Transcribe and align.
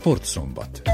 Sportszombat. 0.00 0.89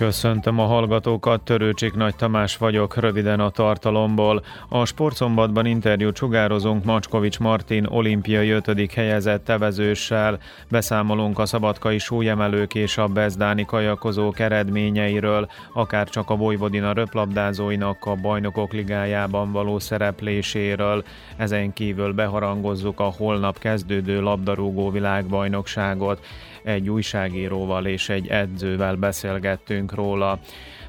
Köszöntöm 0.00 0.58
a 0.58 0.66
hallgatókat, 0.66 1.40
Törőcsik 1.40 1.94
Nagy 1.94 2.16
Tamás 2.16 2.56
vagyok, 2.56 2.96
röviden 2.96 3.40
a 3.40 3.50
tartalomból. 3.50 4.44
A 4.68 4.84
sportszombatban 4.84 5.66
interjú 5.66 6.10
sugározunk 6.14 6.84
Macskovics 6.84 7.38
Martin 7.38 7.86
olimpiai 7.86 8.50
ötödik 8.50 8.92
helyezett 8.92 9.44
tevezőssel. 9.44 10.38
Beszámolunk 10.68 11.38
a 11.38 11.46
szabadkai 11.46 11.98
súlyemelők 11.98 12.74
és 12.74 12.98
a 12.98 13.06
bezdáni 13.06 13.64
kajakozók 13.64 14.38
eredményeiről, 14.38 15.48
akár 15.72 16.08
csak 16.08 16.30
a 16.30 16.36
Vojvodina 16.36 16.92
röplabdázóinak 16.92 18.04
a 18.04 18.14
bajnokok 18.14 18.72
ligájában 18.72 19.52
való 19.52 19.78
szerepléséről. 19.78 21.04
Ezen 21.36 21.72
kívül 21.72 22.12
beharangozzuk 22.12 23.00
a 23.00 23.14
holnap 23.16 23.58
kezdődő 23.58 24.20
labdarúgó 24.20 24.90
világbajnokságot 24.90 26.20
egy 26.62 26.90
újságíróval 26.90 27.86
és 27.86 28.08
egy 28.08 28.28
edzővel 28.28 28.94
beszélgettünk 28.96 29.94
róla. 29.94 30.40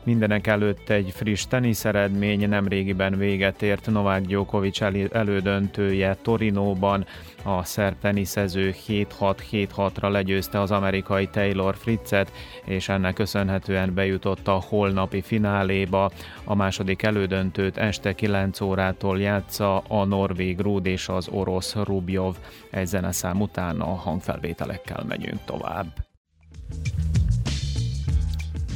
Mindenek 0.03 0.47
előtt 0.47 0.89
egy 0.89 1.11
friss 1.15 1.45
teniszeredmény 1.45 2.49
nemrégiben 2.49 3.17
véget 3.17 3.61
ért 3.61 3.85
Novák 3.85 4.21
Djokovic 4.21 4.81
elődöntője 5.11 6.17
Torinóban. 6.21 7.05
A 7.43 7.63
szerb 7.63 7.95
teniszező 7.99 8.75
7-6-7-6-ra 8.87 10.11
legyőzte 10.11 10.61
az 10.61 10.71
amerikai 10.71 11.27
Taylor 11.27 11.75
Fritzet, 11.75 12.31
és 12.65 12.89
ennek 12.89 13.13
köszönhetően 13.13 13.93
bejutott 13.93 14.47
a 14.47 14.63
holnapi 14.67 15.21
fináléba. 15.21 16.11
A 16.43 16.55
második 16.55 17.03
elődöntőt 17.03 17.77
este 17.77 18.13
9 18.13 18.61
órától 18.61 19.19
játsza 19.19 19.77
a 19.77 20.05
norvég 20.05 20.59
Rúd 20.59 20.85
és 20.85 21.09
az 21.09 21.27
orosz 21.27 21.75
Rubjov. 21.75 22.35
Egy 22.69 22.87
zeneszám 22.87 23.41
után 23.41 23.81
a 23.81 23.95
hangfelvételekkel 23.95 25.03
megyünk 25.07 25.39
tovább. 25.45 26.10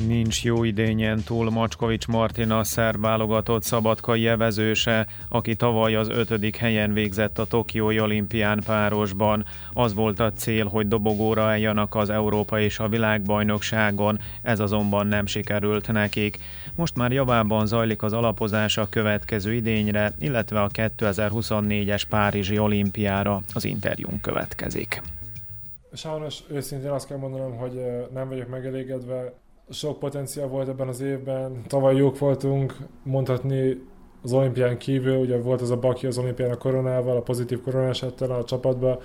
Nincs 0.03 0.43
jó 0.43 0.63
idényen 0.63 1.23
túl 1.23 1.49
Macskovics 1.49 2.07
Martina 2.07 2.63
szerb 2.63 3.01
válogatott 3.01 3.63
szabadkai 3.63 4.27
evezőse, 4.27 5.07
aki 5.29 5.55
tavaly 5.55 5.95
az 5.95 6.09
ötödik 6.09 6.55
helyen 6.55 6.93
végzett 6.93 7.39
a 7.39 7.45
Tokiói 7.45 7.99
olimpián 7.99 8.61
párosban. 8.65 9.45
Az 9.73 9.93
volt 9.93 10.19
a 10.19 10.31
cél, 10.31 10.65
hogy 10.65 10.87
dobogóra 10.87 11.43
álljanak 11.43 11.95
az 11.95 12.09
Európa 12.09 12.59
és 12.59 12.79
a 12.79 12.87
világbajnokságon, 12.87 14.19
ez 14.41 14.59
azonban 14.59 15.07
nem 15.07 15.25
sikerült 15.25 15.91
nekik. 15.91 16.37
Most 16.75 16.95
már 16.95 17.11
javában 17.11 17.67
zajlik 17.67 18.03
az 18.03 18.13
alapozás 18.13 18.77
a 18.77 18.89
következő 18.89 19.53
idényre, 19.53 20.13
illetve 20.19 20.61
a 20.61 20.69
2024-es 20.69 22.01
Párizsi 22.09 22.59
olimpiára. 22.59 23.41
Az 23.53 23.65
interjún 23.65 24.21
következik. 24.21 25.01
Sajnos 25.93 26.39
őszintén 26.51 26.89
azt 26.89 27.07
kell 27.07 27.17
mondanom, 27.17 27.57
hogy 27.57 27.81
nem 28.13 28.27
vagyok 28.29 28.49
megelégedve 28.49 29.33
sok 29.69 29.99
potenciál 29.99 30.47
volt 30.47 30.67
ebben 30.67 30.87
az 30.87 31.01
évben. 31.01 31.61
Tavaly 31.67 31.95
jók 31.95 32.17
voltunk, 32.17 32.75
mondhatni 33.03 33.81
az 34.23 34.33
olimpián 34.33 34.77
kívül, 34.77 35.17
ugye 35.17 35.37
volt 35.37 35.61
az 35.61 35.71
a 35.71 35.77
baki 35.77 36.07
az 36.07 36.17
olimpián 36.17 36.51
a 36.51 36.57
koronával, 36.57 37.17
a 37.17 37.21
pozitív 37.21 37.61
koronásettel 37.61 38.31
a 38.31 38.43
csapatba, 38.43 39.01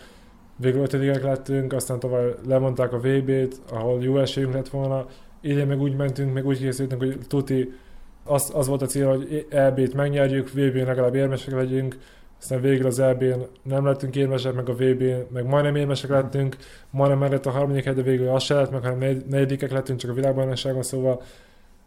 végül 0.56 0.82
ötödikek 0.82 1.22
lettünk, 1.22 1.72
aztán 1.72 1.98
tavaly 1.98 2.34
lemondták 2.46 2.92
a 2.92 2.98
VB-t, 2.98 3.60
ahol 3.70 4.02
jó 4.02 4.18
esélyünk 4.18 4.54
lett 4.54 4.68
volna. 4.68 5.06
Idén 5.40 5.66
meg 5.66 5.80
úgy 5.80 5.96
mentünk, 5.96 6.32
meg 6.32 6.46
úgy 6.46 6.58
készültünk, 6.58 7.00
hogy 7.00 7.18
tuti, 7.28 7.72
az, 8.24 8.52
az 8.54 8.66
volt 8.66 8.82
a 8.82 8.86
cél, 8.86 9.08
hogy 9.08 9.46
EB-t 9.50 9.94
megnyerjük, 9.94 10.50
VB-n 10.50 10.84
legalább 10.84 11.14
érmesek 11.14 11.54
legyünk, 11.54 11.98
aztán 12.40 12.60
végül 12.60 12.86
az 12.86 12.98
EB-n 12.98 13.40
nem 13.62 13.84
lettünk 13.84 14.16
érmesek, 14.16 14.54
meg 14.54 14.68
a 14.68 14.74
VB-n 14.74 15.26
meg 15.32 15.46
majdnem 15.46 15.76
érmesek 15.76 16.10
lettünk, 16.10 16.56
majdnem 16.90 17.18
meg 17.18 17.30
lett 17.30 17.46
a 17.46 17.50
harmadik 17.50 17.84
hely, 17.84 17.94
de 17.94 18.02
végül 18.02 18.28
az 18.28 18.42
se 18.42 18.54
lett, 18.54 18.70
meg 18.70 18.82
hanem 18.82 19.22
negyedikek 19.28 19.72
lettünk 19.72 19.98
csak 19.98 20.10
a 20.10 20.14
világbajnokságon, 20.14 20.82
szóval 20.82 21.22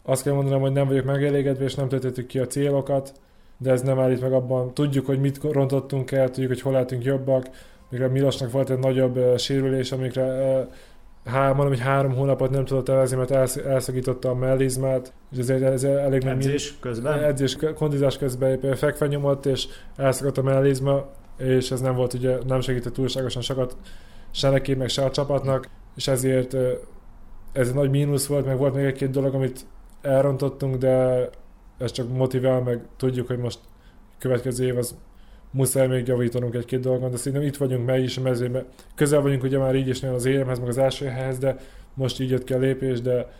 azt 0.02 0.22
kell 0.22 0.32
mondanom, 0.32 0.60
hogy 0.60 0.72
nem 0.72 0.86
vagyok 0.86 1.04
megelégedve, 1.04 1.64
és 1.64 1.74
nem 1.74 1.88
töltöttük 1.88 2.26
ki 2.26 2.38
a 2.38 2.46
célokat, 2.46 3.12
de 3.58 3.70
ez 3.70 3.82
nem 3.82 3.98
állít 3.98 4.20
meg 4.20 4.32
abban. 4.32 4.74
Tudjuk, 4.74 5.06
hogy 5.06 5.20
mit 5.20 5.42
rontottunk 5.42 6.10
el, 6.12 6.30
tudjuk, 6.30 6.48
hogy 6.48 6.60
hol 6.60 6.72
lehetünk 6.72 7.04
jobbak, 7.04 7.46
a 7.90 8.08
Milosnak 8.08 8.50
volt 8.50 8.70
egy 8.70 8.78
nagyobb 8.78 9.16
uh, 9.16 9.36
sérülés, 9.36 9.92
amikre 9.92 10.22
uh, 10.22 10.66
há, 11.24 11.46
mondom, 11.46 11.68
hogy 11.68 11.80
három 11.80 12.14
hónapot 12.14 12.50
nem 12.50 12.64
tudott 12.64 12.88
elvezni, 12.88 13.16
mert 13.16 13.30
elsz, 13.30 13.56
elszakította 13.56 14.28
a 14.28 14.34
mellizmát, 14.34 15.12
és 15.32 15.38
ez, 15.38 15.50
ez 15.50 15.84
elég 15.84 16.22
nem... 16.22 16.36
Edzés 16.36 16.74
közben? 16.80 17.22
Edzés, 17.22 17.56
kondizás 17.74 18.18
közben 18.18 18.74
fekve 18.76 19.06
nyomott, 19.06 19.46
és 19.46 19.66
elszakadt 19.96 20.38
a 20.38 20.42
mellizma, 20.42 21.06
és 21.38 21.70
ez 21.70 21.80
nem 21.80 21.94
volt 21.94 22.12
ugye, 22.12 22.38
nem 22.46 22.60
segített 22.60 22.92
túlságosan 22.92 23.42
sokat 23.42 23.76
se 24.30 24.50
neki, 24.50 24.74
meg 24.74 24.88
se 24.88 25.04
a 25.04 25.10
csapatnak, 25.10 25.68
és 25.96 26.08
ezért 26.08 26.54
ez 27.52 27.68
egy 27.68 27.74
nagy 27.74 27.90
mínusz 27.90 28.26
volt, 28.26 28.46
meg 28.46 28.58
volt 28.58 28.74
még 28.74 28.84
egy-két 28.84 29.10
dolog, 29.10 29.34
amit 29.34 29.66
elrontottunk, 30.02 30.76
de 30.76 31.28
ez 31.78 31.90
csak 31.90 32.08
motivál, 32.08 32.60
meg 32.60 32.80
tudjuk, 32.96 33.26
hogy 33.26 33.38
most 33.38 33.58
következő 34.18 34.64
év 34.64 34.76
az 34.76 34.96
muszáj 35.54 35.86
még 35.86 36.06
javítanunk 36.06 36.54
egy-két 36.54 36.80
dolgon, 36.80 37.10
de 37.10 37.16
szerintem 37.16 37.42
itt 37.48 37.56
vagyunk 37.56 37.86
meg 37.86 38.02
is 38.02 38.18
mezőben. 38.18 38.64
Közel 38.94 39.20
vagyunk 39.20 39.42
ugye 39.42 39.58
már 39.58 39.74
így 39.74 39.88
is 39.88 40.02
az 40.02 40.24
éremhez, 40.24 40.58
meg 40.58 40.68
az 40.68 40.78
első 40.78 41.06
helyhez, 41.06 41.38
de 41.38 41.56
most 41.94 42.20
így 42.20 42.30
jött 42.30 42.44
ki 42.44 42.52
a 42.52 42.58
lépés, 42.58 43.00
de 43.00 43.32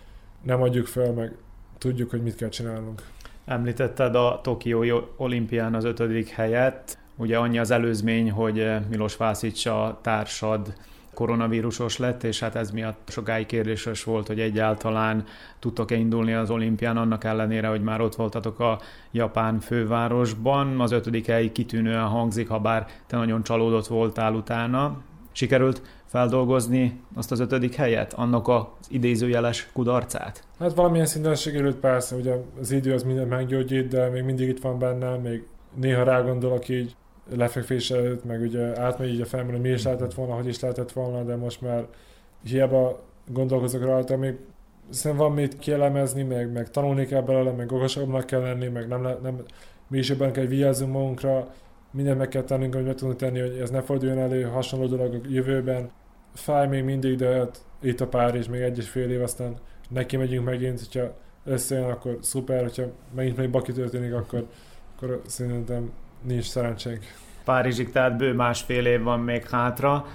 nem 0.43 0.63
adjuk 0.63 0.87
fel, 0.87 1.13
meg 1.13 1.33
tudjuk, 1.79 2.11
hogy 2.11 2.23
mit 2.23 2.37
kell 2.37 2.49
csinálnunk. 2.49 3.03
Említetted 3.45 4.15
a 4.15 4.41
Tokiói 4.43 4.91
olimpián 5.17 5.75
az 5.75 5.85
ötödik 5.85 6.29
helyet. 6.29 6.99
Ugye 7.17 7.37
annyi 7.37 7.59
az 7.59 7.71
előzmény, 7.71 8.31
hogy 8.31 8.71
Milos 8.89 9.17
Vászics 9.17 9.67
a 9.67 9.99
társad 10.03 10.75
koronavírusos 11.15 11.99
lett, 11.99 12.23
és 12.23 12.41
hát 12.41 12.55
ez 12.55 12.71
miatt 12.71 13.09
sokáig 13.09 13.47
kérdéses 13.47 14.05
volt, 14.05 14.27
hogy 14.27 14.41
egyáltalán 14.41 15.25
tudtok-e 15.59 15.95
indulni 15.95 16.33
az 16.33 16.51
olimpián, 16.51 16.97
annak 16.97 17.25
ellenére, 17.25 17.69
hogy 17.69 17.83
már 17.83 18.01
ott 18.01 18.15
voltatok 18.15 18.61
a 18.61 18.81
japán 19.11 19.61
fővárosban. 19.61 20.81
Az 20.81 20.93
ötödik 20.93 21.27
hely 21.27 21.53
kitűnően 21.53 22.07
hangzik, 22.07 22.49
ha 22.49 22.59
bár 22.59 22.87
te 23.07 23.17
nagyon 23.17 23.43
csalódott 23.43 23.87
voltál 23.87 24.35
utána. 24.35 24.97
Sikerült 25.33 25.83
feldolgozni 26.07 27.01
azt 27.15 27.33
az 27.33 27.41
ötödik 27.41 27.75
helyet, 27.75 28.13
annak 28.13 28.49
az 28.49 28.65
idézőjeles 28.89 29.69
kudarcát? 29.73 30.45
Hát 30.59 30.75
valamilyen 30.75 31.07
szinten 31.07 31.35
sikerült 31.35 31.77
persze, 31.77 32.17
ugye 32.17 32.35
az 32.61 32.71
idő 32.71 32.93
az 32.93 33.03
mindent 33.03 33.29
meggyógyít, 33.29 33.89
de 33.89 34.09
még 34.09 34.23
mindig 34.23 34.49
itt 34.49 34.61
van 34.61 34.79
bennem, 34.79 35.21
még 35.21 35.47
néha 35.75 36.03
rágondolok 36.03 36.69
így, 36.69 36.97
lefekvés 37.31 37.91
előtt, 37.91 38.25
meg 38.25 38.41
ugye 38.41 38.81
átmegy 38.81 39.09
így 39.09 39.21
a 39.21 39.25
fejemben, 39.25 39.57
hogy 39.57 39.65
mi 39.65 39.71
is 39.71 39.85
lehetett 39.85 40.15
volna, 40.15 40.35
hogy 40.35 40.47
is 40.47 40.61
lehetett 40.61 40.93
volna, 40.93 41.23
de 41.23 41.37
most 41.37 41.61
már 41.61 41.87
hiába 42.43 43.01
gondolkozok 43.27 43.83
rajta, 43.83 44.17
még 44.17 44.35
szerintem 44.91 45.27
van 45.27 45.35
mit 45.35 45.59
kielemezni, 45.59 46.23
meg, 46.23 46.53
meg 46.53 46.71
tanulni 46.71 47.07
kell 47.07 47.23
belőle, 47.23 47.51
meg 47.51 47.73
okosabbnak 47.73 48.27
kell 48.27 48.41
lenni, 48.41 48.69
meg 48.69 48.89
nem, 48.89 49.03
nem 49.23 49.43
mi 49.89 49.99
is 49.99 50.09
jobban 50.09 50.33
kell 50.33 50.45
vigyázzunk 50.45 50.93
magunkra, 50.93 51.55
mindent 51.91 52.19
meg 52.19 52.29
kell 52.29 52.43
tennünk, 52.43 52.75
hogy 52.75 52.85
meg 52.85 52.95
tudunk 52.95 53.17
tenni, 53.17 53.41
hogy 53.41 53.59
ez 53.59 53.71
ne 53.71 53.81
forduljon 53.81 54.19
elő, 54.19 54.43
hasonló 54.43 54.87
dolog 54.87 55.15
a 55.15 55.19
jövőben. 55.29 55.91
Fáj 56.35 56.69
még 56.69 56.85
mindig, 56.85 57.17
de 57.17 57.29
hát 57.29 57.65
itt 57.81 58.01
a 58.01 58.06
pár 58.06 58.35
és 58.35 58.49
még 58.49 58.61
egy 58.61 58.79
és 58.79 58.89
fél 58.89 59.11
év, 59.11 59.23
aztán 59.23 59.55
neki 59.89 60.17
megyünk 60.17 60.45
megint, 60.45 60.79
hogyha 60.79 61.15
összejön, 61.45 61.91
akkor 61.91 62.19
szuper, 62.21 62.62
hogyha 62.62 62.85
megint 63.15 63.37
még 63.37 63.50
baki 63.50 63.73
történik, 63.73 64.15
akkor, 64.15 64.47
akkor 64.97 65.23
szerintem 65.26 65.93
nincs 66.25 66.44
szerencsénk. 66.44 67.00
Párizsig 67.44 67.91
tehát 67.91 68.17
bő 68.17 68.32
másfél 68.32 68.87
év 68.87 69.03
van 69.03 69.21
még 69.21 69.49
hátra. 69.49 70.06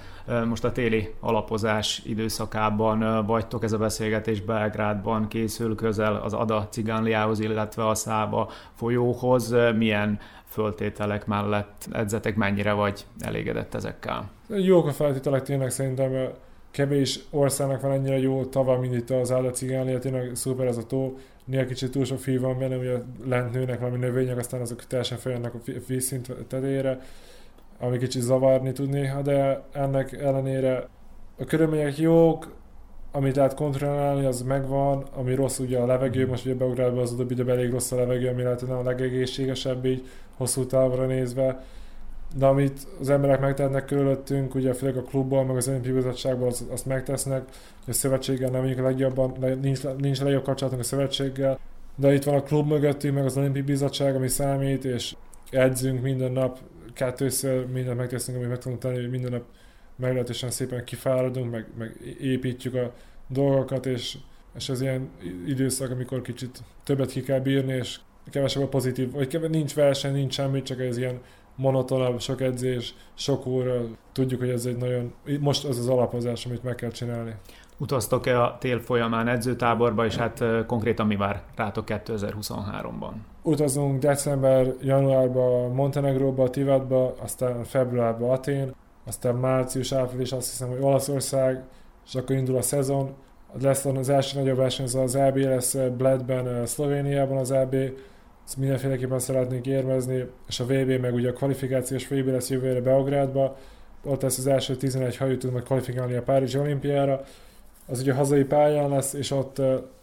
Most 0.48 0.64
a 0.64 0.72
téli 0.72 1.14
alapozás 1.20 2.02
időszakában 2.04 3.26
vagytok, 3.26 3.64
ez 3.64 3.72
a 3.72 3.78
beszélgetés 3.78 4.40
Belgrádban 4.40 5.28
készül 5.28 5.74
közel 5.74 6.14
az 6.14 6.32
Ada 6.32 6.68
Cigánliához, 6.70 7.40
illetve 7.40 7.88
a 7.88 7.94
Száva 7.94 8.50
folyóhoz. 8.74 9.54
Milyen 9.76 10.18
föltételek 10.44 11.26
mellett 11.26 11.88
edzetek, 11.92 12.36
mennyire 12.36 12.72
vagy 12.72 13.06
elégedett 13.18 13.74
ezekkel? 13.74 14.30
Jók 14.48 14.86
a 14.86 14.92
feltételek 14.92 15.42
tényleg 15.42 15.70
szerintem 15.70 16.28
kevés 16.70 17.20
országnak 17.30 17.80
van 17.80 17.92
ennyire 17.92 18.18
jó 18.18 18.44
tava, 18.44 18.78
mint 18.78 18.94
itt 18.94 19.10
az 19.10 19.30
Ada 19.30 19.50
Cigánlia, 19.50 19.98
tényleg 19.98 20.30
szuper 20.34 20.66
ez 20.66 20.76
a 20.76 20.86
tó 20.86 21.18
néha 21.44 21.64
kicsit 21.64 21.90
túl 21.90 22.04
sok 22.04 22.18
fű 22.18 22.40
van 22.40 22.58
benne, 22.58 22.76
ugye 22.76 22.96
lent 23.24 23.52
nőnek 23.52 23.80
valami 23.80 23.98
növények, 23.98 24.38
aztán 24.38 24.60
azok 24.60 24.86
teljesen 24.86 25.18
feljönnek 25.18 25.54
a 25.54 25.58
vízszint 25.86 26.32
tetejére, 26.48 27.00
ami 27.78 27.98
kicsit 27.98 28.22
zavarni 28.22 28.72
tud 28.72 28.88
néha, 28.88 29.22
de 29.22 29.62
ennek 29.72 30.12
ellenére 30.12 30.88
a 31.38 31.44
körülmények 31.44 31.98
jók, 31.98 32.52
amit 33.12 33.36
lehet 33.36 33.54
kontrollálni, 33.54 34.24
az 34.24 34.42
megvan, 34.42 35.04
ami 35.14 35.34
rossz 35.34 35.58
ugye 35.58 35.78
a 35.78 35.86
levegő, 35.86 36.26
most 36.26 36.44
ugye 36.44 36.54
Beográdban 36.54 37.02
az 37.02 37.12
utóbbi 37.12 37.32
időben 37.32 37.56
elég 37.56 37.70
rossz 37.70 37.92
a 37.92 37.96
levegő, 37.96 38.28
ami 38.28 38.42
lehet, 38.42 38.60
hogy 38.60 38.68
nem 38.68 38.78
a 38.78 38.82
legegészségesebb 38.82 39.84
így 39.84 40.06
hosszú 40.36 40.66
távra 40.66 41.06
nézve, 41.06 41.64
de 42.36 42.46
amit 42.46 42.86
az 43.00 43.08
emberek 43.08 43.40
megtehetnek 43.40 43.84
körülöttünk, 43.84 44.54
ugye 44.54 44.72
főleg 44.72 44.96
a 44.96 45.02
klubból, 45.02 45.44
meg 45.44 45.56
az 45.56 45.68
olimpiai 45.68 45.94
bizottságból 45.94 46.48
azt, 46.48 46.70
azt 46.70 46.86
megtesznek, 46.86 47.48
a 47.86 47.92
szövetséggel 47.92 48.50
nem 48.50 48.60
mondjuk 48.60 48.80
a 48.80 48.88
legjobban, 48.88 49.36
nincs, 49.60 49.82
nincs 49.98 50.20
a 50.20 50.24
legjobb 50.24 50.42
kapcsolatunk 50.42 50.82
a 50.82 50.86
szövetséggel, 50.86 51.58
de 51.96 52.14
itt 52.14 52.24
van 52.24 52.34
a 52.34 52.42
klub 52.42 52.68
mögöttünk, 52.68 53.14
meg 53.14 53.24
az 53.24 53.36
olimpiai 53.36 53.64
bizottság, 53.64 54.14
ami 54.14 54.28
számít, 54.28 54.84
és 54.84 55.14
edzünk 55.50 56.02
minden 56.02 56.32
nap, 56.32 56.58
kettőször 56.94 57.66
mindent 57.66 57.96
megteszünk, 57.96 58.36
amit 58.36 58.48
meg 58.48 58.58
tudunk 58.58 58.80
tenni, 58.80 59.00
hogy 59.00 59.10
minden 59.10 59.30
nap 59.30 59.44
meglehetősen 59.96 60.50
szépen 60.50 60.84
kifáradunk, 60.84 61.50
meg, 61.50 61.66
meg 61.78 61.96
építjük 62.20 62.74
a 62.74 62.92
dolgokat, 63.28 63.86
és, 63.86 64.16
és 64.56 64.68
ez 64.68 64.80
ilyen 64.80 65.08
időszak, 65.46 65.90
amikor 65.90 66.22
kicsit 66.22 66.62
többet 66.84 67.10
ki 67.10 67.20
kell 67.20 67.40
bírni, 67.40 67.72
és 67.72 67.98
kevesebb 68.30 68.62
a 68.62 68.68
pozitív, 68.68 69.12
vagy 69.12 69.50
nincs 69.50 69.74
verseny, 69.74 70.12
nincs 70.12 70.34
semmi, 70.34 70.62
csak 70.62 70.80
ez 70.80 70.96
ilyen 70.96 71.20
monotonabb, 71.60 72.20
sok 72.20 72.40
edzés, 72.40 72.94
sok 73.14 73.46
óra. 73.46 73.80
Tudjuk, 74.12 74.40
hogy 74.40 74.48
ez 74.48 74.64
egy 74.64 74.76
nagyon, 74.76 75.12
most 75.40 75.64
az 75.64 75.78
az 75.78 75.88
alapozás, 75.88 76.46
amit 76.46 76.62
meg 76.62 76.74
kell 76.74 76.90
csinálni. 76.90 77.34
Utaztok-e 77.78 78.42
a 78.42 78.56
tél 78.58 78.80
folyamán 78.80 79.28
edzőtáborba, 79.28 80.04
és 80.04 80.16
hát 80.16 80.44
konkrétan 80.66 81.06
mi 81.06 81.16
vár 81.16 81.42
rátok 81.56 81.84
2023-ban? 81.88 83.12
Utazunk 83.42 84.00
december, 84.00 84.74
januárba 84.82 85.68
Montenegróba, 85.68 86.50
Tivadba, 86.50 87.14
aztán 87.22 87.64
februárba 87.64 88.32
Atén, 88.32 88.74
aztán 89.06 89.34
március, 89.34 89.92
április 89.92 90.32
azt 90.32 90.50
hiszem, 90.50 90.68
hogy 90.68 90.78
Olaszország, 90.80 91.62
és 92.06 92.14
akkor 92.14 92.36
indul 92.36 92.56
a 92.56 92.62
szezon. 92.62 93.14
Lesz 93.60 93.84
az 93.84 94.08
első 94.08 94.38
nagyobb 94.38 94.56
verseny, 94.56 94.84
az 94.84 94.94
az 94.94 95.14
EB 95.14 95.36
lesz 95.36 95.76
Bledben, 95.96 96.66
Szlovéniában 96.66 97.36
az 97.36 97.50
EB, 97.50 97.76
ezt 98.50 98.58
mindenféleképpen 98.58 99.18
szeretnénk 99.18 99.66
érmezni, 99.66 100.26
és 100.48 100.60
a 100.60 100.64
VB 100.64 101.00
meg 101.00 101.14
ugye 101.14 101.28
a 101.28 101.32
kvalifikációs 101.32 102.08
VB 102.08 102.26
lesz 102.26 102.50
jövőre 102.50 102.80
Beográdba, 102.80 103.56
ott 104.04 104.22
lesz 104.22 104.38
az 104.38 104.46
első 104.46 104.76
11 104.76 105.16
hajó 105.16 105.36
tud 105.36 105.52
majd 105.52 105.64
kvalifikálni 105.64 106.14
a 106.14 106.22
Párizsi 106.22 106.58
olimpiára, 106.58 107.20
az 107.86 108.00
ugye 108.00 108.12
hazai 108.12 108.44
pályán 108.44 108.88
lesz, 108.88 109.12
és 109.12 109.30
ott 109.30 109.62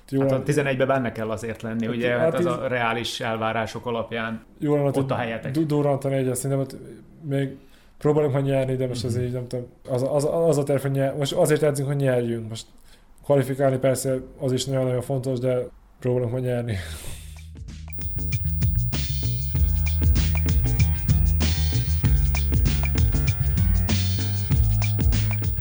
jó 0.09 0.21
hát 0.21 0.31
a 0.31 0.43
11-ben 0.43 0.87
benne 0.87 1.11
kell 1.11 1.29
azért 1.29 1.61
lenni, 1.61 1.85
hát, 1.85 1.95
ugye, 1.95 2.09
hát, 2.09 2.19
hát 2.19 2.39
ez 2.39 2.45
a 2.45 2.67
reális 2.67 3.19
elvárások 3.19 3.85
alapján 3.85 4.45
jó 4.59 4.75
lenne, 4.75 4.87
ott 4.93 5.11
a 5.11 5.15
helyetek. 5.15 5.51
Durantani 5.51 6.15
egy, 6.15 6.35
szerintem 6.35 6.59
ott 6.59 6.75
még 7.21 7.57
próbálunk 7.97 8.33
majd 8.33 8.45
nyerni, 8.45 8.75
de 8.75 8.87
most 8.87 9.03
uh-huh. 9.03 9.31
nem 9.31 9.47
tudom, 9.47 9.65
az, 9.89 10.05
az, 10.09 10.27
az 10.31 10.57
a 10.57 10.63
terv, 10.63 10.81
hogy 10.81 10.91
nyer, 10.91 11.15
most 11.15 11.33
azért 11.33 11.63
edzünk, 11.63 11.87
hogy 11.87 11.97
nyerjünk. 11.97 12.49
Most 12.49 12.65
kvalifikálni 13.23 13.77
persze 13.77 14.15
az 14.39 14.51
is 14.51 14.65
nagyon-nagyon 14.65 15.01
fontos, 15.01 15.39
de 15.39 15.67
próbálunk 15.99 16.31
majd 16.31 16.43
nyerni. 16.43 16.75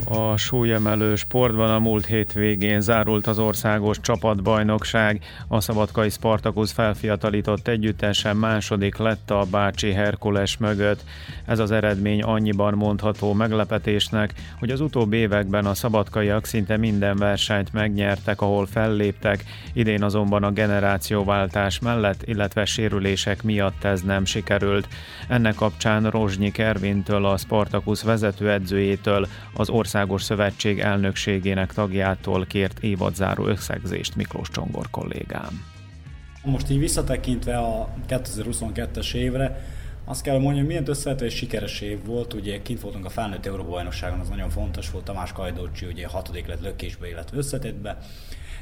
A 0.08 0.36
súlyemelő 0.36 1.16
sportban 1.16 1.70
a 1.70 1.78
múlt 1.78 2.06
hétvégén 2.06 2.80
zárult 2.80 3.26
az 3.26 3.38
országos 3.38 4.00
csapatbajnokság. 4.00 5.20
A 5.48 5.60
Szabadkai 5.60 6.10
Spartakusz 6.10 6.72
felfiatalított 6.72 7.68
együttesen 7.68 8.36
második 8.36 8.96
lett 8.96 9.30
a 9.30 9.46
Bácsi 9.50 9.92
Herkules 9.92 10.56
mögött. 10.56 11.04
Ez 11.44 11.58
az 11.58 11.70
eredmény 11.70 12.22
annyiban 12.22 12.74
mondható 12.74 13.32
meglepetésnek, 13.32 14.34
hogy 14.58 14.70
az 14.70 14.80
utóbbi 14.80 15.16
években 15.16 15.66
a 15.66 15.74
szabadkaiak 15.74 16.44
szinte 16.44 16.76
minden 16.76 17.16
versenyt 17.16 17.72
megnyertek, 17.72 18.40
ahol 18.40 18.66
felléptek, 18.66 19.44
idén 19.72 20.02
azonban 20.02 20.42
a 20.42 20.50
generációváltás 20.50 21.78
mellett, 21.78 22.22
illetve 22.24 22.64
sérülések 22.64 23.42
miatt 23.42 23.84
ez 23.84 24.02
nem 24.02 24.24
sikerült. 24.24 24.88
Ennek 25.28 25.54
kapcsán 25.54 26.10
Rozsnyi 26.10 26.50
Kervintől, 26.50 27.24
a 27.24 27.36
Spartakusz 27.36 28.02
vezetőedzőjétől, 28.02 29.26
az 29.54 29.68
ország 29.68 29.94
Országos 29.96 30.22
Szövetség 30.22 30.78
elnökségének 30.78 31.72
tagjától 31.72 32.46
kért 32.46 32.78
évadzáró 32.78 33.46
összegzést 33.46 34.16
Miklós 34.16 34.48
Csongor 34.50 34.90
kollégám. 34.90 35.64
Most 36.44 36.70
így 36.70 36.78
visszatekintve 36.78 37.56
a 37.56 37.88
2022-es 38.08 39.14
évre, 39.14 39.66
azt 40.04 40.22
kell 40.22 40.40
hogy 40.40 40.66
milyen 40.66 40.88
összevető 40.88 41.24
és 41.24 41.34
sikeres 41.34 41.80
év 41.80 42.04
volt, 42.04 42.34
ugye 42.34 42.62
kint 42.62 42.80
voltunk 42.80 43.04
a 43.04 43.08
felnőtt 43.08 43.46
Európa 43.46 43.68
bajnokságon, 43.68 44.20
az 44.20 44.28
nagyon 44.28 44.50
fontos 44.50 44.90
volt, 44.90 45.04
Tamás 45.04 45.32
Kajdócsi 45.32 45.86
ugye 45.86 46.06
hatodik 46.06 46.46
lett 46.46 46.62
lökésbe, 46.62 47.08
illetve 47.08 47.36
összetétbe, 47.36 47.98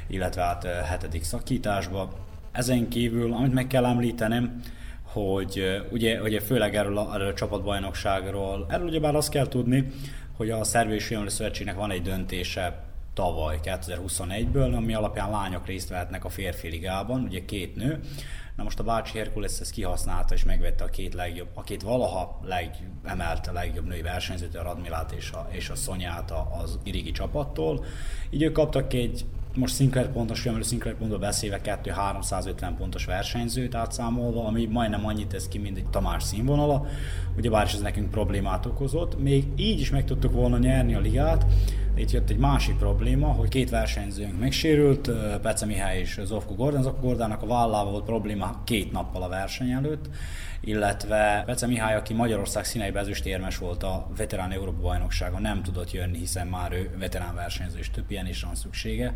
illetve 0.07 0.41
hát 0.41 0.63
hetedik 0.63 1.23
szakításba. 1.23 2.13
Ezen 2.51 2.87
kívül, 2.87 3.33
amit 3.33 3.53
meg 3.53 3.67
kell 3.67 3.85
említenem, 3.85 4.61
hogy 5.03 5.81
ugye, 5.91 6.21
ugye 6.21 6.39
főleg 6.39 6.75
erről 6.75 6.97
a, 6.97 7.13
erről 7.13 7.27
a 7.27 7.33
csapatbajnokságról, 7.33 8.65
erről 8.69 8.87
ugye 8.87 8.99
bár 8.99 9.15
azt 9.15 9.29
kell 9.29 9.47
tudni, 9.47 9.91
hogy 10.35 10.49
a 10.49 10.63
Szervés 10.63 11.05
Filmlő 11.05 11.29
Szövetségnek 11.29 11.75
van 11.75 11.91
egy 11.91 12.01
döntése 12.01 12.83
tavaly 13.13 13.59
2021-ből, 13.63 14.75
ami 14.75 14.93
alapján 14.93 15.29
lányok 15.29 15.65
részt 15.65 15.89
vehetnek 15.89 16.25
a 16.25 16.29
férfi 16.29 16.67
ligában, 16.67 17.21
ugye 17.21 17.45
két 17.45 17.75
nő. 17.75 17.99
Na 18.55 18.63
most 18.63 18.79
a 18.79 18.83
Bácsi 18.83 19.17
Herkules 19.17 19.59
ezt 19.59 19.71
kihasználta 19.71 20.33
és 20.33 20.43
megvette 20.43 20.83
a 20.83 20.89
két 20.89 21.13
legjobb, 21.13 21.47
a 21.53 21.61
két 21.61 21.81
valaha 21.81 22.39
legemelt 22.43 23.47
a 23.47 23.53
legjobb 23.53 23.85
női 23.85 24.01
versenyzőt, 24.01 24.55
a 24.55 24.63
Radmilát 24.63 25.11
és 25.11 25.31
a, 25.31 25.47
és 25.51 25.69
a 25.69 25.75
Szonyát 25.75 26.33
az 26.61 26.79
Irigi 26.83 27.11
csapattól. 27.11 27.85
Így 28.29 28.41
ők 28.41 28.53
kaptak 28.53 28.93
egy 28.93 29.25
most 29.55 29.75
Sinclair 29.75 30.09
pontos 30.09 30.39
filmről, 30.41 30.63
Sinclair 30.63 30.95
pontból 30.95 31.19
beszélve 31.19 31.59
2-350 31.83 32.73
pontos 32.77 33.05
versenyzőt 33.05 33.75
átszámolva, 33.75 34.45
ami 34.45 34.65
majdnem 34.65 35.05
annyit 35.05 35.27
tesz 35.27 35.47
ki, 35.47 35.57
mint 35.57 35.77
egy 35.77 35.87
Tamás 35.87 36.23
színvonala, 36.23 36.85
ugyebár 37.37 37.65
is 37.65 37.73
ez 37.73 37.81
nekünk 37.81 38.09
problémát 38.11 38.65
okozott. 38.65 39.21
Még 39.21 39.45
így 39.55 39.79
is 39.79 39.91
meg 39.91 40.05
tudtuk 40.05 40.33
volna 40.33 40.57
nyerni 40.57 40.95
a 40.95 40.99
ligát, 40.99 41.45
itt 41.95 42.11
jött 42.11 42.29
egy 42.29 42.37
másik 42.37 42.75
probléma, 42.77 43.27
hogy 43.27 43.49
két 43.49 43.69
versenyzőnk 43.69 44.39
megsérült, 44.39 45.11
Pece 45.41 45.65
Mihály 45.65 45.99
és 45.99 46.19
Zofko 46.23 46.53
Gordon. 46.53 46.81
Zofko 46.81 47.01
Gordonnak 47.01 47.41
a 47.41 47.47
vállával 47.47 47.91
volt 47.91 48.05
probléma 48.05 48.61
két 48.63 48.91
nappal 48.91 49.23
a 49.23 49.27
verseny 49.27 49.71
előtt, 49.71 50.09
illetve 50.61 51.43
Bece 51.45 51.67
Mihály, 51.67 51.95
aki 51.95 52.13
Magyarország 52.13 52.65
színeibe 52.65 52.99
ezüstérmes 52.99 53.57
volt 53.57 53.83
a 53.83 54.07
veterán 54.17 54.51
Európa 54.51 54.81
bajnokságon, 54.81 55.41
nem 55.41 55.63
tudott 55.63 55.91
jönni, 55.91 56.17
hiszen 56.17 56.47
már 56.47 56.71
ő 56.71 56.89
veterán 56.99 57.35
versenyző, 57.35 57.77
és 57.77 57.89
több 57.89 58.11
ilyen 58.11 58.27
is 58.27 58.43
van 58.43 58.55
szüksége. 58.55 59.13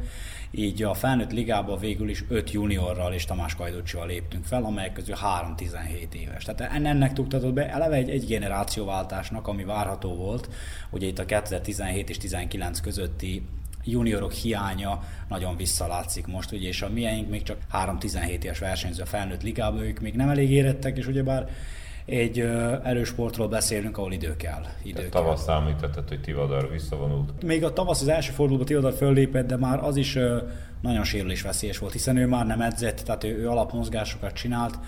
Így 0.52 0.84
a 0.84 0.94
felnőtt 0.94 1.31
ligába 1.31 1.78
végül 1.78 2.10
is 2.10 2.24
5 2.28 2.52
juniorral 2.52 3.14
és 3.14 3.26
Tamás 3.26 3.56
Kajdocsival 3.56 4.08
léptünk 4.08 4.46
fel, 4.46 4.64
amelyek 4.64 4.94
közül 4.94 5.16
3-17 5.57 6.14
éves. 6.14 6.44
Tehát 6.44 6.74
ennek 6.86 7.14
tuktatott 7.14 7.54
be 7.54 7.69
eleve 7.69 7.95
egy, 7.95 8.09
egy 8.09 8.26
generációváltásnak, 8.26 9.48
ami 9.48 9.64
várható 9.64 10.16
volt, 10.16 10.50
ugye 10.90 11.07
itt 11.07 11.19
a 11.19 11.26
2017 11.26 12.09
és 12.09 12.18
19 12.18 12.69
közötti 12.81 13.44
juniorok 13.83 14.31
hiánya 14.31 15.04
nagyon 15.28 15.57
visszalátszik 15.57 16.28
most, 16.28 16.52
ugye, 16.52 16.68
és 16.68 16.81
a 16.81 16.90
miénk 16.90 17.30
még 17.30 17.44
csak 17.44 17.57
3-17 17.73 18.44
éves 18.44 18.59
versenyző 18.59 19.02
a 19.02 19.06
felnőtt 19.06 19.44
ligában, 19.44 19.81
ők 19.81 19.99
még 19.99 20.14
nem 20.14 20.30
elég 20.30 20.52
érettek, 20.52 20.97
és 20.97 21.07
ugyebár 21.07 21.49
egy 22.06 22.40
erős 22.83 23.07
sportról 23.07 23.47
beszélünk, 23.47 23.97
ahol 23.97 24.11
idő 24.11 24.35
kell. 24.35 24.66
Idő 24.83 25.02
kell. 25.02 25.09
tavasz 25.09 25.44
számítetted, 25.44 26.07
hogy 26.07 26.21
Tivadar 26.21 26.69
visszavonult? 26.71 27.44
Még 27.44 27.64
a 27.64 27.73
tavasz 27.73 28.02
az 28.02 28.07
első 28.07 28.31
fordulóban 28.31 28.66
Tivadar 28.66 28.94
föllépett, 28.94 29.47
de 29.47 29.57
már 29.57 29.83
az 29.83 29.95
is 29.95 30.18
nagyon 30.81 31.04
sérülésveszélyes 31.04 31.78
volt, 31.78 31.94
hiszen 31.94 32.18
ő 32.18 32.28
már 32.28 32.45
nem 32.45 32.61
edzett, 32.61 32.99
tehát 32.99 33.23
ő, 33.23 33.38
ő 33.38 33.49
alapmozgásokat 33.49 34.33
csinált, 34.33 34.80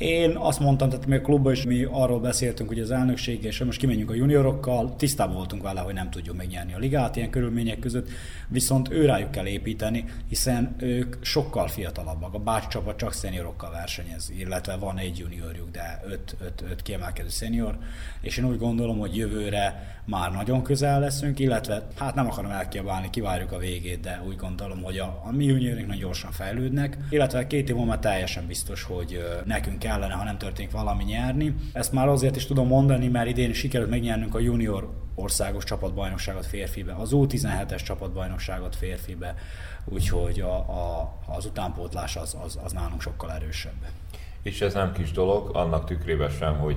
én 0.00 0.36
azt 0.36 0.60
mondtam, 0.60 0.88
tehát 0.88 1.06
mi 1.06 1.14
a 1.14 1.20
klubban 1.20 1.52
is 1.52 1.64
mi 1.64 1.86
arról 1.90 2.20
beszéltünk, 2.20 2.68
hogy 2.68 2.80
az 2.80 2.90
elnökség, 2.90 3.44
és 3.44 3.64
most 3.64 3.78
kimenjünk 3.78 4.10
a 4.10 4.14
juniorokkal, 4.14 4.96
tisztában 4.96 5.34
voltunk 5.34 5.62
vele, 5.62 5.80
hogy 5.80 5.94
nem 5.94 6.10
tudjuk 6.10 6.36
megnyerni 6.36 6.74
a 6.74 6.78
ligát 6.78 7.16
ilyen 7.16 7.30
körülmények 7.30 7.78
között, 7.78 8.08
viszont 8.48 8.90
ő 8.90 9.04
rájuk 9.04 9.30
kell 9.30 9.46
építeni, 9.46 10.04
hiszen 10.28 10.74
ők 10.78 11.16
sokkal 11.20 11.68
fiatalabbak. 11.68 12.34
A 12.34 12.38
bács 12.38 12.66
csapat 12.66 12.96
csak 12.96 13.12
szeniorokkal 13.12 13.70
versenyez, 13.70 14.30
illetve 14.38 14.76
van 14.76 14.98
egy 14.98 15.18
juniorjuk, 15.18 15.70
de 15.70 16.00
öt, 16.06 16.36
öt, 16.44 16.64
öt 16.70 16.82
kiemelkedő 16.82 17.28
szenior, 17.28 17.78
és 18.20 18.36
én 18.36 18.44
úgy 18.44 18.58
gondolom, 18.58 18.98
hogy 18.98 19.16
jövőre 19.16 19.98
már 20.04 20.32
nagyon 20.32 20.62
közel 20.62 21.00
leszünk, 21.00 21.38
illetve 21.38 21.86
hát 21.98 22.14
nem 22.14 22.26
akarom 22.26 22.50
elkiabálni, 22.50 23.10
kivárjuk 23.10 23.52
a 23.52 23.58
végét, 23.58 24.00
de 24.00 24.22
úgy 24.26 24.36
gondolom, 24.36 24.82
hogy 24.82 24.98
a, 24.98 25.22
a 25.24 25.32
mi 25.32 25.44
juniorink 25.44 25.86
nagyon 25.86 26.02
gyorsan 26.02 26.32
fejlődnek, 26.32 26.98
illetve 27.10 27.46
két 27.46 27.68
év 27.68 27.74
múlva 27.76 27.98
teljesen 27.98 28.46
biztos, 28.46 28.82
hogy 28.82 29.24
nekünk 29.44 29.78
kellene, 29.90 30.14
ha 30.14 30.24
nem 30.24 30.38
történik 30.38 30.70
valami 30.70 31.04
nyerni. 31.04 31.54
Ezt 31.72 31.92
már 31.92 32.08
azért 32.08 32.36
is 32.36 32.46
tudom 32.46 32.66
mondani, 32.66 33.08
mert 33.08 33.28
idén 33.28 33.52
sikerült 33.52 33.90
megnyernünk 33.90 34.34
a 34.34 34.38
junior 34.38 34.90
országos 35.14 35.64
csapatbajnokságot 35.64 36.46
férfibe, 36.46 36.92
az 36.92 37.10
U17-es 37.12 37.82
csapatbajnokságot 37.82 38.76
férfibe, 38.76 39.34
úgyhogy 39.84 40.40
a, 40.40 40.54
a, 40.54 41.14
az 41.26 41.46
utánpótlás 41.46 42.16
az, 42.16 42.36
az, 42.44 42.58
az 42.64 42.72
nálunk 42.72 43.00
sokkal 43.00 43.32
erősebb. 43.32 43.86
És 44.42 44.60
ez 44.60 44.74
nem 44.74 44.92
kis 44.92 45.10
dolog, 45.10 45.56
annak 45.56 45.84
tükrében 45.84 46.30
sem, 46.30 46.58
hogy 46.58 46.76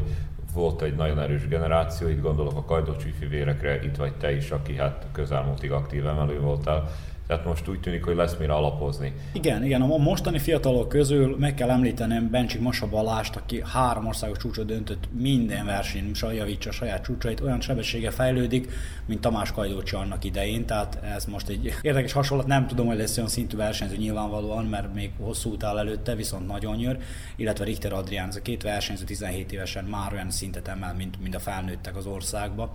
volt 0.54 0.82
egy 0.82 0.96
nagyon 0.96 1.20
erős 1.20 1.48
generáció, 1.48 2.08
itt 2.08 2.22
gondolok 2.22 2.58
a 2.58 2.66
Kajdocsi 2.66 3.12
fivérekre, 3.20 3.84
itt 3.84 3.96
vagy 3.96 4.14
te 4.14 4.36
is, 4.36 4.52
aki 4.52 4.76
hát 4.78 5.06
közelmúltig 5.12 5.72
aktív 5.72 6.08
emelő 6.08 6.40
voltál, 6.40 6.90
tehát 7.28 7.46
most 7.46 7.68
úgy 7.68 7.80
tűnik, 7.80 8.04
hogy 8.04 8.16
lesz 8.16 8.36
mire 8.40 8.54
alapozni. 8.54 9.14
Igen, 9.34 9.64
igen, 9.64 9.82
a 9.82 9.98
mostani 9.98 10.40
fiatalok 10.40 10.90
közül 10.90 11.36
meg 11.40 11.54
kell 11.54 11.70
említenem 11.70 12.30
Bencsik 12.30 12.62
Masa 12.62 12.88
Balást, 12.88 13.36
aki 13.36 13.64
három 13.74 14.08
országos 14.08 14.38
csúcsot 14.38 14.66
döntött 14.66 15.08
minden 15.20 15.66
versenyen, 15.66 16.12
javítsa 16.34 16.70
a 16.70 16.74
saját 16.74 17.04
csúcsait, 17.04 17.40
olyan 17.40 17.62
sebessége 17.62 18.12
fejlődik, 18.12 18.72
mint 19.06 19.22
Tamás 19.22 19.52
Kajdócsi 19.52 19.96
annak 19.96 20.24
idején, 20.24 20.66
tehát 20.66 21.00
ez 21.16 21.26
most 21.26 21.50
egy 21.50 21.74
érdekes 21.82 22.12
hasonlat, 22.12 22.48
nem 22.48 22.68
tudom, 22.68 22.88
hogy 22.88 22.98
lesz 22.98 23.18
olyan 23.18 23.30
szintű 23.30 23.58
versenyző 23.58 23.96
nyilvánvalóan, 23.96 24.66
mert 24.66 24.94
még 24.94 25.12
hosszú 25.20 25.52
út 25.52 25.64
előtte, 25.64 26.16
viszont 26.16 26.48
nagyon 26.48 26.76
nyör, 26.76 26.98
illetve 27.36 27.66
Richter 27.66 27.94
Adrián, 27.94 28.28
ez 28.28 28.36
a 28.36 28.42
két 28.42 28.64
versenyző 28.64 29.04
17 29.04 29.52
évesen 29.52 29.84
már 29.84 30.14
olyan 30.14 30.32
szintet 30.32 30.68
emel, 30.68 30.94
mint, 30.94 31.22
mint 31.22 31.36
a 31.36 31.40
felnőttek 31.40 31.96
az 31.96 32.06
országba. 32.06 32.74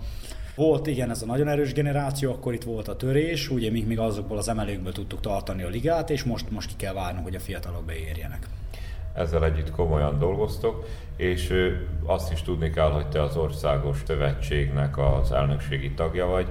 Volt 0.59 0.87
igen 0.87 1.09
ez 1.09 1.21
a 1.21 1.25
nagyon 1.25 1.47
erős 1.47 1.73
generáció, 1.73 2.31
akkor 2.31 2.53
itt 2.53 2.63
volt 2.63 2.87
a 2.87 2.95
törés, 2.95 3.49
ugye 3.49 3.71
mi 3.71 3.83
még 3.87 3.99
azokból 3.99 4.37
az 4.37 4.49
emelőkből 4.49 4.91
tudtuk 4.91 5.19
tartani 5.19 5.63
a 5.63 5.67
ligát, 5.67 6.09
és 6.09 6.23
most, 6.23 6.51
most 6.51 6.69
ki 6.69 6.73
kell 6.77 6.93
várnunk, 6.93 7.25
hogy 7.25 7.35
a 7.35 7.39
fiatalok 7.39 7.85
beérjenek. 7.85 8.47
Ezzel 9.13 9.45
együtt 9.45 9.71
komolyan 9.71 10.19
dolgoztok, 10.19 10.85
és 11.15 11.53
azt 12.05 12.31
is 12.31 12.41
tudni 12.41 12.69
kell, 12.69 12.89
hogy 12.89 13.07
te 13.07 13.21
az 13.23 13.37
országos 13.37 13.97
szövetségnek 14.05 14.97
az 14.97 15.31
elnökségi 15.31 15.91
tagja 15.91 16.25
vagy. 16.25 16.47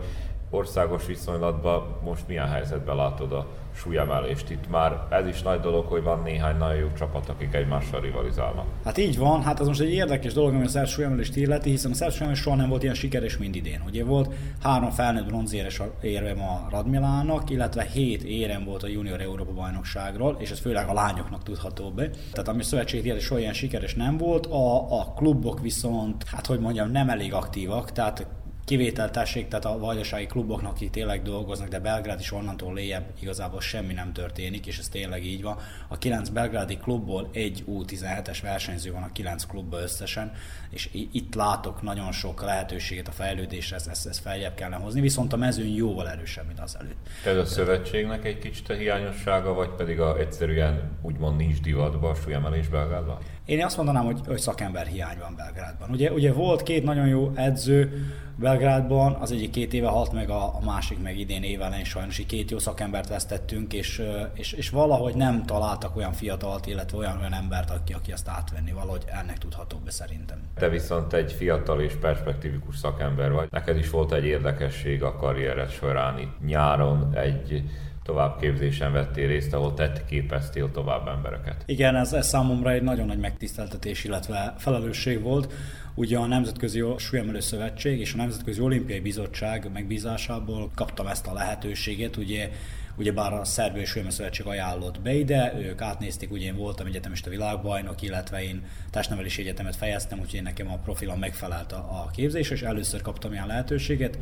Országos 0.50 1.06
viszonylatban 1.06 1.96
most 2.04 2.28
milyen 2.28 2.48
helyzetben 2.48 2.96
látod 2.96 3.32
a 3.32 3.46
súlyemelést. 3.78 4.50
Itt 4.50 4.70
már 4.70 5.06
ez 5.10 5.26
is 5.26 5.42
nagy 5.42 5.60
dolog, 5.60 5.86
hogy 5.86 6.02
van 6.02 6.22
néhány 6.22 6.56
nagyon 6.56 6.76
jó 6.76 6.88
csapat, 6.98 7.28
akik 7.28 7.54
egymással 7.54 8.00
rivalizálnak. 8.00 8.66
Hát 8.84 8.98
így 8.98 9.18
van, 9.18 9.42
hát 9.42 9.60
ez 9.60 9.66
most 9.66 9.80
egy 9.80 9.92
érdekes 9.92 10.32
dolog, 10.32 10.54
ami 10.54 10.64
a 10.64 10.68
szerb 10.68 10.86
súlyemelést 10.86 11.36
illeti, 11.36 11.70
hiszen 11.70 11.90
a 11.90 11.94
szerb 11.94 12.12
súlyemelés 12.12 12.40
soha 12.40 12.56
nem 12.56 12.68
volt 12.68 12.82
ilyen 12.82 12.94
sikeres, 12.94 13.36
mint 13.36 13.54
idén. 13.54 13.82
Ugye 13.86 14.04
volt 14.04 14.34
három 14.62 14.90
felnőtt 14.90 15.26
bronzéres 15.26 15.82
érem 16.00 16.40
a 16.40 16.66
Radmilának, 16.70 17.50
illetve 17.50 17.82
hét 17.82 18.22
érem 18.22 18.64
volt 18.64 18.82
a 18.82 18.88
junior 18.88 19.20
Európa 19.20 19.52
bajnokságról, 19.52 20.36
és 20.38 20.50
ez 20.50 20.58
főleg 20.58 20.88
a 20.88 20.92
lányoknak 20.92 21.42
tudható 21.42 21.90
be. 21.90 22.10
Tehát 22.32 22.48
ami 22.48 22.62
szövetség 22.62 23.04
illeti 23.04 23.20
soha 23.22 23.40
ilyen 23.40 23.52
sikeres 23.52 23.94
nem 23.94 24.16
volt, 24.16 24.46
a, 24.46 24.98
a 25.00 25.12
klubok 25.16 25.60
viszont, 25.60 26.24
hát 26.26 26.46
hogy 26.46 26.60
mondjam, 26.60 26.90
nem 26.90 27.08
elég 27.08 27.32
aktívak, 27.32 27.92
tehát 27.92 28.26
kivételtesség, 28.68 29.48
tehát 29.48 29.64
a 29.64 29.78
vajdasági 29.78 30.26
kluboknak, 30.26 30.70
akik 30.70 30.90
tényleg 30.90 31.22
dolgoznak, 31.22 31.68
de 31.68 31.78
Belgrád 31.80 32.20
is 32.20 32.32
onnantól 32.32 32.74
léjebb 32.74 33.04
igazából 33.20 33.60
semmi 33.60 33.92
nem 33.92 34.12
történik, 34.12 34.66
és 34.66 34.78
ez 34.78 34.88
tényleg 34.88 35.24
így 35.24 35.42
van. 35.42 35.56
A 35.88 35.98
kilenc 35.98 36.28
belgrádi 36.28 36.76
klubból 36.76 37.28
egy 37.32 37.64
U17-es 37.66 38.38
versenyző 38.42 38.92
van 38.92 39.02
a 39.02 39.12
kilenc 39.12 39.44
klubban 39.44 39.82
összesen, 39.82 40.32
és 40.70 40.88
itt 41.12 41.34
látok 41.34 41.82
nagyon 41.82 42.12
sok 42.12 42.42
lehetőséget 42.42 43.08
a 43.08 43.12
fejlődésre, 43.12 43.76
ezt, 43.76 43.88
ezt, 43.88 44.06
ezt 44.06 44.20
feljebb 44.20 44.54
kellene 44.54 44.82
hozni, 44.82 45.00
viszont 45.00 45.32
a 45.32 45.36
mezőn 45.36 45.68
jóval 45.74 46.08
erősebb, 46.08 46.46
mint 46.46 46.60
az 46.60 46.76
előtt. 46.80 47.08
Ez 47.24 47.36
a 47.36 47.44
szövetségnek 47.44 48.24
egy 48.24 48.38
kicsit 48.38 48.70
a 48.70 48.74
hiányossága, 48.74 49.54
vagy 49.54 49.70
pedig 49.70 50.00
a 50.00 50.18
egyszerűen 50.18 50.98
úgymond 51.02 51.36
nincs 51.36 51.60
divatban 51.60 52.10
a 52.10 52.14
súlyemelés 52.14 52.68
Belgrádban? 52.68 53.18
Én 53.48 53.64
azt 53.64 53.76
mondanám, 53.76 54.04
hogy, 54.04 54.20
hogy 54.26 54.38
szakember 54.38 54.86
hiány 54.86 55.18
van 55.18 55.34
Belgrádban. 55.36 55.90
Ugye, 55.90 56.12
ugye 56.12 56.32
volt 56.32 56.62
két 56.62 56.84
nagyon 56.84 57.06
jó 57.06 57.32
edző 57.34 58.06
Belgrádban, 58.36 59.12
az 59.12 59.32
egyik 59.32 59.50
két 59.50 59.72
éve 59.72 59.88
halt 59.88 60.12
meg, 60.12 60.30
a, 60.30 60.44
a 60.44 60.60
másik 60.64 61.02
meg 61.02 61.18
idén 61.18 61.42
évelején 61.42 61.84
sajnos 61.84 62.18
így 62.18 62.26
két 62.26 62.50
jó 62.50 62.58
szakembert 62.58 63.08
vesztettünk, 63.08 63.72
és, 63.72 64.02
és, 64.34 64.52
és 64.52 64.70
valahogy 64.70 65.14
nem 65.14 65.46
találtak 65.46 65.96
olyan 65.96 66.12
fiatalt, 66.12 66.66
illetve 66.66 66.98
olyan, 66.98 67.18
olyan 67.18 67.34
embert, 67.34 67.70
aki, 67.70 67.92
aki 67.92 68.12
azt 68.12 68.28
átvenni, 68.28 68.72
valahogy 68.72 69.04
ennek 69.06 69.38
tudható 69.38 69.78
be 69.84 69.90
szerintem. 69.90 70.38
Te 70.54 70.68
viszont 70.68 71.12
egy 71.12 71.32
fiatal 71.32 71.80
és 71.80 71.92
perspektívikus 72.00 72.76
szakember 72.76 73.32
vagy. 73.32 73.48
Neked 73.50 73.76
is 73.76 73.90
volt 73.90 74.12
egy 74.12 74.24
érdekesség 74.24 75.02
a 75.02 75.16
karriered 75.16 75.70
során 75.70 76.18
itt 76.18 76.46
nyáron 76.46 77.14
egy 77.14 77.62
továbbképzésen 78.08 78.92
vettél 78.92 79.26
részt, 79.26 79.54
ahol 79.54 79.74
te 79.74 79.92
képeztél 80.08 80.70
tovább 80.70 81.08
embereket. 81.08 81.62
Igen, 81.66 81.96
ez, 81.96 82.12
ez 82.12 82.26
számomra 82.26 82.70
egy 82.70 82.82
nagyon 82.82 83.06
nagy 83.06 83.18
megtiszteltetés, 83.18 84.04
illetve 84.04 84.54
felelősség 84.58 85.22
volt. 85.22 85.52
Ugye 85.94 86.18
a 86.18 86.26
Nemzetközi 86.26 86.84
Súlyemelő 86.96 87.40
Szövetség 87.40 88.00
és 88.00 88.12
a 88.12 88.16
Nemzetközi 88.16 88.60
Olimpiai 88.60 89.00
Bizottság 89.00 89.70
megbízásából 89.72 90.70
kaptam 90.74 91.06
ezt 91.06 91.26
a 91.26 91.32
lehetőséget, 91.32 92.16
ugye 92.16 92.50
ugyebár 92.98 93.32
a 93.32 93.44
Szerbiai 93.44 93.84
Súlyemelő 93.84 94.14
Szövetség 94.14 94.46
ajánlott 94.46 95.00
be 95.00 95.14
ide, 95.14 95.54
ők 95.58 95.80
átnézték, 95.80 96.30
ugye 96.30 96.46
én 96.46 96.56
voltam 96.56 96.86
egyetemista 96.86 97.30
világbajnok, 97.30 98.02
illetve 98.02 98.42
én 98.42 98.62
testnevelési 98.90 99.42
egyetemet 99.42 99.76
fejeztem, 99.76 100.20
úgyhogy 100.20 100.42
nekem 100.42 100.70
a 100.70 100.76
profilom 100.76 101.18
megfelelt 101.18 101.72
a, 101.72 101.76
a 101.76 102.10
képzés, 102.12 102.50
és 102.50 102.62
először 102.62 103.02
kaptam 103.02 103.32
ilyen 103.32 103.46
lehetőséget. 103.46 104.18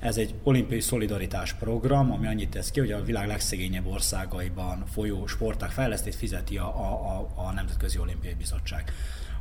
Ez 0.00 0.16
egy 0.16 0.34
olimpiai 0.42 0.80
szolidaritás 0.80 1.52
program, 1.52 2.12
ami 2.12 2.26
annyit 2.26 2.50
tesz 2.50 2.70
ki, 2.70 2.80
hogy 2.80 2.92
a 2.92 3.04
világ 3.04 3.26
legszegényebb 3.26 3.86
országaiban 3.86 4.84
folyó 4.92 5.26
sporták 5.26 5.70
fejlesztét 5.70 6.14
fizeti 6.14 6.58
a, 6.58 6.66
a, 6.66 7.28
a 7.34 7.52
Nemzetközi 7.52 7.98
Olimpiai 7.98 8.34
Bizottság. 8.34 8.92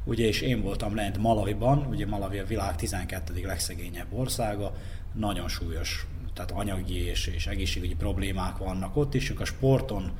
Ugye, 0.04 0.28
és 0.28 0.42
én 0.42 0.62
voltam 0.62 0.96
lent 0.96 1.18
Malaviban, 1.18 1.86
ugye 1.90 2.06
Malavi 2.06 2.38
a 2.38 2.46
világ 2.46 2.76
12. 2.76 3.42
legszegényebb 3.44 4.14
országa, 4.14 4.76
nagyon 5.14 5.48
súlyos, 5.48 6.06
tehát 6.36 6.52
anyagi 6.52 7.06
és, 7.06 7.28
és 7.28 7.48
egészségügyi 7.48 7.96
problémák 7.96 8.58
vannak 8.58 8.96
ott, 8.96 9.16
és 9.16 9.30
ők 9.30 9.40
a 9.40 9.46
sporton 9.46 10.12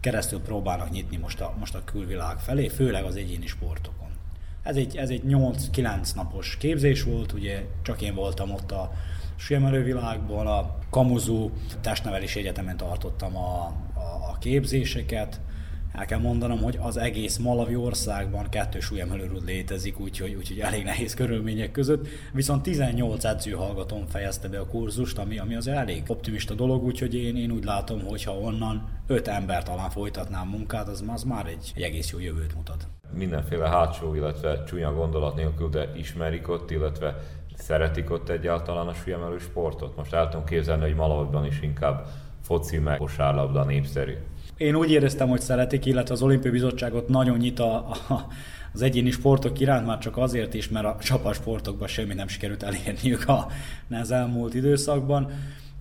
keresztül 0.00 0.40
próbálnak 0.40 0.90
nyitni 0.90 1.16
most 1.16 1.40
a, 1.40 1.54
most 1.58 1.74
a 1.74 1.84
külvilág 1.84 2.38
felé, 2.38 2.68
főleg 2.68 3.04
az 3.04 3.16
egyéni 3.16 3.46
sportokon. 3.46 4.08
Ez 4.62 4.76
egy, 4.76 4.96
ez 4.96 5.08
egy 5.08 5.22
8-9 5.28 6.14
napos 6.14 6.56
képzés 6.56 7.02
volt, 7.02 7.32
ugye 7.32 7.64
csak 7.82 8.02
én 8.02 8.14
voltam 8.14 8.50
ott 8.50 8.72
a 8.72 8.92
siemelő 9.36 9.96
a 9.96 10.78
Kamuzu 10.90 11.50
testnevelési 11.80 12.38
egyetemen 12.38 12.76
tartottam 12.76 13.36
a, 13.36 13.66
a, 13.94 14.30
a 14.30 14.36
képzéseket, 14.40 15.40
el 15.94 16.04
kell 16.04 16.18
mondanom, 16.18 16.62
hogy 16.62 16.78
az 16.80 16.96
egész 16.96 17.36
Malavi 17.36 17.76
országban 17.76 18.48
kettő 18.48 18.80
súlyemelőrúd 18.80 19.44
létezik, 19.44 20.00
úgyhogy, 20.00 20.34
úgyhogy 20.34 20.60
elég 20.60 20.84
nehéz 20.84 21.14
körülmények 21.14 21.70
között. 21.70 22.06
Viszont 22.32 22.62
18 22.62 23.24
edzőhallgatón 23.24 24.06
fejezte 24.06 24.48
be 24.48 24.58
a 24.58 24.66
kurzust, 24.66 25.18
ami, 25.18 25.38
ami 25.38 25.54
az 25.54 25.66
elég 25.66 26.02
optimista 26.06 26.54
dolog, 26.54 26.84
úgyhogy 26.84 27.14
én, 27.14 27.36
én 27.36 27.50
úgy 27.50 27.64
látom, 27.64 28.00
hogy 28.04 28.24
ha 28.24 28.32
onnan 28.32 28.88
öt 29.06 29.28
ember 29.28 29.62
talán 29.62 29.90
folytatnám 29.90 30.48
munkát, 30.48 30.88
az, 30.88 31.04
az 31.06 31.22
már 31.22 31.46
egy, 31.46 31.72
egy 31.74 31.82
egész 31.82 32.10
jó 32.12 32.18
jövőt 32.18 32.54
mutat. 32.54 32.86
Mindenféle 33.12 33.68
hátsó, 33.68 34.14
illetve 34.14 34.64
csúnya 34.64 34.94
gondolat 34.94 35.34
nélkül, 35.34 35.68
de 35.68 35.92
ismerik 35.96 36.48
ott, 36.48 36.70
illetve 36.70 37.16
szeretik 37.56 38.10
ott 38.10 38.28
egyáltalán 38.28 38.86
a 38.86 38.94
súlyemelő 38.94 39.38
sportot? 39.38 39.96
Most 39.96 40.12
el 40.12 40.28
tudom 40.28 40.44
képzelni, 40.44 40.82
hogy 40.82 40.94
Malawiban 40.94 41.46
is 41.46 41.60
inkább 41.60 42.06
foci 42.42 42.78
meg 42.78 42.98
kosárlabda 42.98 43.64
népszerű. 43.64 44.14
Én 44.56 44.74
úgy 44.74 44.90
éreztem, 44.90 45.28
hogy 45.28 45.40
szeretik, 45.40 45.84
illetve 45.84 46.14
az 46.14 46.22
olimpiai 46.22 46.52
bizottságot 46.52 47.08
nagyon 47.08 47.36
nyit 47.36 47.58
a, 47.58 47.74
a, 48.08 48.26
az 48.72 48.82
egyéni 48.82 49.10
sportok 49.10 49.60
iránt, 49.60 49.86
már 49.86 49.98
csak 49.98 50.16
azért 50.16 50.54
is, 50.54 50.68
mert 50.68 50.86
a 50.86 50.96
csapasportokban 51.00 51.88
semmi 51.88 52.14
nem 52.14 52.28
sikerült 52.28 52.62
elérniük 52.62 53.28
a, 53.28 53.46
az 53.90 54.10
elmúlt 54.10 54.54
időszakban. 54.54 55.30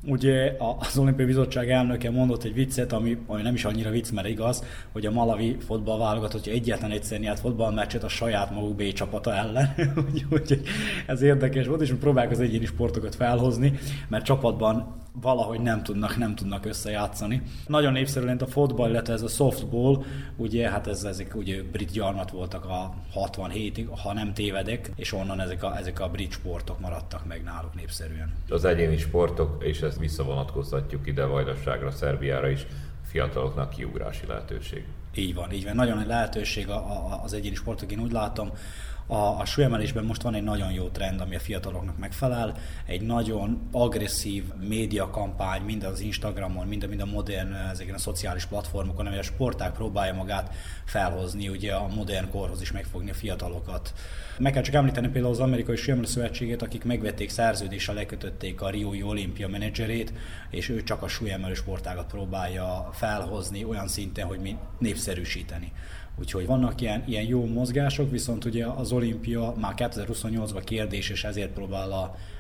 Ugye 0.05 0.55
az 0.79 0.97
Olimpiai 0.97 1.27
Bizottság 1.27 1.69
elnöke 1.69 2.11
mondott 2.11 2.43
egy 2.43 2.53
viccet, 2.53 2.91
ami, 2.91 3.17
ami 3.27 3.41
nem 3.41 3.53
is 3.53 3.65
annyira 3.65 3.89
vicc, 3.89 4.11
mert 4.11 4.27
igaz, 4.27 4.63
hogy 4.91 5.05
a 5.05 5.11
Malawi 5.11 5.57
fotball 5.65 5.97
válogatott, 5.97 6.43
hogy 6.43 6.53
egyetlen 6.53 6.91
egyszer 6.91 7.19
nyert 7.19 7.39
fotballmeccset 7.39 8.03
a 8.03 8.07
saját 8.07 8.51
maguk 8.51 8.75
B 8.75 8.93
csapata 8.93 9.35
ellen. 9.35 9.73
Úgyhogy 10.31 10.61
ez 11.05 11.21
érdekes 11.21 11.67
volt, 11.67 11.81
és 11.81 11.93
próbálják 11.99 12.31
az 12.31 12.39
egyéni 12.39 12.65
sportokat 12.65 13.15
felhozni, 13.15 13.73
mert 14.07 14.25
csapatban 14.25 15.02
valahogy 15.21 15.59
nem 15.59 15.83
tudnak, 15.83 16.17
nem 16.17 16.35
tudnak 16.35 16.65
összejátszani. 16.65 17.41
Nagyon 17.67 17.91
népszerű 17.91 18.25
lent 18.25 18.41
a 18.41 18.47
fotball, 18.47 18.89
illetve 18.89 19.13
ez 19.13 19.21
a 19.21 19.27
softball, 19.27 20.03
ugye 20.35 20.69
hát 20.69 20.87
ez, 20.87 21.03
ezek 21.03 21.35
ugye 21.35 21.63
brit 21.71 21.91
gyarmat 21.91 22.31
voltak 22.31 22.65
a 22.65 22.93
67-ig, 23.15 23.87
ha 24.03 24.13
nem 24.13 24.33
tévedek, 24.33 24.91
és 24.95 25.13
onnan 25.13 25.39
ezek 25.39 25.63
a, 25.63 25.77
ezek 25.77 25.99
a 25.99 26.09
brit 26.09 26.31
sportok 26.31 26.79
maradtak 26.79 27.25
meg 27.27 27.43
náluk 27.43 27.75
népszerűen. 27.75 28.33
Az 28.49 28.65
egyéni 28.65 28.97
sportok, 28.97 29.63
és 29.63 29.81
ezt 29.81 29.99
visszavonatkoztatjuk 29.99 31.07
ide 31.07 31.25
Vajdaságra, 31.25 31.91
Szerbiára 31.91 32.49
is, 32.49 32.65
fiataloknak 33.05 33.69
kiugrási 33.69 34.25
lehetőség. 34.27 34.85
Így 35.15 35.33
van, 35.33 35.51
így 35.51 35.63
van. 35.63 35.75
Nagyon 35.75 35.97
nagy 35.97 36.07
lehetőség 36.07 36.67
az 37.23 37.33
egyéni 37.33 37.55
sportok, 37.55 37.91
én 37.91 37.99
úgy 37.99 38.11
látom, 38.11 38.51
a, 39.07 39.15
a 39.15 39.45
súlyemelésben 39.45 40.03
most 40.03 40.21
van 40.21 40.35
egy 40.35 40.43
nagyon 40.43 40.71
jó 40.71 40.87
trend, 40.87 41.21
ami 41.21 41.35
a 41.35 41.39
fiataloknak 41.39 41.97
megfelel. 41.97 42.57
Egy 42.85 43.01
nagyon 43.01 43.67
agresszív 43.71 44.43
médiakampány, 44.59 45.61
mind 45.61 45.83
az 45.83 45.99
Instagramon, 45.99 46.67
mind 46.67 46.83
a, 46.83 46.87
mind 46.87 47.01
a 47.01 47.05
modern, 47.05 47.53
ezeken 47.53 47.93
a 47.93 47.97
szociális 47.97 48.45
platformokon, 48.45 49.05
ami 49.05 49.17
a 49.17 49.21
sporták 49.23 49.73
próbálja 49.73 50.13
magát 50.13 50.55
felhozni, 50.85 51.49
ugye 51.49 51.73
a 51.73 51.87
modern 51.87 52.29
korhoz 52.29 52.61
is 52.61 52.71
megfogni 52.71 53.09
a 53.09 53.13
fiatalokat. 53.13 53.93
Meg 54.37 54.53
kell 54.53 54.61
csak 54.61 54.73
említeni 54.73 55.07
például 55.07 55.33
az 55.33 55.39
Amerikai 55.39 55.75
Súlyemelő 55.75 56.07
Szövetségét, 56.07 56.61
akik 56.61 56.83
megvették 56.83 57.29
szerződéssel, 57.29 57.95
lekötötték 57.95 58.61
a 58.61 58.69
Riói 58.69 59.03
Olimpia 59.03 59.47
menedzserét, 59.47 60.13
és 60.49 60.69
ő 60.69 60.83
csak 60.83 61.01
a 61.01 61.07
súlyemelő 61.07 61.53
sportágat 61.53 62.07
próbálja 62.07 62.89
felhozni 62.93 63.63
olyan 63.63 63.87
szinten, 63.87 64.25
hogy 64.25 64.39
mi 64.39 64.57
népszerűsíteni. 64.79 65.71
Úgyhogy 66.19 66.45
vannak 66.45 66.81
ilyen, 66.81 67.03
ilyen 67.07 67.23
jó 67.23 67.45
mozgások, 67.45 68.11
viszont 68.11 68.45
ugye 68.45 68.65
az 68.65 68.91
olimpia 68.91 69.53
már 69.57 69.73
2028-ban 69.77 70.61
kérdés, 70.65 71.09
és 71.09 71.23
ezért 71.23 71.51
próbál 71.51 71.87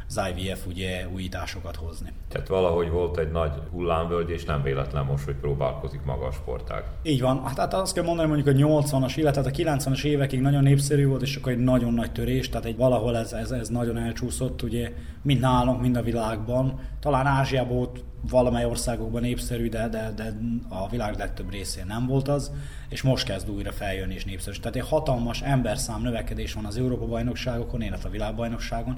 az 0.07 0.21
IVF 0.35 0.65
ugye 0.67 1.07
újításokat 1.13 1.75
hozni. 1.75 2.11
Tehát 2.29 2.47
valahogy 2.47 2.89
volt 2.89 3.17
egy 3.17 3.31
nagy 3.31 3.51
hullámvölgy, 3.71 4.29
és 4.29 4.45
nem 4.45 4.63
véletlen 4.63 5.05
most, 5.05 5.25
hogy 5.25 5.35
próbálkozik 5.35 6.03
maga 6.03 6.25
a 6.25 6.31
sportág. 6.31 6.83
Így 7.03 7.21
van. 7.21 7.43
Hát, 7.43 7.57
hát 7.57 7.73
azt 7.73 7.93
kell 7.93 8.03
mondani, 8.03 8.27
mondjuk 8.27 8.55
a 8.55 8.81
80-as, 8.81 9.13
illetve 9.15 9.41
a 9.41 9.49
90-es 9.49 10.03
évekig 10.03 10.41
nagyon 10.41 10.63
népszerű 10.63 11.07
volt, 11.07 11.21
és 11.21 11.35
akkor 11.35 11.51
egy 11.51 11.63
nagyon 11.63 11.93
nagy 11.93 12.11
törés, 12.11 12.49
tehát 12.49 12.65
egy 12.65 12.77
valahol 12.77 13.17
ez, 13.17 13.33
ez, 13.33 13.51
ez 13.51 13.69
nagyon 13.69 13.97
elcsúszott, 13.97 14.61
ugye 14.61 14.91
mind 15.21 15.39
nálunk, 15.39 15.81
mind 15.81 15.95
a 15.95 16.01
világban. 16.01 16.79
Talán 16.99 17.25
Ázsiában 17.25 17.75
volt 17.75 18.03
valamely 18.29 18.65
országokban 18.65 19.21
népszerű, 19.21 19.69
de, 19.69 19.87
de, 19.87 20.11
de 20.15 20.33
a 20.69 20.89
világ 20.89 21.17
legtöbb 21.17 21.51
részén 21.51 21.85
nem 21.85 22.07
volt 22.07 22.27
az, 22.27 22.51
és 22.89 23.01
most 23.01 23.25
kezd 23.25 23.49
újra 23.49 23.71
feljönni 23.71 24.13
és 24.13 24.25
népszerű. 24.25 24.57
Tehát 24.57 24.75
egy 24.75 24.87
hatalmas 24.87 25.41
emberszám 25.41 26.01
növekedés 26.01 26.53
van 26.53 26.65
az 26.65 26.77
Európa-bajnokságokon, 26.77 27.81
illetve 27.81 28.09
a 28.09 28.11
világbajnokságon, 28.11 28.97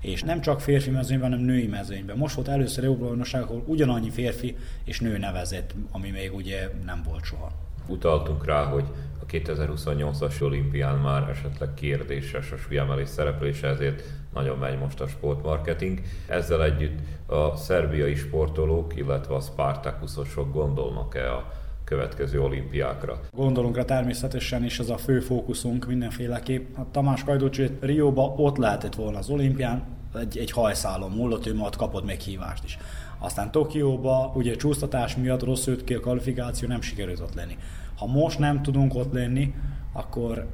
és 0.00 0.22
nem 0.22 0.40
csak 0.40 0.60
férfi 0.60 0.90
mezőnyben, 0.90 1.30
hanem 1.30 1.44
női 1.44 1.66
mezőnyben. 1.66 2.16
Most 2.16 2.34
volt 2.34 2.48
először 2.48 2.84
Európa 2.84 3.24
ahol 3.32 3.62
ugyanannyi 3.66 4.10
férfi 4.10 4.56
és 4.84 5.00
nő 5.00 5.18
nevezett, 5.18 5.74
ami 5.90 6.10
még 6.10 6.34
ugye 6.34 6.68
nem 6.84 7.02
volt 7.04 7.24
soha. 7.24 7.52
Utaltunk 7.86 8.44
rá, 8.44 8.64
hogy 8.64 8.84
2028-as 9.30 10.42
olimpián 10.42 10.98
már 10.98 11.28
esetleg 11.28 11.74
kérdéses 11.74 12.52
a 12.52 12.56
súlyemelés 12.56 13.08
szereplése, 13.08 13.68
ezért 13.68 14.02
nagyon 14.34 14.58
megy 14.58 14.78
most 14.78 15.00
a 15.00 15.06
sportmarketing. 15.06 16.00
Ezzel 16.26 16.64
együtt 16.64 16.98
a 17.26 17.56
szerbiai 17.56 18.14
sportolók, 18.14 18.96
illetve 18.96 19.34
a 19.34 19.40
Spartakuszosok 19.40 20.52
gondolnak-e 20.52 21.32
a 21.32 21.52
következő 21.88 22.40
olimpiákra. 22.40 23.20
Gondolunk 23.30 23.76
rá 23.76 23.84
természetesen, 23.84 24.64
és 24.64 24.78
ez 24.78 24.88
a 24.88 24.96
fő 24.96 25.20
fókuszunk 25.20 25.86
mindenféleképp. 25.86 26.76
A 26.76 26.86
Tamás 26.90 27.24
Kajdocsi 27.24 27.70
Rióba 27.80 28.34
ott 28.36 28.56
lehetett 28.56 28.94
volna 28.94 29.18
az 29.18 29.28
olimpián, 29.28 29.82
egy, 30.14 30.38
egy 30.38 30.50
hajszálon 30.50 31.10
múlott, 31.10 31.46
ő 31.46 31.54
majd 31.54 31.76
kapott 31.76 32.04
még 32.04 32.20
hívást 32.20 32.64
is. 32.64 32.78
Aztán 33.18 33.50
Tokióba, 33.50 34.32
ugye 34.34 34.54
csúsztatás 34.56 35.16
miatt 35.16 35.42
rossz 35.42 35.66
jött 35.66 35.84
ki 35.84 35.94
a 35.94 36.00
kvalifikáció, 36.00 36.68
nem 36.68 36.80
sikerült 36.80 37.20
ott 37.20 37.34
lenni. 37.34 37.56
Ha 37.96 38.06
most 38.06 38.38
nem 38.38 38.62
tudunk 38.62 38.94
ott 38.94 39.12
lenni, 39.12 39.54
akkor 39.92 40.46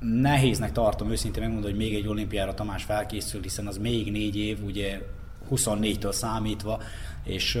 nehéznek 0.00 0.72
tartom 0.72 1.10
őszintén 1.10 1.42
megmondani, 1.42 1.72
hogy 1.72 1.82
még 1.82 1.94
egy 1.94 2.08
olimpiára 2.08 2.54
Tamás 2.54 2.84
felkészül, 2.84 3.42
hiszen 3.42 3.66
az 3.66 3.78
még 3.78 4.10
négy 4.10 4.36
év, 4.36 4.64
ugye 4.64 5.00
24-től 5.50 6.12
számítva, 6.12 6.80
és 7.24 7.58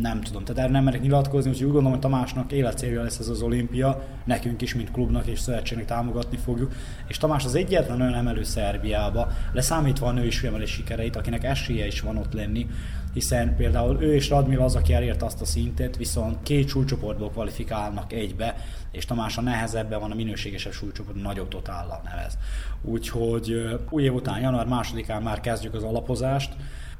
nem 0.00 0.20
tudom, 0.20 0.44
tehát 0.44 0.62
erre 0.62 0.72
nem 0.72 0.84
merek 0.84 1.00
nyilatkozni, 1.00 1.50
úgyhogy 1.50 1.66
úgy 1.66 1.72
gondolom, 1.72 1.98
hogy 1.98 2.10
Tamásnak 2.10 2.52
életcélja 2.52 3.02
lesz 3.02 3.18
ez 3.18 3.28
az 3.28 3.42
olimpia, 3.42 4.02
nekünk 4.24 4.62
is, 4.62 4.74
mint 4.74 4.90
klubnak 4.90 5.26
és 5.26 5.38
szövetségnek 5.38 5.86
támogatni 5.86 6.36
fogjuk, 6.36 6.72
és 7.08 7.16
Tamás 7.16 7.44
az 7.44 7.54
egyetlen 7.54 8.00
olyan 8.00 8.14
emelő 8.14 8.42
Szerbiába, 8.42 9.28
leszámítva 9.52 10.06
a 10.06 10.12
női 10.12 10.30
emelés 10.42 10.70
sikereit, 10.70 11.16
akinek 11.16 11.44
esélye 11.44 11.86
is 11.86 12.00
van 12.00 12.16
ott 12.16 12.32
lenni, 12.32 12.66
hiszen 13.12 13.56
például 13.56 14.02
ő 14.02 14.14
és 14.14 14.28
Radmil 14.28 14.60
az, 14.60 14.74
aki 14.74 14.92
elért 14.92 15.22
azt 15.22 15.40
a 15.40 15.44
szintet, 15.44 15.96
viszont 15.96 16.42
két 16.42 16.68
súlycsoportból 16.68 17.30
kvalifikálnak 17.30 18.12
egybe, 18.12 18.56
és 18.90 19.04
Tamás 19.04 19.36
a 19.36 19.40
nehezebben 19.40 20.00
van, 20.00 20.10
a 20.10 20.14
minőségesebb 20.14 20.72
súlycsoport 20.72 21.22
nagyobb 21.22 21.48
totállal 21.48 22.00
nevez. 22.04 22.38
Úgyhogy 22.82 23.78
új 23.90 24.02
év 24.02 24.14
után, 24.14 24.40
január 24.40 24.66
másodikán 24.66 25.22
már 25.22 25.40
kezdjük 25.40 25.74
az 25.74 25.82
alapozást, 25.82 26.52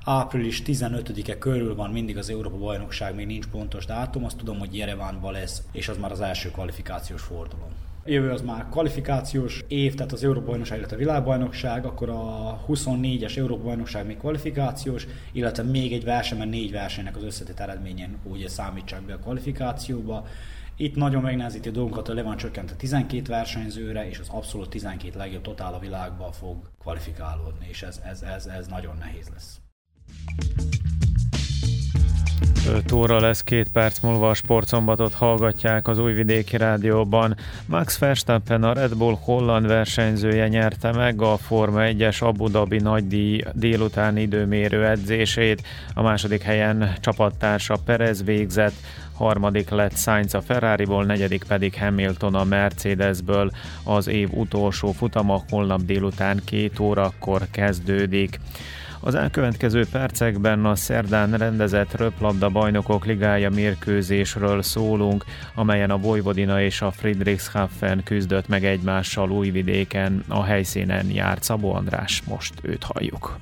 április 0.09 0.63
15-e 0.67 1.39
körül 1.39 1.75
van 1.75 1.91
mindig 1.91 2.19
az 2.19 2.31
Európa 2.31 2.57
bajnokság, 2.57 3.15
még 3.15 3.27
nincs 3.27 3.47
pontos 3.47 3.87
dátum, 3.87 4.25
azt 4.25 4.37
tudom, 4.37 4.59
hogy 4.59 4.77
Jerevánban 4.77 5.33
lesz, 5.33 5.63
és 5.73 5.89
az 5.89 5.97
már 5.97 6.11
az 6.11 6.21
első 6.21 6.51
kvalifikációs 6.51 7.23
forduló. 7.23 7.69
Jövő 8.05 8.31
az 8.31 8.41
már 8.41 8.67
kvalifikációs 8.71 9.65
év, 9.69 9.95
tehát 9.95 10.13
az 10.13 10.25
Európa 10.25 10.47
bajnokság, 10.47 10.79
illetve 10.79 10.97
a 10.97 10.99
világbajnokság, 10.99 11.85
akkor 11.85 12.09
a 12.09 12.65
24-es 12.69 13.37
Európa 13.37 13.63
bajnokság 13.63 14.07
még 14.07 14.17
kvalifikációs, 14.17 15.07
illetve 15.33 15.63
még 15.63 15.93
egy 15.93 16.05
verseny, 16.05 16.39
mert 16.39 16.51
négy 16.51 16.71
versenynek 16.71 17.17
az 17.17 17.23
összetett 17.23 17.61
eredményen 17.61 18.19
úgy 18.23 18.49
számítsák 18.49 19.03
be 19.03 19.13
a 19.13 19.19
kvalifikációba. 19.19 20.27
Itt 20.77 20.95
nagyon 20.95 21.23
megnehezíti 21.23 21.69
a 21.69 21.73
dolgunkat, 21.73 22.09
le 22.09 22.23
van 22.23 22.37
csökkent 22.37 22.71
a 22.71 22.77
12 22.77 23.23
versenyzőre, 23.33 24.09
és 24.09 24.19
az 24.19 24.29
abszolút 24.29 24.71
12 24.71 25.19
legjobb 25.19 25.43
totál 25.43 25.75
a 25.75 25.79
világban 25.79 26.33
fog 26.33 26.57
kvalifikálódni, 26.81 27.67
és 27.69 27.83
ez, 27.83 28.01
ez, 28.05 28.23
ez, 28.23 28.47
ez 28.47 28.67
nagyon 28.67 28.97
nehéz 28.99 29.29
lesz. 29.29 29.61
5 32.69 32.93
óra 32.93 33.21
lesz, 33.21 33.43
két 33.43 33.69
perc 33.73 34.01
múlva 34.01 34.29
a 34.29 34.35
sportszombatot 34.35 35.15
hallgatják 35.15 35.89
az 35.89 35.99
Újvidéki 35.99 36.57
Rádióban. 36.57 37.37
Max 37.67 37.99
Verstappen 37.99 38.63
a 38.63 38.73
Red 38.73 38.97
Bull 38.97 39.17
holland 39.21 39.67
versenyzője 39.67 40.49
nyerte 40.49 40.93
meg 40.93 41.23
a 41.23 41.37
Forma 41.37 41.81
1-es 41.83 42.23
Abu 42.23 42.49
Dhabi 42.49 42.79
nagydíj 42.79 43.43
délután 43.53 44.17
időmérő 44.17 44.87
edzését. 44.87 45.63
A 45.95 46.03
második 46.03 46.43
helyen 46.43 46.93
csapattársa 47.01 47.77
Perez 47.85 48.25
végzett, 48.25 48.75
harmadik 49.13 49.71
lett 49.71 49.97
Sainz 49.97 50.35
a 50.35 50.41
Ferrariból, 50.41 51.05
negyedik 51.05 51.45
pedig 51.45 51.79
Hamilton 51.79 52.35
a 52.35 52.45
Mercedesből. 52.45 53.51
Az 53.85 54.07
év 54.07 54.29
utolsó 54.33 54.93
futama 54.93 55.43
holnap 55.51 55.81
délután 55.83 56.41
két 56.45 56.79
órakor 56.79 57.47
kezdődik. 57.51 58.41
Az 59.07 59.15
elkövetkező 59.15 59.87
percekben 59.93 60.65
a 60.65 60.75
szerdán 60.75 61.33
rendezett 61.33 61.97
röplabda 61.97 62.49
bajnokok 62.49 63.05
ligája 63.05 63.51
mérkőzésről 63.51 64.63
szólunk, 64.63 65.25
amelyen 65.55 65.91
a 65.91 65.99
Vojvodina 65.99 66.61
és 66.61 66.81
a 66.81 66.91
Friedrichshafen 66.91 68.03
küzdött 68.03 68.49
meg 68.49 68.65
egymással 68.65 69.31
újvidéken. 69.31 70.25
A 70.29 70.45
helyszínen 70.45 71.11
járt 71.11 71.43
Szabó 71.43 71.75
András, 71.75 72.23
most 72.23 72.55
őt 72.63 72.85
halljuk. 72.85 73.39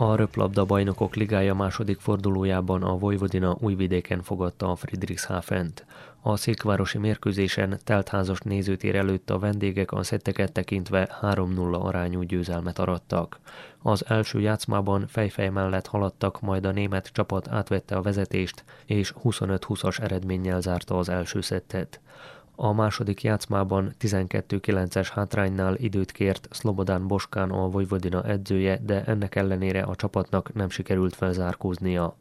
A 0.00 0.14
röplabda 0.14 0.64
bajnokok 0.64 1.14
ligája 1.14 1.54
második 1.54 2.00
fordulójában 2.00 2.82
a 2.82 2.98
Vojvodina 2.98 3.56
újvidéken 3.60 4.22
fogadta 4.22 4.70
a 4.70 4.76
Friedrichshafent. 4.76 5.86
A 6.20 6.36
székvárosi 6.36 6.98
mérkőzésen 6.98 7.78
teltházas 7.84 8.40
nézőtér 8.40 8.94
előtt 8.94 9.30
a 9.30 9.38
vendégek 9.38 9.92
a 9.92 10.02
szetteket 10.02 10.52
tekintve 10.52 11.18
3-0 11.22 11.80
arányú 11.80 12.22
győzelmet 12.22 12.78
arattak. 12.78 13.40
Az 13.82 14.04
első 14.08 14.40
játszmában 14.40 15.06
fejfej 15.06 15.48
mellett 15.48 15.86
haladtak, 15.86 16.40
majd 16.40 16.66
a 16.66 16.70
német 16.70 17.10
csapat 17.12 17.48
átvette 17.48 17.96
a 17.96 18.02
vezetést, 18.02 18.64
és 18.84 19.14
25-20-as 19.24 20.00
eredménnyel 20.00 20.60
zárta 20.60 20.98
az 20.98 21.08
első 21.08 21.40
szettet. 21.40 22.00
A 22.62 22.72
második 22.72 23.22
játszmában 23.22 23.94
12-9-es 24.00 25.08
hátránynál 25.14 25.76
időt 25.76 26.12
kért 26.12 26.48
Szlobodán 26.50 27.06
Boskán 27.06 27.50
a 27.50 27.68
Vojvodina 27.68 28.22
edzője, 28.22 28.78
de 28.82 29.04
ennek 29.04 29.34
ellenére 29.34 29.82
a 29.82 29.94
csapatnak 29.94 30.52
nem 30.52 30.70
sikerült 30.70 31.14
felzárkóznia. 31.14 32.16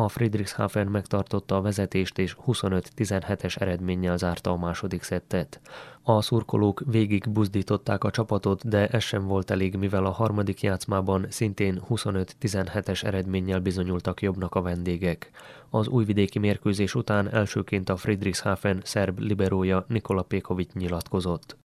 A 0.00 0.08
Friedrichshafen 0.08 0.86
megtartotta 0.86 1.56
a 1.56 1.60
vezetést 1.60 2.18
és 2.18 2.36
25-17-es 2.46 3.60
eredménnyel 3.60 4.16
zárta 4.16 4.50
a 4.50 4.56
második 4.56 5.02
szettet. 5.02 5.60
A 6.02 6.22
szurkolók 6.22 6.82
végig 6.86 7.30
buzdították 7.30 8.04
a 8.04 8.10
csapatot, 8.10 8.68
de 8.68 8.88
ez 8.88 9.02
sem 9.02 9.26
volt 9.26 9.50
elég, 9.50 9.76
mivel 9.76 10.04
a 10.04 10.10
harmadik 10.10 10.62
játszmában 10.62 11.26
szintén 11.28 11.80
25-17-es 11.90 13.04
eredménnyel 13.04 13.60
bizonyultak 13.60 14.22
jobbnak 14.22 14.54
a 14.54 14.62
vendégek. 14.62 15.30
Az 15.70 15.88
újvidéki 15.88 16.38
mérkőzés 16.38 16.94
után 16.94 17.34
elsőként 17.34 17.88
a 17.88 17.96
Friedrichshafen 17.96 18.80
szerb 18.84 19.18
liberója 19.18 19.84
Nikola 19.88 20.22
Pékovic 20.22 20.72
nyilatkozott. 20.72 21.56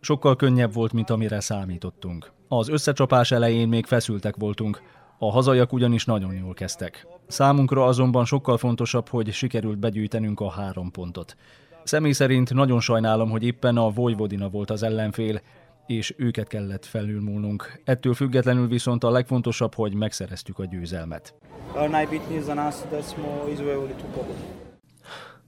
Sokkal 0.00 0.36
könnyebb 0.36 0.72
volt, 0.72 0.92
mint 0.92 1.10
amire 1.10 1.40
számítottunk. 1.40 2.32
Az 2.48 2.68
összecsapás 2.68 3.30
elején 3.30 3.68
még 3.68 3.86
feszültek 3.86 4.36
voltunk, 4.36 4.82
a 5.26 5.30
hazaiak 5.30 5.72
ugyanis 5.72 6.04
nagyon 6.04 6.34
jól 6.34 6.54
kezdtek. 6.54 7.06
Számunkra 7.26 7.84
azonban 7.84 8.24
sokkal 8.24 8.58
fontosabb, 8.58 9.08
hogy 9.08 9.32
sikerült 9.32 9.78
begyűjtenünk 9.78 10.40
a 10.40 10.50
három 10.50 10.90
pontot. 10.90 11.36
Személy 11.84 12.12
szerint 12.12 12.54
nagyon 12.54 12.80
sajnálom, 12.80 13.30
hogy 13.30 13.44
éppen 13.44 13.76
a 13.76 13.90
Vojvodina 13.90 14.48
volt 14.48 14.70
az 14.70 14.82
ellenfél, 14.82 15.40
és 15.86 16.14
őket 16.16 16.48
kellett 16.48 16.84
felülmúlnunk. 16.84 17.80
Ettől 17.84 18.14
függetlenül 18.14 18.68
viszont 18.68 19.04
a 19.04 19.10
legfontosabb, 19.10 19.74
hogy 19.74 19.94
megszereztük 19.94 20.58
a 20.58 20.64
győzelmet. 20.64 21.34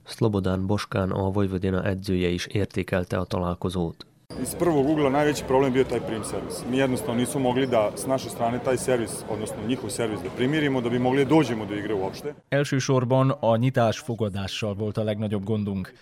Slobodan 0.03 0.67
Boskán 0.67 1.11
a 1.11 1.29
Vojvodina 1.31 1.83
edzője 1.83 2.27
is 2.27 2.45
értékelte 2.45 3.17
a 3.17 3.23
találkozót. 3.23 4.05
Iz 4.41 4.55
prvog 4.55 4.89
ugla 4.89 5.09
najveći 5.09 5.43
problem 5.47 5.73
bio 5.73 5.83
taj 5.83 5.99
prim 5.99 6.23
servis. 6.23 6.63
Mi 6.69 6.77
jednostavno 6.77 7.19
nismo 7.19 7.39
mogli 7.39 7.67
da 7.67 7.91
s 7.95 8.05
naše 8.05 8.29
strane 8.29 8.59
taj 8.63 8.77
servis, 8.77 9.11
odnosno 9.29 9.55
njihov 9.67 9.89
servis 9.89 10.19
da 10.19 10.29
primirimo, 10.29 10.81
da 10.81 10.89
bi 10.89 10.99
mogli 10.99 11.25
da 11.25 11.29
dođemo 11.29 11.65
do 11.65 11.73
igre 11.73 11.93
uopšte. 11.93 12.33
Elsősorban 12.51 13.31
a 13.41 13.57
nyitás 13.57 13.97
fogadással 14.05 14.73
volt 14.73 14.97
a 14.97 15.03
legnagyobb 15.03 15.43
gondunk. 15.43 15.93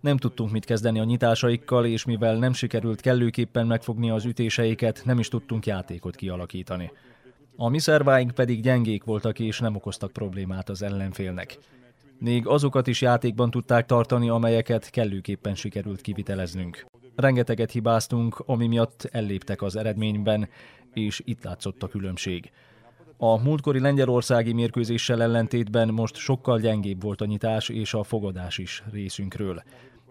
Nem 0.00 0.18
tudtunk 0.18 0.52
mit 0.52 0.64
kezdeni 0.64 1.00
a 1.00 1.04
nyitásaikkal, 1.04 1.86
és 1.86 2.04
mivel 2.04 2.36
nem 2.36 2.52
sikerült 2.52 3.00
kellőképpen 3.00 3.66
megfogni 3.66 4.10
az 4.10 4.24
ütéseiket, 4.24 5.02
nem 5.04 5.18
is 5.18 5.28
tudtunk 5.28 5.66
játékot 5.66 6.16
kialakítani. 6.16 6.90
A 7.56 7.68
mi 7.68 7.78
szerváink 7.78 8.30
pedig 8.30 8.62
gyengék 8.62 9.04
voltak 9.04 9.38
és 9.38 9.60
nem 9.60 9.76
okoztak 9.76 10.12
problémát 10.12 10.68
az 10.68 10.82
ellenfélnek. 10.82 11.58
Még 12.18 12.46
azokat 12.46 12.86
is 12.86 13.00
játékban 13.02 13.50
tudták 13.50 13.86
tartani, 13.86 14.28
amelyeket 14.28 14.90
kellőképpen 14.90 15.54
sikerült 15.54 16.00
kiviteleznünk. 16.00 16.86
Rengeteget 17.18 17.70
hibáztunk, 17.70 18.42
ami 18.46 18.66
miatt 18.66 19.08
elléptek 19.12 19.62
az 19.62 19.76
eredményben, 19.76 20.48
és 20.94 21.22
itt 21.24 21.44
látszott 21.44 21.82
a 21.82 21.88
különbség. 21.88 22.50
A 23.16 23.42
múltkori 23.42 23.80
lengyelországi 23.80 24.52
mérkőzéssel 24.52 25.22
ellentétben 25.22 25.88
most 25.88 26.16
sokkal 26.16 26.58
gyengébb 26.58 27.02
volt 27.02 27.20
a 27.20 27.24
nyitás 27.24 27.68
és 27.68 27.94
a 27.94 28.02
fogadás 28.02 28.58
is 28.58 28.82
részünkről. 28.90 29.62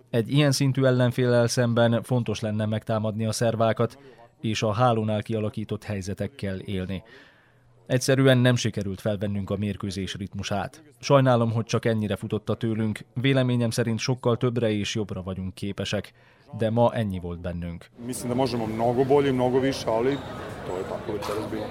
Egy 0.10 0.32
ilyen 0.32 0.52
szintű 0.52 0.84
ellenféllel 0.84 1.48
szemben 1.48 2.04
fontos 2.04 2.40
lenne 2.40 2.66
megtámadni 2.66 3.26
a 3.26 3.32
szervákat, 3.32 3.98
és 4.42 4.64
a 4.64 4.72
hálónál 4.72 5.24
kialakított 5.24 5.84
helyzetekkel 5.84 6.60
élni. 6.60 7.04
Egyszerűen 7.86 8.38
nem 8.38 8.56
sikerült 8.56 9.02
felvennünk 9.02 9.50
a 9.50 9.58
mérkőzés 9.58 10.16
ritmusát. 10.16 10.84
Sajnálom, 11.00 11.52
hogy 11.52 11.66
csak 11.66 11.86
ennyire 11.86 12.16
futotta 12.16 12.56
tőlünk, 12.56 13.00
véleményem 13.14 13.70
szerint 13.70 14.00
sokkal 14.00 14.38
többre 14.38 14.72
és 14.72 14.96
jobbra 14.96 15.24
vagyunk 15.24 15.54
képesek. 15.54 16.14
De 16.58 16.70
ma 16.70 16.92
ennyi 16.94 17.20
volt 17.20 17.40
bennünk. 17.40 17.86
Mislim 18.06 18.30
da 18.30 18.36
možemo 18.36 18.66
mnogo 18.66 19.04
bolje, 19.04 19.32
mnogo 19.32 19.60
više, 19.60 19.90
ali 19.90 20.18
to 20.68 20.78
je 20.78 20.84
tako 20.84 21.12
večeras 21.12 21.50
bilo. 21.52 21.66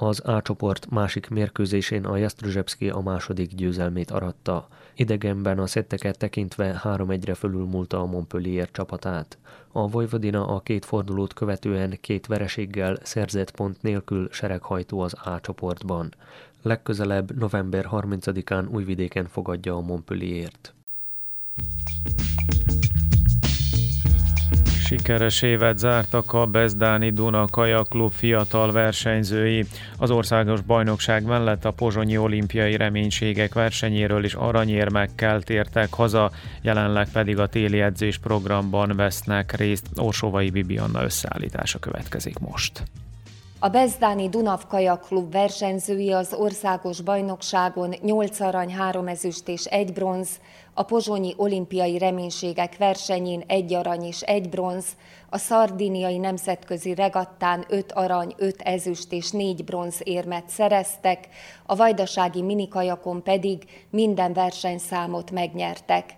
Az 0.00 0.22
A 0.24 0.42
csoport 0.42 0.90
másik 0.90 1.28
mérkőzésén 1.28 2.04
a 2.04 2.16
Jastrzębski 2.16 2.90
a 2.90 3.00
második 3.00 3.54
győzelmét 3.54 4.10
aratta. 4.10 4.68
Idegenben 4.94 5.58
a 5.58 5.66
szetteket 5.66 6.18
tekintve 6.18 6.80
3-1-re 6.84 7.34
fölülmúlta 7.34 8.00
a 8.00 8.06
Montpellier 8.06 8.70
csapatát. 8.70 9.38
A 9.72 9.88
Vojvodina 9.88 10.46
a 10.46 10.60
két 10.60 10.84
fordulót 10.84 11.32
követően 11.32 11.98
két 12.00 12.26
vereséggel 12.26 12.98
szerzett 13.02 13.50
pont 13.50 13.82
nélkül 13.82 14.28
sereghajtó 14.30 15.00
az 15.00 15.14
A 15.24 15.40
csoportban. 15.40 16.14
Legközelebb 16.62 17.38
november 17.38 17.88
30-án 17.92 18.70
Újvidéken 18.70 19.26
fogadja 19.28 19.74
a 19.74 19.80
Montpellier-t. 19.80 20.77
Sikeres 24.88 25.42
évet 25.42 25.78
zártak 25.78 26.32
a 26.32 26.46
Bezdáni 26.46 27.10
Duna 27.10 27.46
Kaja 27.46 27.82
Klub 27.82 28.12
fiatal 28.12 28.72
versenyzői. 28.72 29.64
Az 29.98 30.10
országos 30.10 30.60
bajnokság 30.60 31.24
mellett 31.24 31.64
a 31.64 31.70
pozsonyi 31.70 32.18
olimpiai 32.18 32.76
reménységek 32.76 33.54
versenyéről 33.54 34.24
is 34.24 34.34
aranyérmekkel 34.34 35.42
tértek 35.42 35.92
haza, 35.92 36.30
jelenleg 36.62 37.08
pedig 37.12 37.38
a 37.38 37.46
téli 37.46 37.80
edzés 37.80 38.18
programban 38.18 38.96
vesznek 38.96 39.56
részt. 39.56 39.86
Orsóvai 39.96 40.50
Bibianna 40.50 41.02
összeállítása 41.02 41.78
következik 41.78 42.38
most. 42.38 42.82
A 43.60 43.68
Bezdáni 43.68 44.28
Dunavkaja 44.28 44.96
klub 44.96 45.32
versenyzői 45.32 46.12
az 46.12 46.34
országos 46.34 47.00
bajnokságon 47.00 47.94
8 48.02 48.40
arany, 48.40 48.72
3 48.72 49.06
ezüst 49.06 49.48
és 49.48 49.64
1 49.64 49.92
bronz, 49.92 50.28
a 50.78 50.82
pozsonyi 50.82 51.34
olimpiai 51.36 51.98
reménységek 51.98 52.76
versenyén 52.76 53.44
1 53.46 53.74
arany 53.74 54.04
és 54.04 54.20
1 54.20 54.48
bronz, 54.48 54.86
a 55.30 55.38
szardiniai 55.38 56.18
nemzetközi 56.18 56.94
regattán 56.94 57.64
5 57.68 57.92
arany, 57.92 58.34
5 58.36 58.62
ezüst 58.62 59.12
és 59.12 59.30
4 59.30 59.64
bronz 59.64 60.00
érmet 60.04 60.48
szereztek, 60.48 61.28
a 61.66 61.76
vajdasági 61.76 62.42
minikajakon 62.42 63.22
pedig 63.22 63.64
minden 63.90 64.32
versenyszámot 64.32 65.30
megnyertek. 65.30 66.16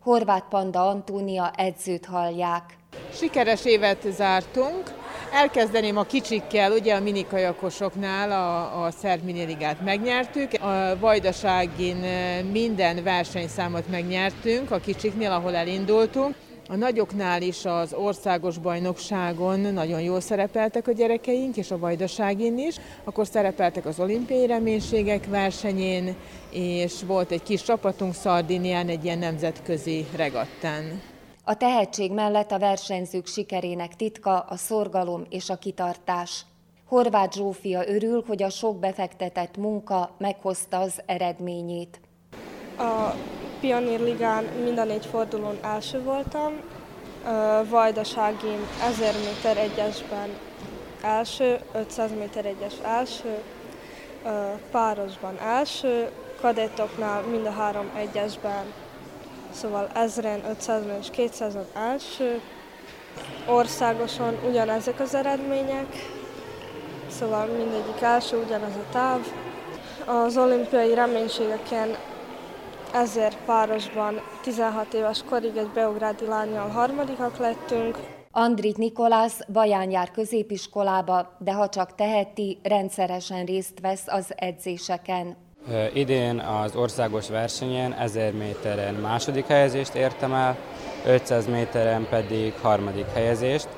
Horváth 0.00 0.48
Panda 0.48 0.88
Antónia 0.88 1.50
edzőt 1.56 2.06
hallják. 2.06 2.77
Sikeres 3.12 3.64
évet 3.64 4.06
zártunk, 4.10 4.96
Elkezdeném 5.32 5.96
a 5.96 6.02
kicsikkel, 6.02 6.72
ugye 6.72 6.94
a 6.94 7.00
minikajakosoknál 7.00 8.30
a, 8.30 8.84
a 8.84 8.90
szerb 8.90 9.24
miniligát 9.24 9.84
megnyertük, 9.84 10.52
a 10.52 10.96
Vajdaságin 11.00 12.02
eh, 12.02 12.42
minden 12.52 13.02
versenyszámot 13.02 13.88
megnyertünk, 13.90 14.70
a 14.70 14.78
kicsiknél, 14.78 15.30
ahol 15.30 15.54
elindultunk. 15.54 16.34
A 16.68 16.76
nagyoknál 16.76 17.42
is 17.42 17.64
az 17.64 17.92
országos 17.92 18.58
bajnokságon 18.58 19.60
nagyon 19.60 20.00
jól 20.00 20.20
szerepeltek 20.20 20.88
a 20.88 20.92
gyerekeink, 20.92 21.56
és 21.56 21.70
a 21.70 21.78
vajdaságin 21.78 22.58
is. 22.58 22.76
Akkor 23.04 23.26
szerepeltek 23.26 23.86
az 23.86 24.00
olimpiai 24.00 24.46
reménységek 24.46 25.26
versenyén, 25.26 26.14
és 26.50 26.92
volt 27.06 27.30
egy 27.30 27.42
kis 27.42 27.62
csapatunk 27.62 28.14
Szardinián 28.14 28.88
egy 28.88 29.04
ilyen 29.04 29.18
nemzetközi 29.18 30.06
regattán. 30.16 31.00
A 31.48 31.56
tehetség 31.56 32.12
mellett 32.12 32.50
a 32.50 32.58
versenyzők 32.58 33.26
sikerének 33.26 33.96
titka 33.96 34.38
a 34.38 34.56
szorgalom 34.56 35.24
és 35.28 35.50
a 35.50 35.56
kitartás. 35.56 36.44
Horváth 36.86 37.36
Zsófia 37.36 37.88
örül, 37.88 38.24
hogy 38.26 38.42
a 38.42 38.50
sok 38.50 38.78
befektetett 38.78 39.56
munka 39.56 40.10
meghozta 40.18 40.78
az 40.78 41.02
eredményét. 41.06 42.00
A 42.78 43.14
Pionír 43.60 44.00
Ligán 44.00 44.44
mind 44.44 44.78
a 44.78 44.84
négy 44.84 45.06
fordulón 45.06 45.58
első 45.62 46.02
voltam, 46.02 46.52
Vajdaságin 47.68 48.58
1000 48.82 49.14
méter 49.14 49.56
egyesben 49.56 50.28
első, 51.02 51.60
500 51.72 52.10
méter 52.18 52.46
egyes 52.46 52.74
első, 52.84 53.42
párosban 54.70 55.38
első, 55.38 56.10
kadettoknál 56.40 57.22
mind 57.22 57.46
a 57.46 57.50
három 57.50 57.90
egyesben 57.96 58.64
szóval 59.52 59.88
1000 59.94 60.40
500 60.50 60.82
és 61.00 61.10
200 61.10 61.54
az 61.54 61.66
első. 61.74 62.40
Országosan 63.46 64.38
ugyanezek 64.48 65.00
az 65.00 65.14
eredmények, 65.14 65.86
szóval 67.08 67.46
mindegyik 67.46 68.00
első, 68.00 68.36
ugyanaz 68.36 68.74
a 68.74 68.92
táv. 68.92 69.20
Az 70.06 70.36
olimpiai 70.36 70.94
reménységeken 70.94 71.96
ezért 72.92 73.36
párosban 73.44 74.20
16 74.42 74.94
éves 74.94 75.22
korig 75.28 75.56
egy 75.56 75.70
beugrádi 75.74 76.26
lányjal 76.26 76.68
harmadikak 76.68 77.36
lettünk. 77.38 77.98
Andrit 78.30 78.76
Nikolász 78.76 79.40
Baján 79.52 79.90
jár 79.90 80.10
középiskolába, 80.10 81.36
de 81.38 81.52
ha 81.52 81.68
csak 81.68 81.94
teheti, 81.94 82.58
rendszeresen 82.62 83.44
részt 83.44 83.80
vesz 83.80 84.06
az 84.06 84.32
edzéseken. 84.36 85.36
Idén 85.92 86.38
az 86.38 86.76
országos 86.76 87.28
versenyen 87.28 87.92
1000 87.92 88.32
méteren 88.32 88.94
második 88.94 89.46
helyezést 89.46 89.94
értem 89.94 90.32
el, 90.32 90.56
500 91.06 91.46
méteren 91.46 92.06
pedig 92.10 92.54
harmadik 92.62 93.06
helyezést. 93.14 93.68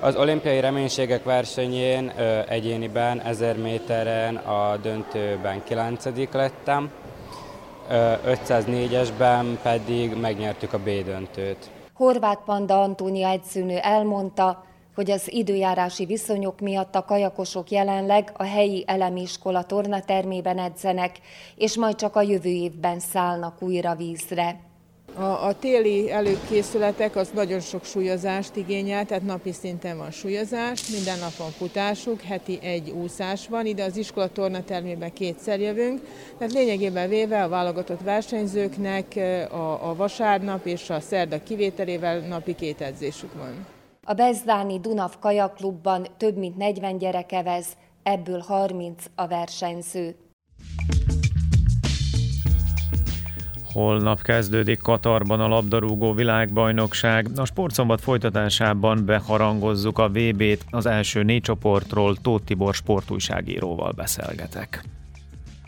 Az 0.00 0.16
olimpiai 0.16 0.60
reménységek 0.60 1.24
versenyén 1.24 2.12
egyéniben 2.48 3.20
1000 3.20 3.56
méteren 3.56 4.36
a 4.36 4.76
döntőben 4.76 5.62
9 5.64 6.04
lettem, 6.32 6.90
504-esben 7.90 9.44
pedig 9.62 10.16
megnyertük 10.20 10.72
a 10.72 10.78
B 10.78 10.88
döntőt. 11.04 11.70
Horváth 11.94 12.42
Panda 12.44 12.80
Antónia 12.80 13.28
egyszűnő 13.28 13.76
elmondta, 13.76 14.64
hogy 14.96 15.10
az 15.10 15.32
időjárási 15.32 16.04
viszonyok 16.04 16.60
miatt 16.60 16.94
a 16.94 17.04
kajakosok 17.04 17.70
jelenleg 17.70 18.32
a 18.36 18.44
helyi 18.44 18.84
elemiskola 18.86 19.64
tornatermében 19.64 20.58
edzenek, 20.58 21.16
és 21.56 21.76
majd 21.76 21.94
csak 21.94 22.16
a 22.16 22.22
jövő 22.22 22.48
évben 22.50 22.98
szállnak 22.98 23.62
újra 23.62 23.94
vízre. 23.94 24.60
A, 25.14 25.22
a 25.22 25.58
téli 25.58 26.10
előkészületek 26.10 27.16
az 27.16 27.30
nagyon 27.34 27.60
sok 27.60 27.84
súlyozást 27.84 28.56
igényel, 28.56 29.04
tehát 29.04 29.22
napi 29.24 29.52
szinten 29.52 29.96
van 29.96 30.10
súlyozás, 30.10 30.88
minden 30.90 31.18
nap 31.18 31.36
van 31.36 31.50
futásuk, 31.50 32.20
heti 32.20 32.58
egy 32.62 32.90
úszás 32.90 33.48
van, 33.48 33.66
ide 33.66 33.84
az 33.84 33.96
iskola 33.96 34.28
tornatermében 34.28 35.12
kétszer 35.12 35.60
jövünk, 35.60 36.00
tehát 36.38 36.52
lényegében 36.52 37.08
véve 37.08 37.42
a 37.42 37.48
válogatott 37.48 38.00
versenyzőknek 38.00 39.16
a, 39.50 39.88
a 39.88 39.94
vasárnap 39.94 40.66
és 40.66 40.90
a 40.90 41.00
szerda 41.00 41.42
kivételével 41.42 42.18
napi 42.18 42.54
két 42.54 42.80
edzésük 42.80 43.34
van. 43.34 43.75
A 44.08 44.14
Bezdáni 44.14 44.80
Dunav 44.80 45.18
kajaklubban 45.18 46.06
több 46.16 46.36
mint 46.36 46.56
40 46.56 46.98
gyereke 46.98 47.42
vez, 47.42 47.76
ebből 48.02 48.40
30 48.40 49.04
a 49.14 49.26
versenyző. 49.26 50.16
Holnap 53.72 54.22
kezdődik 54.22 54.82
Katarban 54.82 55.40
a 55.40 55.48
labdarúgó 55.48 56.12
világbajnokság. 56.12 57.28
A 57.36 57.44
sportszombat 57.44 58.00
folytatásában 58.00 59.04
beharangozzuk 59.04 59.98
a 59.98 60.08
VB-t, 60.08 60.64
az 60.70 60.86
első 60.86 61.22
négy 61.22 61.42
csoportról 61.42 62.16
Tóth 62.16 62.44
Tibor 62.44 62.74
sportújságíróval 62.74 63.92
beszélgetek. 63.92 64.84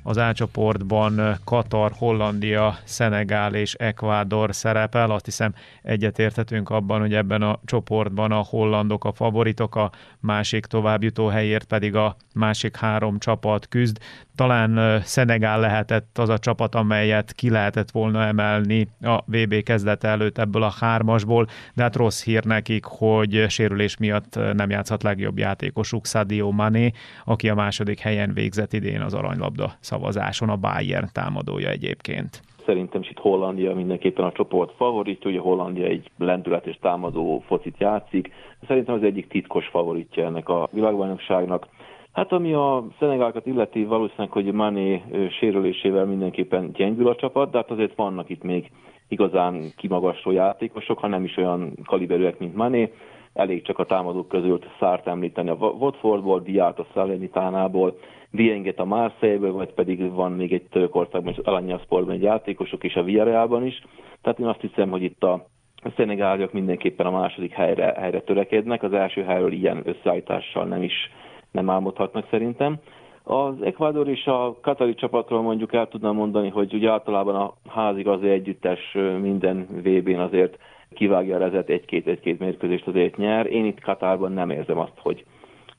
Az 0.09 0.17
A 0.17 0.33
csoportban 0.33 1.39
Katar, 1.45 1.93
Hollandia, 1.99 2.79
Szenegál 2.85 3.55
és 3.55 3.75
Ekvádor 3.75 4.55
szerepel. 4.55 5.11
Azt 5.11 5.25
hiszem 5.25 5.55
egyetérthetünk 5.83 6.71
abban, 6.71 7.01
hogy 7.01 7.15
ebben 7.15 7.43
a 7.43 7.59
csoportban 7.65 8.33
a 8.33 8.45
hollandok 8.49 9.05
a 9.05 9.13
favoritok, 9.13 9.75
a 9.75 9.91
másik 10.21 10.67
továbbjutó 10.67 11.27
helyért 11.27 11.65
pedig 11.65 11.95
a 11.95 12.17
másik 12.35 12.77
három 12.77 13.19
csapat 13.19 13.69
küzd. 13.69 13.99
Talán 14.35 15.03
Szenegál 15.03 15.61
lehetett 15.61 16.19
az 16.19 16.29
a 16.29 16.39
csapat, 16.39 16.75
amelyet 16.75 17.33
ki 17.33 17.51
lehetett 17.51 17.91
volna 17.91 18.25
emelni 18.25 18.89
a 19.01 19.23
VB 19.27 19.63
kezdete 19.63 20.09
előtt 20.09 20.39
ebből 20.39 20.63
a 20.63 20.75
hármasból, 20.81 21.49
de 21.75 21.83
hát 21.83 21.97
rossz 21.97 22.23
hír 22.23 22.45
nekik, 22.45 22.85
hogy 22.85 23.45
sérülés 23.49 23.97
miatt 23.97 24.39
nem 24.53 24.71
játszhat 24.71 25.03
legjobb 25.03 25.39
játékosuk 25.39 26.07
Sadio 26.07 26.51
Mané, 26.51 26.93
aki 27.25 27.49
a 27.49 27.55
második 27.55 27.99
helyen 27.99 28.33
végzett 28.33 28.73
idén 28.73 29.01
az 29.01 29.15
aranylabda 29.15 29.77
szavazáson, 29.99 30.49
a 30.49 30.57
Bayern 30.57 31.09
támadója 31.13 31.69
egyébként 31.69 32.43
szerintem 32.65 33.01
is 33.01 33.11
itt 33.11 33.19
Hollandia 33.19 33.75
mindenképpen 33.75 34.25
a 34.25 34.33
csoport 34.33 34.73
favoritja, 34.77 35.31
ugye 35.31 35.41
Hollandia 35.41 35.87
egy 35.87 36.11
lendületes 36.19 36.79
támadó 36.81 37.43
focit 37.47 37.75
játszik. 37.79 38.31
Szerintem 38.67 38.95
az 38.95 39.03
egyik 39.03 39.29
titkos 39.29 39.67
favoritja 39.67 40.25
ennek 40.25 40.49
a 40.49 40.69
világbajnokságnak. 40.73 41.67
Hát 42.13 42.33
ami 42.33 42.53
a 42.53 42.85
Szenegálokat 42.99 43.47
illeti, 43.47 43.85
valószínűleg, 43.85 44.31
hogy 44.31 44.53
Mané 44.53 45.03
sérülésével 45.39 46.05
mindenképpen 46.05 46.73
gyengül 46.73 47.09
a 47.09 47.17
csapat, 47.17 47.51
de 47.51 47.57
hát 47.57 47.71
azért 47.71 47.95
vannak 47.95 48.29
itt 48.29 48.43
még 48.43 48.71
igazán 49.09 49.73
kimagasló 49.77 50.31
játékosok, 50.31 50.99
ha 50.99 51.07
nem 51.07 51.25
is 51.25 51.37
olyan 51.37 51.73
kaliberűek, 51.85 52.39
mint 52.39 52.55
Mané. 52.55 52.93
Elég 53.33 53.63
csak 53.63 53.79
a 53.79 53.87
támadók 53.87 54.29
közül 54.29 54.59
Szárt 54.81 55.07
említeni 55.07 55.49
a 55.49 55.55
Watfordból, 55.55 56.41
Diát 56.41 56.79
a 56.79 56.87
Salernitanából, 56.95 57.99
Dienget 58.31 58.79
a 58.79 58.85
Marseille-ből, 58.85 59.53
vagy 59.53 59.73
pedig 59.73 60.13
van 60.13 60.33
még 60.33 60.53
egy 60.53 60.67
Törökországban, 60.71 61.35
az 61.37 61.45
Alanya 61.45 61.79
Sportban 61.79 62.15
egy 62.15 62.23
játékosok, 62.23 62.85
és 62.85 62.95
a 62.95 63.03
Villarrealban 63.03 63.67
is. 63.67 63.83
Tehát 64.23 64.39
én 64.39 64.47
azt 64.47 64.61
hiszem, 64.61 64.91
hogy 64.91 65.03
itt 65.03 65.23
a 65.25 65.47
A 65.83 65.91
szenegáliak 65.97 66.53
mindenképpen 66.53 67.07
a 67.07 67.11
második 67.11 67.53
helyre, 67.53 67.95
helyre 67.97 68.21
törekednek, 68.21 68.83
az 68.83 68.93
első 68.93 69.23
helyről 69.23 69.53
ilyen 69.53 69.83
összeállítással 69.85 70.65
nem 70.65 70.83
is 70.83 71.11
nem 71.51 71.71
álmodhatnak 71.71 72.27
szerintem. 72.31 72.77
Az 73.23 73.63
Ecuador 73.63 74.09
és 74.09 74.27
a 74.27 74.57
Katari 74.61 74.95
csapatról 74.95 75.43
mondjuk 75.43 75.73
el 75.75 75.89
tudnám 75.89 76.15
mondani, 76.15 76.49
hogy 76.49 76.75
ugye 76.75 76.91
általában 76.91 77.35
a 77.35 77.55
házigazi 77.69 78.29
együttes 78.29 78.97
minden 79.21 79.67
VB-n 79.83 80.19
azért 80.19 80.59
kivágja 80.95 81.37
a 81.37 81.39
rezet 81.39 81.69
egy-két-egy-két 81.69 82.39
mérkőzést 82.39 82.87
azért 82.87 83.17
nyer. 83.17 83.47
Én 83.47 83.65
itt 83.65 83.81
Katárban 83.81 84.33
nem 84.33 84.51
érzem 84.51 84.79
azt, 84.79 84.99
hogy, 84.99 85.25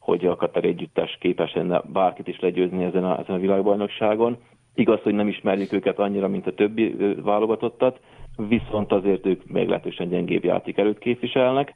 hogy 0.10 0.26
a 0.26 0.36
Katar 0.36 0.66
együttes 0.66 1.18
képes 1.20 1.54
lenne 1.54 1.82
bárkit 1.94 2.28
is 2.28 2.40
legyőzni 2.40 2.84
ezen 2.84 3.04
a, 3.04 3.20
ezen 3.20 3.36
a 3.36 3.40
világbajnokságon. 3.40 4.38
Igaz, 4.76 5.02
hogy 5.02 5.14
nem 5.14 5.28
ismerjük 5.28 5.74
őket 5.74 6.00
annyira, 6.00 6.28
mint 6.28 6.48
a 6.48 6.54
többi 6.54 6.96
válogatottat, 7.24 8.00
viszont 8.48 8.92
azért 8.92 9.26
ők 9.26 9.52
meglehetősen 9.52 10.10
gyengébb 10.10 10.44
játékerőt 10.44 11.00
képviselnek. 11.00 11.74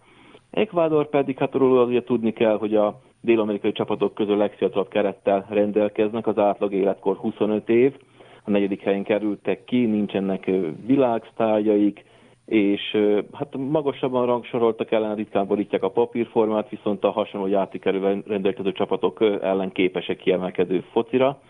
Ecuador 0.51 1.09
pedig, 1.09 1.37
hát 1.37 1.53
róla 1.53 1.83
ugye 1.83 2.03
tudni 2.03 2.33
kell, 2.33 2.57
hogy 2.57 2.75
a 2.75 2.99
dél-amerikai 3.21 3.71
csapatok 3.71 4.13
közül 4.13 4.37
legfiatalabb 4.37 4.87
kerettel 4.87 5.45
rendelkeznek, 5.49 6.27
az 6.27 6.37
átlag 6.37 6.73
életkor 6.73 7.15
25 7.15 7.69
év, 7.69 7.93
a 8.43 8.49
negyedik 8.49 8.81
helyen 8.81 9.03
kerültek 9.03 9.63
ki, 9.63 9.85
nincsenek 9.85 10.51
világsztárjaik, 10.85 12.05
és 12.45 12.97
hát 13.31 13.57
magasabban 13.57 14.25
rangsoroltak 14.25 14.91
ellen, 14.91 15.15
ritkán 15.15 15.47
borítják 15.47 15.83
a 15.83 15.89
papírformát, 15.89 16.69
viszont 16.69 17.03
a 17.03 17.11
hasonló 17.11 17.47
játékerővel 17.47 18.23
rendelkező 18.27 18.71
csapatok 18.71 19.21
ellen 19.41 19.71
képesek 19.71 20.17
kiemelkedő 20.17 20.83
focira. 20.91 21.41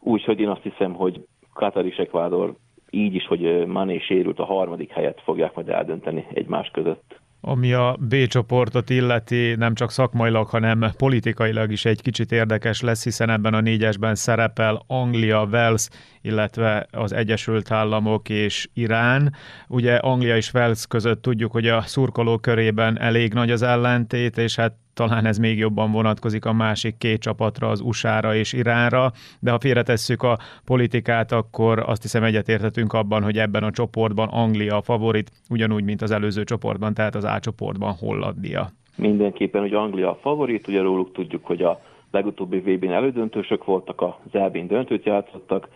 Úgyhogy 0.00 0.40
én 0.40 0.48
azt 0.48 0.62
hiszem, 0.62 0.94
hogy 0.94 1.26
Katar 1.52 1.86
és 1.86 1.96
Ecuador 1.96 2.54
így 2.90 3.14
is, 3.14 3.26
hogy 3.26 3.66
Mané 3.66 3.98
sérült, 3.98 4.38
a 4.38 4.44
harmadik 4.44 4.90
helyet 4.90 5.20
fogják 5.20 5.54
majd 5.54 5.68
eldönteni 5.68 6.26
egymás 6.34 6.68
között. 6.72 7.20
Ami 7.48 7.72
a 7.72 7.96
B 8.00 8.26
csoportot 8.26 8.90
illeti, 8.90 9.54
nem 9.54 9.74
csak 9.74 9.90
szakmailag, 9.90 10.48
hanem 10.48 10.90
politikailag 10.96 11.72
is 11.72 11.84
egy 11.84 12.02
kicsit 12.02 12.32
érdekes 12.32 12.80
lesz, 12.80 13.04
hiszen 13.04 13.30
ebben 13.30 13.54
a 13.54 13.60
négyesben 13.60 14.14
szerepel 14.14 14.82
Anglia, 14.86 15.48
Wales, 15.50 15.88
illetve 16.22 16.86
az 16.90 17.12
Egyesült 17.12 17.70
Államok 17.70 18.28
és 18.28 18.68
Irán. 18.74 19.34
Ugye 19.68 19.96
Anglia 19.96 20.36
és 20.36 20.52
Wales 20.52 20.86
között 20.86 21.22
tudjuk, 21.22 21.52
hogy 21.52 21.68
a 21.68 21.82
szurkoló 21.82 22.38
körében 22.38 23.00
elég 23.00 23.32
nagy 23.32 23.50
az 23.50 23.62
ellentét, 23.62 24.38
és 24.38 24.56
hát 24.56 24.72
talán 24.96 25.26
ez 25.26 25.38
még 25.38 25.58
jobban 25.58 25.92
vonatkozik 25.92 26.44
a 26.44 26.52
másik 26.52 26.98
két 26.98 27.20
csapatra, 27.20 27.68
az 27.68 27.80
USA-ra 27.80 28.34
és 28.34 28.52
Iránra, 28.52 29.12
de 29.40 29.50
ha 29.50 29.58
félretesszük 29.58 30.22
a 30.22 30.38
politikát, 30.64 31.32
akkor 31.32 31.78
azt 31.86 32.02
hiszem 32.02 32.22
egyetértetünk 32.22 32.92
abban, 32.92 33.22
hogy 33.22 33.38
ebben 33.38 33.62
a 33.62 33.70
csoportban 33.70 34.28
Anglia 34.28 34.76
a 34.76 34.82
favorit, 34.82 35.30
ugyanúgy, 35.50 35.84
mint 35.84 36.02
az 36.02 36.10
előző 36.10 36.44
csoportban, 36.44 36.94
tehát 36.94 37.14
az 37.14 37.24
A 37.24 37.38
csoportban 37.40 37.94
Hollandia. 38.00 38.68
Mindenképpen, 38.96 39.60
hogy 39.60 39.74
Anglia 39.74 40.10
a 40.10 40.18
favorit, 40.20 40.68
ugye 40.68 40.80
róluk 40.80 41.12
tudjuk, 41.12 41.44
hogy 41.44 41.62
a 41.62 41.80
legutóbbi 42.10 42.58
VB-n 42.58 42.90
elődöntősök 42.90 43.64
voltak, 43.64 44.00
az 44.00 44.14
EB-n 44.32 44.66
döntőt 44.66 45.04
játszottak, 45.04 45.68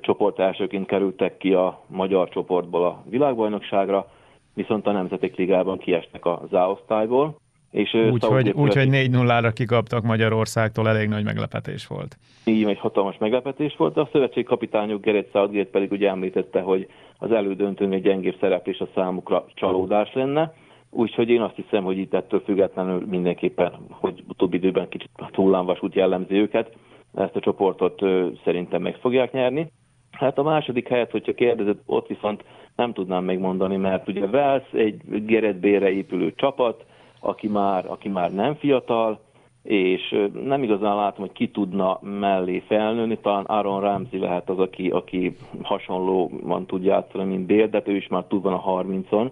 csoport 0.00 0.38
elsőként 0.38 0.86
kerültek 0.86 1.36
ki 1.36 1.52
a 1.52 1.80
magyar 1.86 2.28
csoportból 2.28 2.84
a 2.84 3.02
világbajnokságra, 3.08 4.10
viszont 4.54 4.86
a 4.86 4.92
Nemzetek 4.92 5.36
Ligában 5.36 5.78
kiestek 5.78 6.24
a 6.24 6.42
záosztályból. 6.50 7.36
Úgyhogy 7.72 8.50
úgy, 8.50 8.74
hogy 8.74 8.88
4-0-ra 8.90 9.50
kikaptak 9.54 10.02
Magyarországtól, 10.02 10.88
elég 10.88 11.08
nagy 11.08 11.24
meglepetés 11.24 11.86
volt. 11.86 12.16
Így 12.44 12.64
egy 12.64 12.78
hatalmas 12.78 13.18
meglepetés 13.18 13.76
volt, 13.76 13.94
de 13.94 14.00
a 14.00 14.08
szövetség 14.12 14.44
kapitányuk 14.44 15.02
Gerett 15.02 15.30
Southgate 15.32 15.70
pedig 15.70 15.92
ugye 15.92 16.08
említette, 16.08 16.60
hogy 16.60 16.86
az 17.18 17.32
elődöntőn 17.32 17.92
egy 17.92 18.02
gyengébb 18.02 18.36
szereplés 18.40 18.78
a 18.78 18.88
számukra 18.94 19.44
csalódás 19.54 20.12
lenne. 20.12 20.54
Úgyhogy 20.90 21.28
én 21.28 21.40
azt 21.40 21.56
hiszem, 21.56 21.84
hogy 21.84 21.98
itt 21.98 22.14
ettől 22.14 22.42
függetlenül 22.44 23.06
mindenképpen, 23.10 23.72
hogy 23.90 24.24
utóbbi 24.28 24.56
időben 24.56 24.88
kicsit 24.88 25.10
hullámvasút 25.32 25.94
jellemzi 25.94 26.34
őket, 26.34 26.72
ezt 27.14 27.36
a 27.36 27.40
csoportot 27.40 28.00
szerintem 28.44 28.82
meg 28.82 28.94
fogják 28.94 29.32
nyerni. 29.32 29.70
Hát 30.10 30.38
a 30.38 30.42
második 30.42 30.88
helyet, 30.88 31.10
hogyha 31.10 31.34
kérdezett, 31.34 31.82
ott 31.86 32.06
viszont 32.06 32.44
nem 32.76 32.92
tudnám 32.92 33.24
megmondani, 33.24 33.76
mert 33.76 34.08
ugye 34.08 34.24
Wales 34.24 34.72
egy 34.72 35.24
Geretbére 35.26 35.90
épülő 35.90 36.32
csapat, 36.36 36.84
aki 37.22 37.48
már, 37.48 37.84
aki 37.86 38.08
már 38.08 38.32
nem 38.32 38.54
fiatal, 38.54 39.20
és 39.62 40.16
nem 40.44 40.62
igazán 40.62 40.96
látom, 40.96 41.24
hogy 41.26 41.32
ki 41.32 41.48
tudna 41.48 41.98
mellé 42.00 42.62
felnőni, 42.66 43.18
talán 43.18 43.44
Aaron 43.44 43.80
Ramsey 43.80 44.20
lehet 44.20 44.48
az, 44.48 44.58
aki, 44.58 44.88
aki 44.88 45.36
hasonlóan 45.62 46.66
tud 46.66 46.84
játszani, 46.84 47.24
mint 47.24 47.46
Bél, 47.46 47.66
de 47.66 47.82
ő 47.84 47.96
is 47.96 48.08
már 48.08 48.24
túl 48.24 48.40
van 48.40 48.52
a 48.52 48.82
30-on, 48.82 49.30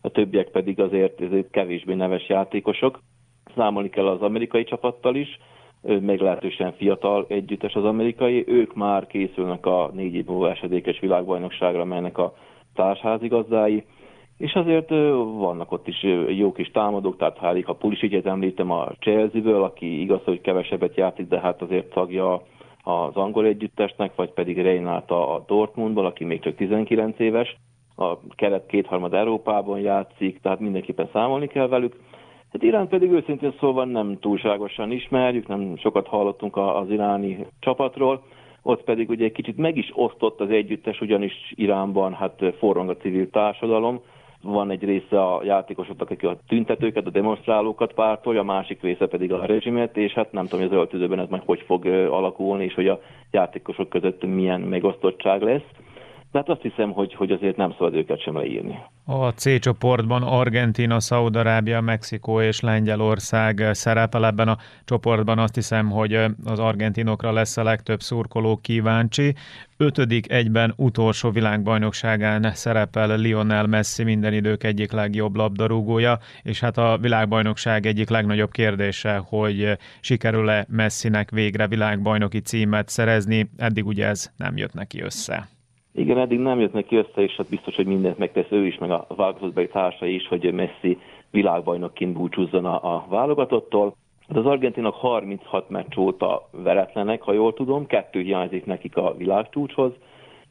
a 0.00 0.08
többiek 0.08 0.48
pedig 0.48 0.80
azért, 0.80 1.20
azért 1.20 1.50
kevésbé 1.50 1.94
neves 1.94 2.28
játékosok. 2.28 3.00
Számolni 3.56 3.88
kell 3.88 4.06
az 4.06 4.22
amerikai 4.22 4.64
csapattal 4.64 5.14
is, 5.14 5.38
meglehetősen 5.82 6.72
fiatal 6.72 7.24
együttes 7.28 7.74
az 7.74 7.84
amerikai, 7.84 8.44
ők 8.46 8.74
már 8.74 9.06
készülnek 9.06 9.66
a 9.66 9.90
négy 9.92 10.14
év 10.14 10.26
múlva 10.26 10.50
esedékes 10.50 11.00
világbajnokságra, 11.00 11.84
melynek 11.84 12.18
a 12.18 12.34
társházigazdái, 12.74 13.84
és 14.38 14.54
azért 14.54 14.88
vannak 15.36 15.72
ott 15.72 15.88
is 15.88 16.02
jó 16.28 16.52
kis 16.52 16.70
támadók, 16.70 17.16
tehát 17.16 17.38
hálik 17.38 17.68
a 17.68 17.74
Pulisicet 17.74 18.26
említem 18.26 18.70
a 18.70 18.88
Chelsea-ből, 19.00 19.62
aki 19.62 20.00
igaz, 20.00 20.20
hogy 20.24 20.40
kevesebbet 20.40 20.96
játszik, 20.96 21.28
de 21.28 21.40
hát 21.40 21.62
azért 21.62 21.92
tagja 21.92 22.42
az 22.82 23.14
angol 23.14 23.46
együttesnek, 23.46 24.14
vagy 24.14 24.30
pedig 24.30 24.60
Reinhardt 24.60 25.10
a 25.10 25.44
Dortmundból, 25.46 26.06
aki 26.06 26.24
még 26.24 26.40
csak 26.40 26.56
19 26.56 27.18
éves, 27.18 27.56
a 27.96 28.16
keret 28.34 28.66
kétharmad 28.66 29.14
Európában 29.14 29.80
játszik, 29.80 30.40
tehát 30.40 30.60
mindenképpen 30.60 31.08
számolni 31.12 31.46
kell 31.46 31.68
velük. 31.68 31.96
Hát 32.52 32.62
Irán 32.62 32.88
pedig 32.88 33.10
őszintén 33.10 33.54
szóval 33.60 33.84
nem 33.84 34.18
túlságosan 34.20 34.90
ismerjük, 34.90 35.46
nem 35.46 35.76
sokat 35.76 36.06
hallottunk 36.06 36.56
az 36.56 36.90
iráni 36.90 37.46
csapatról, 37.60 38.22
ott 38.62 38.84
pedig 38.84 39.08
ugye 39.08 39.24
egy 39.24 39.32
kicsit 39.32 39.56
meg 39.56 39.76
is 39.76 39.90
osztott 39.94 40.40
az 40.40 40.50
együttes, 40.50 41.00
ugyanis 41.00 41.52
Iránban 41.54 42.14
hát 42.14 42.42
forrong 42.58 42.88
a 42.90 42.96
civil 42.96 43.30
társadalom, 43.30 44.00
van 44.42 44.70
egy 44.70 44.84
része 44.84 45.22
a 45.22 45.44
játékosoknak, 45.44 46.10
akik 46.10 46.28
a 46.28 46.38
tüntetőket, 46.48 47.06
a 47.06 47.10
demonstrálókat 47.10 47.92
pártolja, 47.92 48.40
a 48.40 48.44
másik 48.44 48.82
része 48.82 49.06
pedig 49.06 49.32
a 49.32 49.46
rezsimet, 49.46 49.96
és 49.96 50.12
hát 50.12 50.32
nem 50.32 50.44
tudom, 50.46 50.60
hogy 50.60 50.74
az 50.74 50.78
öltözőben 50.78 51.18
ez 51.18 51.28
majd 51.28 51.42
hogy 51.46 51.60
fog 51.66 51.86
alakulni, 51.86 52.64
és 52.64 52.74
hogy 52.74 52.88
a 52.88 53.00
játékosok 53.30 53.88
között 53.88 54.24
milyen 54.24 54.60
megosztottság 54.60 55.42
lesz. 55.42 55.66
De 56.32 56.38
hát 56.38 56.48
azt 56.48 56.62
hiszem, 56.62 56.90
hogy, 56.90 57.14
hogy 57.14 57.30
azért 57.30 57.56
nem 57.56 57.72
szabad 57.72 57.94
őket 57.94 58.22
sem 58.22 58.36
leírni. 58.36 58.78
A 59.04 59.28
C 59.28 59.60
csoportban 59.60 60.22
Argentina, 60.22 61.00
Szaudarábia, 61.00 61.80
Mexikó 61.80 62.40
és 62.40 62.60
Lengyelország 62.60 63.68
szerepel 63.72 64.26
ebben 64.26 64.48
a 64.48 64.56
csoportban. 64.84 65.38
Azt 65.38 65.54
hiszem, 65.54 65.90
hogy 65.90 66.14
az 66.44 66.58
argentinokra 66.58 67.32
lesz 67.32 67.56
a 67.56 67.62
legtöbb 67.62 68.00
szurkoló 68.00 68.56
kíváncsi. 68.56 69.34
Ötödik 69.76 70.30
egyben 70.30 70.72
utolsó 70.76 71.30
világbajnokságán 71.30 72.50
szerepel 72.52 73.16
Lionel 73.16 73.66
Messi, 73.66 74.04
minden 74.04 74.32
idők 74.32 74.64
egyik 74.64 74.92
legjobb 74.92 75.36
labdarúgója, 75.36 76.18
és 76.42 76.60
hát 76.60 76.78
a 76.78 76.98
világbajnokság 77.00 77.86
egyik 77.86 78.08
legnagyobb 78.08 78.50
kérdése, 78.50 79.16
hogy 79.16 79.78
sikerül-e 80.00 80.66
Messinek 80.68 81.30
végre 81.30 81.66
világbajnoki 81.66 82.40
címet 82.40 82.88
szerezni. 82.88 83.50
Eddig 83.56 83.86
ugye 83.86 84.06
ez 84.06 84.30
nem 84.36 84.56
jött 84.56 84.74
neki 84.74 85.00
össze. 85.00 85.48
Igen, 85.94 86.18
eddig 86.18 86.38
nem 86.38 86.60
jött 86.60 86.72
neki 86.72 86.96
össze, 86.96 87.22
és 87.22 87.36
hát 87.36 87.48
biztos, 87.48 87.76
hogy 87.76 87.86
mindent 87.86 88.18
megtesz 88.18 88.50
ő 88.50 88.66
is, 88.66 88.78
meg 88.78 88.90
a 88.90 89.06
válogatottbeli 89.16 89.68
társa 89.68 90.06
is, 90.06 90.28
hogy 90.28 90.52
Messi 90.52 90.98
világbajnokként 91.30 92.12
búcsúzzon 92.12 92.64
a, 92.64 92.94
a 92.94 93.06
válogatottól. 93.08 93.94
De 94.28 94.38
az 94.38 94.46
argentinok 94.46 94.94
36 94.94 95.68
meccs 95.68 95.96
óta 95.96 96.48
veretlenek, 96.50 97.22
ha 97.22 97.32
jól 97.32 97.54
tudom, 97.54 97.86
kettő 97.86 98.20
hiányzik 98.20 98.64
nekik 98.64 98.96
a 98.96 99.14
világcsúcshoz, 99.16 99.92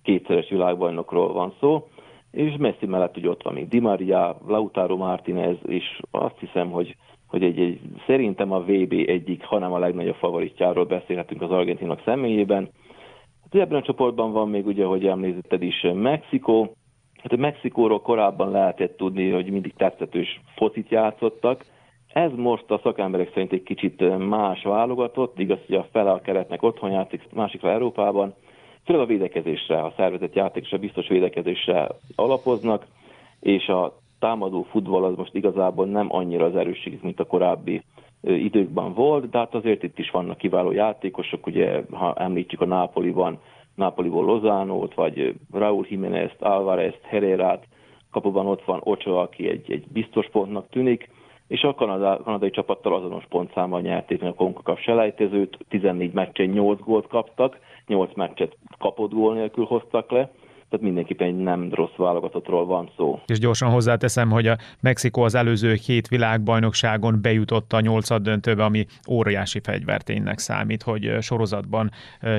kétszeres 0.04 0.50
világbajnokról 0.50 1.34
van 1.34 1.54
szó, 1.60 1.88
és 2.32 2.56
Messi 2.58 2.86
mellett 2.86 3.18
ugye 3.18 3.30
ott 3.30 3.44
van 3.44 3.54
még 3.54 3.68
Di 3.68 3.80
Maria, 3.80 4.38
Lautaro 4.48 4.96
Martinez, 4.96 5.58
és 5.66 6.00
azt 6.12 6.40
hiszem, 6.40 6.72
hogy, 6.72 6.96
hogy 7.28 7.44
egy, 7.44 7.60
egy, 7.60 7.80
szerintem 8.06 8.52
a 8.52 8.60
VB 8.60 8.94
egyik, 9.08 9.44
hanem 9.44 9.74
a 9.74 9.80
legnagyobb 9.80 10.16
favoritjáról 10.16 10.86
beszélhetünk 10.86 11.42
az 11.42 11.52
argentinok 11.52 12.02
személyében. 12.06 12.70
Hát 13.52 13.62
ebben 13.62 13.80
a 13.80 13.82
csoportban 13.82 14.32
van 14.32 14.50
még 14.50 14.66
ugye, 14.66 14.86
hogy 14.86 15.06
említetted 15.06 15.62
is, 15.62 15.82
Mexikó. 15.94 16.76
Hát 17.24 17.32
a 17.32 17.38
Mexikóról 17.38 18.02
korábban 18.02 18.52
lehetett 18.52 18.98
tudni, 18.98 19.30
hogy 19.30 19.52
mindig 19.52 19.74
tetszetős 19.74 20.42
focit 20.56 20.90
játszottak. 20.90 21.66
Ez 22.14 22.32
most 22.36 22.72
a 22.72 22.80
szakemberek 22.84 23.30
szerint 23.34 23.52
egy 23.52 23.64
kicsit 23.64 24.18
más 24.18 24.64
válogatott, 24.64 25.40
igaz, 25.40 25.58
hogy 25.66 25.76
a 25.76 25.88
fele 25.92 26.12
a 26.12 26.22
keretnek 26.22 26.64
otthon 26.64 26.92
játszik, 26.92 27.34
másikra 27.34 27.72
Európában. 27.72 28.34
Főleg 28.86 29.02
a 29.02 29.06
védekezésre, 29.06 29.82
a 29.82 29.94
szervezett 29.98 30.34
játékosra 30.36 30.78
biztos 30.78 31.08
védekezésre 31.08 31.88
alapoznak, 32.16 32.86
és 33.40 33.68
a 33.68 33.94
támadó 34.20 34.64
futball 34.64 35.04
az 35.04 35.16
most 35.16 35.36
igazából 35.36 35.86
nem 35.86 36.08
annyira 36.10 36.46
az 36.46 36.56
erősség, 36.56 37.00
mint 37.02 37.20
a 37.20 37.26
korábbi 37.26 37.82
időkben 38.22 38.94
volt, 38.94 39.30
de 39.30 39.38
hát 39.38 39.56
azért 39.56 39.84
itt 39.84 40.00
is 40.00 40.10
vannak 40.10 40.38
kiváló 40.38 40.72
játékosok, 40.72 41.46
ugye 41.46 41.82
ha 41.92 42.14
említjük 42.16 42.62
a 42.62 42.66
Nápoliban, 42.66 43.40
Nápoliból 43.76 44.26
Lozánót, 44.26 44.94
vagy 44.94 45.36
Raúl 45.52 45.86
Jiménez, 45.90 46.32
Alvarez, 46.40 46.94
Herrerát, 47.02 47.68
kapuban 48.12 48.48
ott 48.48 48.64
van 48.64 48.82
Ochoa, 48.84 49.22
aki 49.22 49.50
egy, 49.50 49.72
egy 49.72 49.86
biztos 49.88 50.30
pontnak 50.32 50.70
tűnik, 50.70 51.10
és 51.48 51.62
a 51.62 51.74
Kanada, 51.74 52.22
kanadai 52.24 52.50
csapattal 52.50 52.96
azonos 52.96 53.24
pontszámmal 53.30 53.82
nyerték 53.82 54.22
a 54.22 54.34
Konkakaf 54.34 54.82
selejtezőt, 54.82 55.58
14 55.70 56.14
meccsen 56.14 56.50
8 56.50 56.80
gólt 56.80 57.08
kaptak, 57.08 57.60
8 57.88 58.16
meccset 58.16 58.58
kapott 58.78 59.12
gól 59.12 59.34
nélkül 59.34 59.66
hoztak 59.66 60.12
le, 60.12 60.32
tehát 60.72 60.86
mindenképpen 60.86 61.28
egy 61.28 61.38
nem 61.38 61.70
rossz 61.74 61.96
válogatottról 61.96 62.66
van 62.66 62.90
szó. 62.98 63.20
És 63.26 63.40
gyorsan 63.40 63.72
hozzáteszem, 63.72 64.30
hogy 64.30 64.48
a 64.48 64.58
Mexikó 64.82 65.22
az 65.22 65.36
előző 65.36 65.74
hét 65.86 66.08
világbajnokságon 66.08 67.20
bejutott 67.22 67.74
a 67.74 67.80
nyolcad 67.80 68.22
döntőbe, 68.22 68.64
ami 68.64 68.86
óriási 69.10 69.60
fegyverténynek 69.64 70.40
számít, 70.40 70.82
hogy 70.82 71.18
sorozatban 71.22 71.90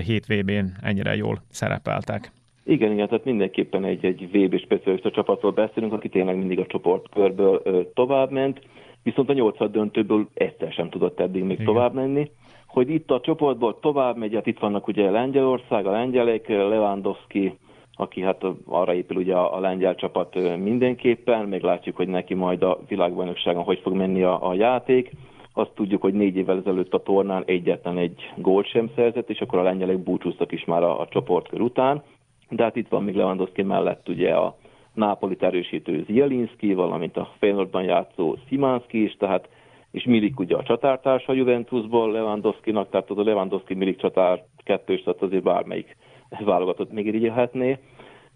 7 0.04 0.26
VB-n 0.26 0.64
ennyire 0.82 1.16
jól 1.16 1.42
szerepeltek. 1.50 2.32
Igen, 2.64 2.92
igen, 2.92 3.08
tehát 3.08 3.24
mindenképpen 3.24 3.84
egy, 3.84 4.04
egy 4.04 4.28
VB 4.32 4.58
specialista 4.58 5.10
csapatról 5.10 5.52
beszélünk, 5.52 5.92
aki 5.92 6.08
tényleg 6.08 6.36
mindig 6.36 6.58
a 6.58 6.66
csoportkörből 6.66 7.62
tovább 7.94 8.30
ment, 8.30 8.60
viszont 9.02 9.28
a 9.28 9.32
nyolcad 9.32 9.72
döntőből 9.72 10.28
egyszer 10.34 10.72
sem 10.72 10.90
tudott 10.90 11.20
eddig 11.20 11.42
még 11.42 11.52
igen. 11.52 11.64
tovább 11.64 11.94
menni. 11.94 12.30
Hogy 12.66 12.90
itt 12.90 13.10
a 13.10 13.20
csoportból 13.20 13.78
tovább 13.80 14.16
megy, 14.16 14.34
hát 14.34 14.46
itt 14.46 14.58
vannak 14.58 14.88
ugye 14.88 15.10
Lengyelország, 15.10 15.86
a 15.86 15.90
lengyelek, 15.90 16.48
Lewandowski, 16.48 17.58
aki 18.02 18.20
hát 18.20 18.44
arra 18.66 18.94
épül 18.94 19.16
ugye 19.16 19.34
a, 19.34 19.56
a 19.56 19.60
lengyel 19.60 19.94
csapat 19.94 20.56
mindenképpen, 20.58 21.48
még 21.48 21.62
látjuk, 21.62 21.96
hogy 21.96 22.08
neki 22.08 22.34
majd 22.34 22.62
a 22.62 22.78
világbajnokságon 22.88 23.62
hogy 23.62 23.80
fog 23.82 23.92
menni 23.92 24.22
a, 24.22 24.48
a 24.48 24.54
játék. 24.54 25.10
Azt 25.54 25.70
tudjuk, 25.74 26.02
hogy 26.02 26.14
négy 26.14 26.36
évvel 26.36 26.58
ezelőtt 26.58 26.94
a 26.94 27.02
tornán 27.02 27.42
egyetlen 27.46 27.98
egy 27.98 28.32
gólt 28.36 28.66
sem 28.66 28.90
szerzett, 28.96 29.30
és 29.30 29.40
akkor 29.40 29.58
a 29.58 29.62
lengyelek 29.62 29.98
búcsúztak 29.98 30.52
is 30.52 30.64
már 30.64 30.82
a, 30.82 31.00
a 31.00 31.08
csoportkör 31.08 31.60
után. 31.60 32.02
De 32.48 32.62
hát 32.62 32.76
itt 32.76 32.88
van 32.88 33.02
még 33.02 33.14
Lewandowski 33.14 33.62
mellett 33.62 34.08
ugye 34.08 34.34
a 34.34 34.56
Nápolit 34.94 35.42
erősítő 35.42 36.04
Zielinski, 36.06 36.74
valamint 36.74 37.16
a 37.16 37.32
Feyenoordban 37.38 37.82
játszó 37.82 38.36
Szimanski 38.48 39.02
is, 39.02 39.16
tehát 39.16 39.48
és 39.90 40.04
Milik 40.04 40.38
ugye 40.38 40.56
a 40.56 40.62
csatártársa 40.62 41.32
Juventusból 41.32 42.12
Lewandowski-nak, 42.12 42.90
tehát 42.90 43.10
az 43.10 43.18
a 43.18 43.22
Lewandowski-Milik 43.22 43.96
csatár 43.96 44.44
kettős, 44.64 45.02
tehát 45.02 45.22
azért 45.22 45.42
bármelyik 45.42 45.96
válogatott 46.40 46.92
még 46.92 47.06
irigyelhetné. 47.06 47.78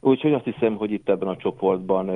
Úgyhogy 0.06 0.32
azt 0.32 0.44
hiszem, 0.44 0.76
hogy 0.76 0.92
itt 0.92 1.08
ebben 1.08 1.28
a 1.28 1.36
csoportban 1.36 2.10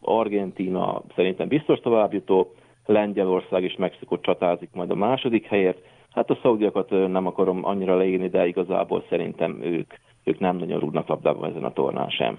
Argentina 0.00 1.02
szerintem 1.14 1.48
biztos 1.48 1.78
továbbjutó, 1.78 2.54
Lengyelország 2.86 3.62
és 3.62 3.76
Mexikó 3.78 4.18
csatázik 4.18 4.68
majd 4.72 4.90
a 4.90 4.94
második 4.94 5.46
helyet. 5.46 5.82
Hát 6.10 6.30
a 6.30 6.38
szaudiakat 6.42 6.90
nem 6.90 7.26
akarom 7.26 7.64
annyira 7.64 7.96
leírni, 7.96 8.28
de 8.28 8.46
igazából 8.46 9.04
szerintem 9.08 9.62
ők, 9.62 9.92
ők 10.24 10.38
nem 10.38 10.56
nagyon 10.56 10.80
rúgnak 10.80 11.08
labdában 11.08 11.50
ezen 11.50 11.64
a 11.64 11.72
tornán 11.72 12.10
sem. 12.10 12.38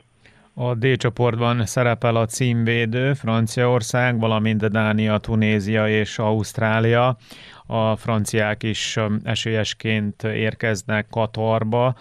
A 0.53 0.75
D 0.75 0.95
csoportban 0.97 1.65
szerepel 1.65 2.15
a 2.15 2.25
címvédő 2.25 3.13
Franciaország, 3.13 4.19
valamint 4.19 4.69
Dánia, 4.69 5.17
Tunézia 5.17 5.87
és 5.87 6.19
Ausztrália. 6.19 7.17
A 7.67 7.95
franciák 7.95 8.63
is 8.63 8.97
esélyesként 9.23 10.23
érkeznek 10.23 11.07
Katarba 11.09 11.95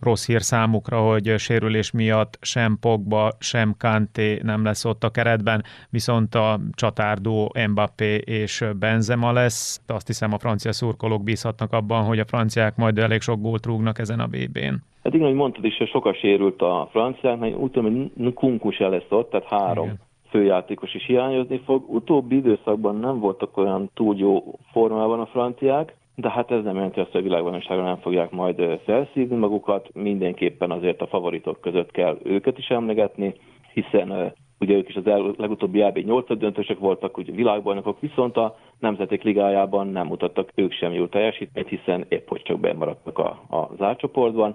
rossz 0.00 0.26
hír 0.26 0.42
számukra, 0.42 1.00
hogy 1.00 1.34
sérülés 1.38 1.90
miatt 1.90 2.38
sem 2.40 2.76
Pogba, 2.80 3.30
sem 3.38 3.74
Kanté 3.78 4.40
nem 4.42 4.64
lesz 4.64 4.84
ott 4.84 5.04
a 5.04 5.10
keretben, 5.10 5.62
viszont 5.90 6.34
a 6.34 6.58
csatárdó 6.72 7.52
Mbappé 7.70 8.14
és 8.14 8.64
Benzema 8.78 9.32
lesz. 9.32 9.80
Azt 9.86 10.06
hiszem 10.06 10.32
a 10.32 10.38
francia 10.38 10.72
szurkolók 10.72 11.22
bízhatnak 11.22 11.72
abban, 11.72 12.04
hogy 12.04 12.18
a 12.18 12.24
franciák 12.24 12.76
majd 12.76 12.98
elég 12.98 13.20
sok 13.20 13.40
gólt 13.40 13.66
rúgnak 13.66 13.98
ezen 13.98 14.20
a 14.20 14.26
VB-n. 14.26 14.74
Hát 15.02 15.14
igen, 15.14 15.26
hogy 15.26 15.36
mondtad 15.36 15.64
is, 15.64 15.76
hogy 15.76 15.88
sokat 15.88 16.18
sérült 16.18 16.62
a 16.62 16.88
franciák, 16.90 17.42
úgy 17.42 17.70
tudom, 17.70 18.10
hogy 18.16 18.32
Kunku 18.32 18.70
se 18.70 18.88
lesz 18.88 19.06
ott, 19.08 19.30
tehát 19.30 19.46
három 19.46 19.84
igen. 19.84 20.00
főjátékos 20.30 20.94
is 20.94 21.06
hiányozni 21.06 21.62
fog. 21.64 21.94
Utóbbi 21.94 22.36
időszakban 22.36 22.96
nem 22.96 23.20
voltak 23.20 23.56
olyan 23.56 23.90
túl 23.94 24.16
jó 24.16 24.58
formában 24.72 25.20
a 25.20 25.26
franciák, 25.26 25.94
de 26.16 26.30
hát 26.30 26.50
ez 26.50 26.62
nem 26.62 26.74
jelenti 26.74 27.00
azt, 27.00 27.10
hogy 27.10 27.20
a 27.20 27.24
világbajnokságon 27.24 27.84
nem 27.84 27.96
fogják 27.96 28.30
majd 28.30 28.80
felszívni 28.84 29.36
magukat, 29.36 29.88
mindenképpen 29.92 30.70
azért 30.70 31.00
a 31.00 31.06
favoritok 31.06 31.60
között 31.60 31.90
kell 31.90 32.18
őket 32.22 32.58
is 32.58 32.68
emlegetni, 32.68 33.34
hiszen 33.72 34.34
ugye 34.60 34.74
ők 34.74 34.88
is 34.88 34.94
az 34.94 35.06
el, 35.06 35.34
legutóbbi 35.36 35.82
EB 35.82 35.98
8 35.98 36.36
döntősek 36.38 36.78
voltak, 36.78 37.16
ugye 37.16 37.32
világbajnokok, 37.32 38.00
viszont 38.00 38.36
a 38.36 38.56
Nemzetek 38.78 39.22
Ligájában 39.22 39.86
nem 39.86 40.06
mutattak 40.06 40.50
ők 40.54 40.72
sem 40.72 40.92
jó 40.92 41.06
teljesítményt, 41.06 41.68
hiszen 41.68 42.04
épp 42.08 42.28
hogy 42.28 42.42
csak 42.42 42.60
bemaradtak 42.60 43.18
a, 43.18 43.28
a 43.56 43.70
zárcsoportban. 43.78 44.54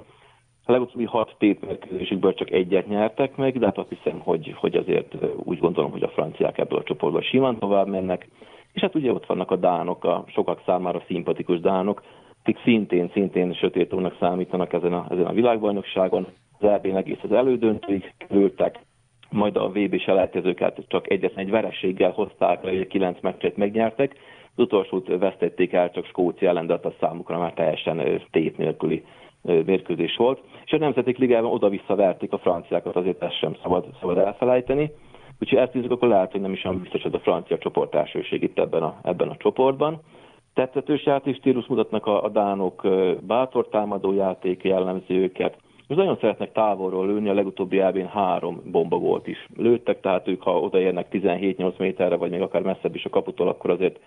A 0.65 0.71
legutóbbi 0.71 1.05
hat 1.05 1.35
tétmérkőzésükből 1.37 2.33
csak 2.33 2.51
egyet 2.51 2.87
nyertek 2.87 3.35
meg, 3.35 3.59
de 3.59 3.65
hát 3.65 3.77
azt 3.77 3.89
hiszem, 3.89 4.19
hogy, 4.19 4.55
hogy 4.57 4.75
azért 4.75 5.15
úgy 5.43 5.59
gondolom, 5.59 5.91
hogy 5.91 6.03
a 6.03 6.09
franciák 6.09 6.57
ebből 6.57 6.79
a 6.79 6.83
csoportból 6.83 7.21
simán 7.21 7.59
tovább 7.59 7.87
mennek. 7.87 8.27
És 8.73 8.81
hát 8.81 8.95
ugye 8.95 9.11
ott 9.11 9.25
vannak 9.25 9.51
a 9.51 9.55
dánok, 9.55 10.03
a 10.03 10.23
sokak 10.27 10.61
számára 10.65 11.03
szimpatikus 11.07 11.59
dánok, 11.59 12.03
akik 12.41 12.61
szintén, 12.63 13.09
szintén 13.13 13.53
sötét 13.53 13.93
számítanak 14.19 14.73
ezen 14.73 14.93
a, 14.93 15.05
ezen 15.09 15.25
a 15.25 15.33
világbajnokságon. 15.33 16.27
Az 16.59 16.69
eb 16.69 16.85
egész 16.85 17.19
az 17.21 17.31
elődöntőig 17.31 18.13
kerültek, 18.17 18.79
majd 19.29 19.57
a 19.57 19.69
VB 19.69 19.99
selejtezőket 19.99 20.79
csak 20.87 21.09
egyetlen 21.09 21.45
egy 21.45 21.51
vereséggel 21.51 22.11
hozták 22.11 22.63
le, 22.63 22.87
9 22.87 23.21
meccset 23.21 23.57
megnyertek. 23.57 24.15
Az 24.55 24.63
utolsót 24.63 25.07
vesztették 25.07 25.73
el 25.73 25.91
csak 25.91 26.05
Skócia 26.05 26.49
ellen, 26.49 26.67
de 26.67 26.73
a 26.73 26.93
számukra 26.99 27.39
már 27.39 27.53
teljesen 27.53 28.21
tét 28.31 28.57
nélküli 28.57 29.03
mérkőzés 29.41 30.15
volt. 30.15 30.39
És 30.65 30.71
a 30.71 30.77
Nemzetek 30.77 31.17
Ligában 31.17 31.51
oda-vissza 31.51 31.95
verték 31.95 32.33
a 32.33 32.37
franciákat, 32.37 32.95
azért 32.95 33.23
ezt 33.23 33.37
sem 33.37 33.55
szabad, 33.63 33.85
szabad 33.99 34.17
elfelejteni. 34.17 34.91
Úgyhogy 35.41 35.59
ezt 35.59 35.73
nézzük, 35.73 35.91
akkor 35.91 36.07
lehet, 36.07 36.31
hogy 36.31 36.41
nem 36.41 36.53
is 36.53 36.63
olyan 36.63 36.79
biztos, 36.81 37.01
hogy 37.01 37.15
a 37.15 37.19
francia 37.19 37.57
csoport 37.57 37.95
elsőség 37.95 38.43
itt 38.43 38.59
ebben 38.59 38.83
a, 38.83 38.99
ebben 39.03 39.27
a 39.29 39.37
csoportban. 39.37 40.01
Tettetős 40.53 41.07
stílus 41.33 41.65
mutatnak 41.65 42.05
a, 42.05 42.23
a 42.23 42.29
dánok 42.29 42.87
bátor 43.21 43.67
támadó 43.67 44.13
játék 44.13 44.63
jellemző 44.63 45.15
őket. 45.15 45.57
Most 45.87 45.99
nagyon 45.99 46.17
szeretnek 46.21 46.51
távolról 46.51 47.07
lőni, 47.07 47.29
a 47.29 47.33
legutóbbi 47.33 47.79
elbén 47.79 48.07
három 48.07 48.61
bomba 48.65 48.97
volt 48.97 49.27
is 49.27 49.47
lőttek, 49.57 49.99
tehát 49.99 50.27
ők 50.27 50.41
ha 50.41 50.59
odaérnek 50.59 51.07
17-8 51.11 51.77
méterre, 51.77 52.15
vagy 52.15 52.31
még 52.31 52.41
akár 52.41 52.61
messzebb 52.61 52.95
is 52.95 53.05
a 53.05 53.09
kaputól, 53.09 53.47
akkor 53.47 53.69
azért 53.69 53.99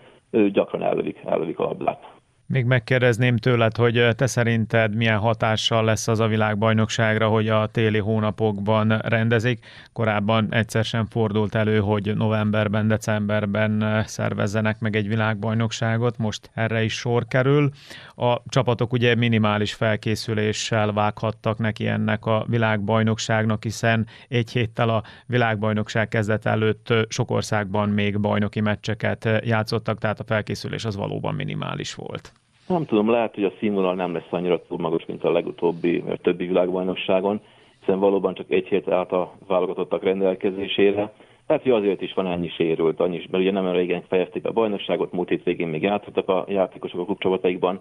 gyakran 0.52 0.82
ellövik, 0.82 1.20
ellövik 1.24 1.58
a 1.58 1.64
labdát. 1.64 2.12
Még 2.46 2.64
megkérdezném 2.64 3.36
tőled, 3.36 3.76
hogy 3.76 4.08
te 4.16 4.26
szerinted 4.26 4.94
milyen 4.94 5.18
hatással 5.18 5.84
lesz 5.84 6.08
az 6.08 6.20
a 6.20 6.26
világbajnokságra, 6.26 7.28
hogy 7.28 7.48
a 7.48 7.66
téli 7.66 7.98
hónapokban 7.98 8.98
rendezik. 8.98 9.66
Korábban 9.92 10.54
egyszer 10.54 10.84
sem 10.84 11.06
fordult 11.06 11.54
elő, 11.54 11.80
hogy 11.80 12.16
novemberben, 12.16 12.88
decemberben 12.88 14.04
szervezzenek 14.06 14.80
meg 14.80 14.96
egy 14.96 15.08
világbajnokságot, 15.08 16.18
most 16.18 16.50
erre 16.54 16.82
is 16.82 16.92
sor 16.92 17.26
kerül. 17.26 17.70
A 18.14 18.42
csapatok 18.48 18.92
ugye 18.92 19.14
minimális 19.14 19.74
felkészüléssel 19.74 20.92
vághattak 20.92 21.58
neki 21.58 21.86
ennek 21.86 22.26
a 22.26 22.44
világbajnokságnak, 22.48 23.62
hiszen 23.62 24.06
egy 24.28 24.50
héttel 24.50 24.88
a 24.88 25.02
világbajnokság 25.26 26.08
kezdet 26.08 26.46
előtt 26.46 26.92
sok 27.08 27.30
országban 27.30 27.88
még 27.88 28.20
bajnoki 28.20 28.60
meccseket 28.60 29.28
játszottak, 29.44 29.98
tehát 29.98 30.20
a 30.20 30.24
felkészülés 30.24 30.84
az 30.84 30.96
valóban 30.96 31.34
minimális 31.34 31.94
volt. 31.94 32.33
Nem 32.66 32.84
tudom, 32.84 33.10
lehet, 33.10 33.34
hogy 33.34 33.44
a 33.44 33.52
színvonal 33.58 33.94
nem 33.94 34.12
lesz 34.12 34.30
annyira 34.30 34.62
túl 34.62 34.78
magas, 34.78 35.04
mint 35.06 35.24
a 35.24 35.32
legutóbbi, 35.32 36.04
a 36.08 36.16
többi 36.16 36.46
világbajnokságon, 36.46 37.40
hiszen 37.80 37.98
valóban 37.98 38.34
csak 38.34 38.50
egy 38.50 38.66
hét 38.66 38.88
állt 38.88 39.12
a 39.12 39.32
válogatottak 39.46 40.02
rendelkezésére. 40.02 41.12
Tehát, 41.46 41.62
hogy 41.62 41.72
azért 41.72 42.02
is 42.02 42.12
van 42.12 42.26
ennyi 42.26 42.48
sérült, 42.48 43.00
annyi, 43.00 43.16
mert 43.30 43.42
ugye 43.42 43.52
nem 43.52 43.70
régen 43.70 44.02
fejezték 44.08 44.42
be 44.42 44.48
a 44.48 44.52
bajnokságot, 44.52 45.12
múlt 45.12 45.42
végén 45.44 45.68
még 45.68 45.82
játszottak 45.82 46.28
a 46.28 46.44
játékosok 46.48 47.00
a 47.00 47.04
klubcsapataikban, 47.04 47.80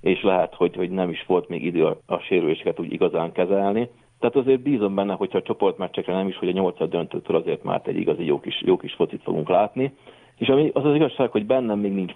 és 0.00 0.22
lehet, 0.22 0.54
hogy, 0.54 0.76
hogy 0.76 0.90
nem 0.90 1.10
is 1.10 1.24
volt 1.26 1.48
még 1.48 1.64
idő 1.64 1.84
a, 1.84 1.98
a 2.06 2.18
sérüléseket 2.18 2.80
úgy 2.80 2.92
igazán 2.92 3.32
kezelni. 3.32 3.88
Tehát 4.18 4.36
azért 4.36 4.60
bízom 4.60 4.94
benne, 4.94 5.14
hogyha 5.14 5.38
a 5.38 5.42
csoportmeccsekre 5.42 6.12
nem 6.12 6.28
is, 6.28 6.36
hogy 6.36 6.48
a 6.48 6.52
nyolcad 6.52 6.90
döntőtől 6.90 7.36
azért 7.36 7.62
már 7.62 7.80
egy 7.84 7.98
igazi 7.98 8.24
jó 8.24 8.40
kis, 8.40 8.62
jó 8.64 8.76
kis 8.76 8.92
focit 8.92 9.22
fogunk 9.22 9.48
látni. 9.48 9.92
És 10.38 10.48
ami 10.48 10.70
az 10.72 10.84
az 10.84 10.94
igazság, 10.94 11.30
hogy 11.30 11.46
bennem 11.46 11.78
még 11.78 11.92
nincs 11.92 12.14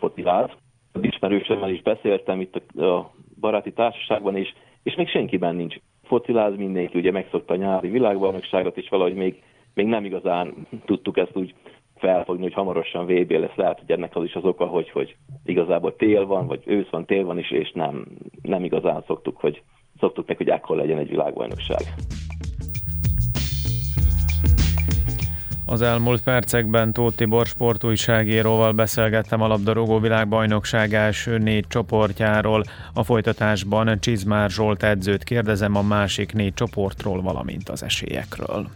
fociláz, 0.92 1.12
ismerősömmel 1.12 1.70
is 1.70 1.82
beszéltem 1.82 2.40
itt 2.40 2.76
a 2.76 3.10
baráti 3.40 3.72
társaságban, 3.72 4.36
és, 4.36 4.52
és 4.82 4.94
még 4.94 5.08
senkiben 5.08 5.54
nincs 5.54 5.76
fociláz, 6.02 6.56
mindenki 6.56 6.98
ugye 6.98 7.10
megszokta 7.10 7.54
a 7.54 7.56
nyári 7.56 7.88
világbajnokságot, 7.88 8.76
és 8.76 8.88
valahogy 8.88 9.14
még, 9.14 9.42
még 9.74 9.86
nem 9.86 10.04
igazán 10.04 10.66
tudtuk 10.84 11.16
ezt 11.16 11.36
úgy 11.36 11.54
felfogni, 11.96 12.42
hogy 12.42 12.52
hamarosan 12.52 13.06
VB 13.06 13.30
lesz. 13.30 13.54
Lehet, 13.54 13.78
hogy 13.78 13.90
ennek 13.90 14.16
az 14.16 14.24
is 14.24 14.34
az 14.34 14.44
oka, 14.44 14.66
hogy, 14.66 14.90
hogy 14.90 15.16
igazából 15.44 15.96
tél 15.96 16.26
van, 16.26 16.46
vagy 16.46 16.62
ősz 16.64 16.88
van, 16.90 17.04
tél 17.04 17.24
van 17.24 17.38
is, 17.38 17.50
és 17.50 17.72
nem, 17.72 18.04
nem 18.42 18.64
igazán 18.64 19.02
szoktuk, 19.06 19.36
hogy 19.36 19.62
szoktuk 20.00 20.26
meg, 20.26 20.36
hogy 20.36 20.48
ekkor 20.48 20.76
legyen 20.76 20.98
egy 20.98 21.08
világbajnokság. 21.08 21.80
Az 25.70 25.82
elmúlt 25.82 26.22
percekben 26.22 26.92
Tóth 26.92 27.16
Tibor 27.16 27.46
sportújságíróval 27.46 28.72
beszélgettem 28.72 29.40
a 29.40 29.46
labdarúgó 29.46 29.98
világbajnokság 29.98 30.94
első 30.94 31.38
négy 31.38 31.66
csoportjáról. 31.68 32.64
A 32.92 33.04
folytatásban 33.04 34.00
Csizmár 34.00 34.50
Zsolt 34.50 34.82
edzőt 34.82 35.24
kérdezem 35.24 35.76
a 35.76 35.82
másik 35.82 36.32
négy 36.32 36.54
csoportról, 36.54 37.22
valamint 37.22 37.68
az 37.68 37.82
esélyekről. 37.82 38.68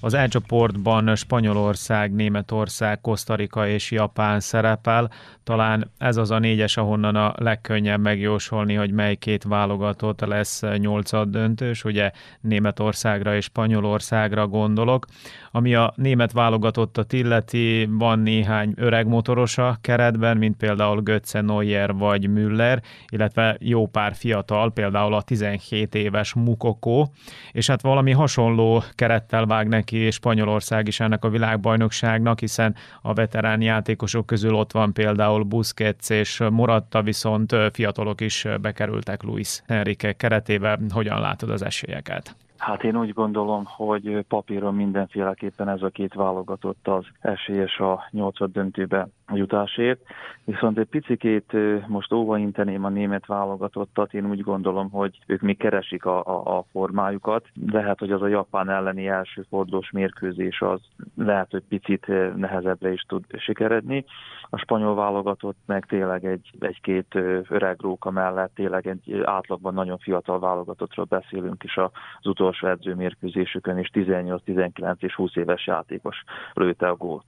Az 0.00 0.14
E 0.14 0.28
csoportban 0.28 1.16
Spanyolország, 1.16 2.14
Németország, 2.14 3.00
Kosztarika 3.00 3.68
és 3.68 3.90
Japán 3.90 4.40
szerepel. 4.40 5.10
Talán 5.44 5.90
ez 5.98 6.16
az 6.16 6.30
a 6.30 6.38
négyes, 6.38 6.76
ahonnan 6.76 7.16
a 7.16 7.34
legkönnyebb 7.36 8.00
megjósolni, 8.00 8.74
hogy 8.74 8.92
mely 8.92 9.14
két 9.14 9.42
válogatott 9.42 10.20
lesz 10.20 10.62
nyolcad 10.76 11.28
döntős. 11.28 11.84
Ugye 11.84 12.10
Németországra 12.40 13.34
és 13.34 13.44
Spanyolországra 13.44 14.46
gondolok. 14.46 15.06
Ami 15.52 15.74
a 15.74 15.92
német 15.96 16.32
válogatottat 16.32 17.12
illeti, 17.12 17.88
van 17.90 18.18
néhány 18.18 18.72
öreg 18.76 19.06
motorosa 19.06 19.78
keretben, 19.80 20.36
mint 20.36 20.56
például 20.56 21.00
Götze 21.00 21.40
Neuer 21.40 21.94
vagy 21.94 22.28
Müller, 22.28 22.82
illetve 23.08 23.56
jó 23.60 23.86
pár 23.86 24.14
fiatal, 24.14 24.72
például 24.72 25.14
a 25.14 25.22
17 25.22 25.94
éves 25.94 26.34
Mukoko, 26.34 27.06
és 27.52 27.66
hát 27.66 27.82
valami 27.82 28.12
hasonló 28.12 28.82
kerettel 28.94 29.46
vág 29.46 29.68
neki 29.68 30.10
Spanyolország 30.10 30.86
is 30.88 31.00
ennek 31.00 31.24
a 31.24 31.28
világbajnokságnak, 31.28 32.38
hiszen 32.38 32.74
a 33.02 33.12
veterán 33.12 33.60
játékosok 33.60 34.26
közül 34.26 34.54
ott 34.54 34.72
van 34.72 34.92
például 34.92 35.39
Busquets 35.44 36.10
és 36.10 36.42
Moratta, 36.50 37.02
viszont 37.02 37.56
fiatalok 37.72 38.20
is 38.20 38.46
bekerültek 38.60 39.22
Luis 39.22 39.62
Enrique 39.66 40.12
keretébe. 40.12 40.78
Hogyan 40.90 41.20
látod 41.20 41.50
az 41.50 41.62
esélyeket? 41.62 42.36
Hát 42.60 42.84
én 42.84 42.96
úgy 42.96 43.12
gondolom, 43.12 43.64
hogy 43.66 44.24
papíron 44.28 44.74
mindenféleképpen 44.74 45.68
ez 45.68 45.82
a 45.82 45.88
két 45.88 46.14
válogatott 46.14 46.88
az 46.88 47.04
esélyes 47.20 47.78
a 47.78 48.08
nyolcad 48.10 48.52
döntőbe 48.52 49.08
jutásért. 49.32 50.00
Viszont 50.44 50.78
egy 50.78 50.86
picikét 50.86 51.52
most 51.86 52.12
óvainteném 52.12 52.84
a 52.84 52.88
német 52.88 53.26
válogatottat, 53.26 54.14
én 54.14 54.26
úgy 54.30 54.40
gondolom, 54.40 54.90
hogy 54.90 55.18
ők 55.26 55.40
még 55.40 55.58
keresik 55.58 56.04
a, 56.04 56.24
a, 56.24 56.58
a 56.58 56.64
formájukat. 56.70 57.46
Lehet, 57.70 57.98
hogy 57.98 58.12
az 58.12 58.22
a 58.22 58.26
Japán 58.26 58.68
elleni 58.68 59.08
első 59.08 59.46
fordulós 59.48 59.90
mérkőzés 59.90 60.60
az 60.60 60.80
lehet, 61.16 61.50
hogy 61.50 61.62
picit 61.68 62.06
nehezebbre 62.36 62.92
is 62.92 63.02
tud 63.02 63.24
sikeredni. 63.38 64.04
A 64.50 64.56
spanyol 64.56 64.94
válogatott 64.94 65.56
meg 65.66 65.86
tényleg 65.86 66.24
egy, 66.24 66.50
egy-két 66.58 67.14
öreg 67.48 67.80
róka 67.80 68.10
mellett 68.10 68.54
tényleg 68.54 68.86
egy 68.86 69.20
átlagban 69.24 69.74
nagyon 69.74 69.98
fiatal 69.98 70.38
válogatottról 70.38 71.06
beszélünk 71.08 71.62
is 71.64 71.76
az 71.76 71.90
utolsó 72.26 72.49
edzőmérkőzésükön, 72.60 73.78
és 73.78 73.88
18, 73.88 74.42
19 74.44 75.02
és 75.02 75.14
20 75.14 75.36
éves 75.36 75.66
játékos 75.66 76.16
lőtte 76.54 76.88
a 76.88 76.96
gólt 76.96 77.24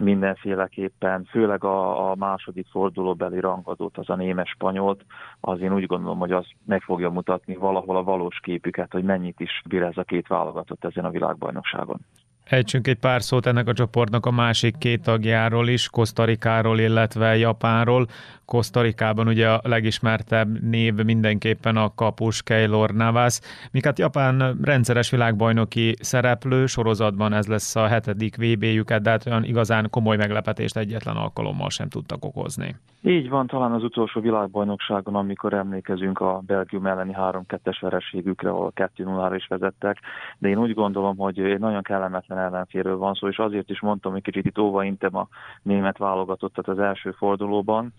mindenféleképpen, 0.00 1.24
főleg 1.30 1.64
a, 1.64 2.10
a 2.10 2.14
második 2.14 2.66
fordulóbeli 2.70 3.40
rangadót, 3.40 3.98
az 3.98 4.10
a 4.10 4.16
némes 4.16 4.50
spanyolt, 4.50 5.04
az 5.40 5.60
én 5.60 5.74
úgy 5.74 5.86
gondolom, 5.86 6.18
hogy 6.18 6.32
az 6.32 6.46
meg 6.66 6.82
fogja 6.82 7.10
mutatni 7.10 7.54
valahol 7.56 7.96
a 7.96 8.02
valós 8.02 8.40
képüket, 8.42 8.92
hogy 8.92 9.04
mennyit 9.04 9.40
is 9.40 9.62
bír 9.68 9.82
ez 9.82 9.96
a 9.96 10.02
két 10.02 10.26
válogatott 10.26 10.84
ezen 10.84 11.04
a 11.04 11.10
világbajnokságon. 11.10 12.00
Ejtsünk 12.44 12.86
egy 12.86 12.98
pár 12.98 13.22
szót 13.22 13.46
ennek 13.46 13.68
a 13.68 13.72
csoportnak 13.72 14.26
a 14.26 14.30
másik 14.30 14.78
két 14.78 15.02
tagjáról 15.02 15.68
is, 15.68 15.88
Kosztarikáról, 15.88 16.78
illetve 16.78 17.36
Japánról. 17.36 18.06
Kosztarikában 18.52 19.28
ugye 19.28 19.48
a 19.50 19.60
legismertebb 19.62 20.62
név 20.62 20.94
mindenképpen 20.94 21.76
a 21.76 21.94
kapus 21.94 22.42
Keylor 22.42 22.90
Navas, 22.90 23.40
míg 23.70 23.84
hát 23.84 23.98
Japán 23.98 24.58
rendszeres 24.62 25.10
világbajnoki 25.10 25.94
szereplő, 26.00 26.66
sorozatban 26.66 27.32
ez 27.32 27.46
lesz 27.46 27.76
a 27.76 27.86
hetedik 27.86 28.36
VB-jüket, 28.36 29.02
de 29.02 29.10
hát 29.10 29.26
olyan 29.26 29.44
igazán 29.44 29.90
komoly 29.90 30.16
meglepetést 30.16 30.76
egyetlen 30.76 31.16
alkalommal 31.16 31.70
sem 31.70 31.88
tudtak 31.88 32.24
okozni. 32.24 32.76
Így 33.04 33.28
van, 33.28 33.46
talán 33.46 33.72
az 33.72 33.82
utolsó 33.82 34.20
világbajnokságon, 34.20 35.14
amikor 35.14 35.52
emlékezünk 35.52 36.20
a 36.20 36.42
Belgium 36.46 36.86
elleni 36.86 37.14
3-2-es 37.18 37.76
vereségükre, 37.80 38.50
ahol 38.50 38.72
2-0-ra 38.76 39.32
is 39.36 39.46
vezettek, 39.46 39.98
de 40.38 40.48
én 40.48 40.58
úgy 40.58 40.74
gondolom, 40.74 41.16
hogy 41.16 41.38
egy 41.38 41.58
nagyon 41.58 41.82
kellemetlen 41.82 42.38
ellenféről 42.38 42.96
van 42.96 43.14
szó, 43.14 43.28
és 43.28 43.38
azért 43.38 43.70
is 43.70 43.80
mondtam, 43.80 44.12
hogy 44.12 44.22
kicsit 44.22 44.46
itt 44.46 44.58
óvaintem 44.58 45.16
a 45.16 45.28
német 45.62 45.98
válogatottat 45.98 46.68
az 46.68 46.78
első 46.78 47.10
fordulóban, 47.10 47.92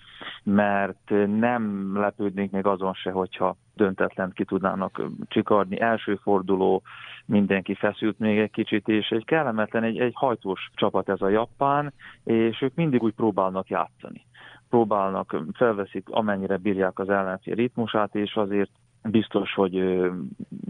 mert 0.44 1.10
nem 1.38 1.92
lepődnék 2.00 2.52
még 2.52 2.66
azon 2.66 2.94
se, 2.94 3.12
hogyha 3.12 3.56
döntetlen 3.76 4.32
ki 4.34 4.46
tudnának 4.46 5.02
csikarni. 5.28 5.80
Első 5.80 6.16
forduló, 6.16 6.82
mindenki 7.26 7.74
feszült 7.74 8.20
még 8.20 8.38
egy 8.38 8.52
kicsit, 8.52 8.88
és 8.88 9.10
egy 9.10 9.26
kellemetlen, 9.26 9.84
egy, 9.84 10.00
egy 10.00 10.14
hajtós 10.16 10.70
csapat 10.76 11.10
ez 11.10 11.22
a 11.22 11.30
Japán, 11.30 11.94
és 12.24 12.62
ők 12.62 12.76
mindig 12.76 13.04
úgy 13.04 13.14
próbálnak 13.14 13.70
játszani 13.70 14.26
próbálnak, 14.74 15.38
felveszik, 15.54 16.10
amennyire 16.10 16.58
bírják 16.58 17.00
az 17.00 17.10
ellenfél 17.10 17.56
ritmusát, 17.56 18.16
és 18.16 18.36
azért 18.36 18.70
biztos, 19.04 19.54
hogy 19.54 20.02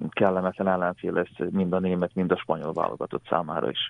kellemetlen 0.09 0.67
ellenfél 0.67 1.11
lesz 1.11 1.49
mind 1.49 1.73
a 1.73 1.79
német, 1.79 2.11
mind 2.13 2.31
a 2.31 2.37
spanyol 2.37 2.73
válogatott 2.73 3.25
számára 3.29 3.69
is. 3.69 3.89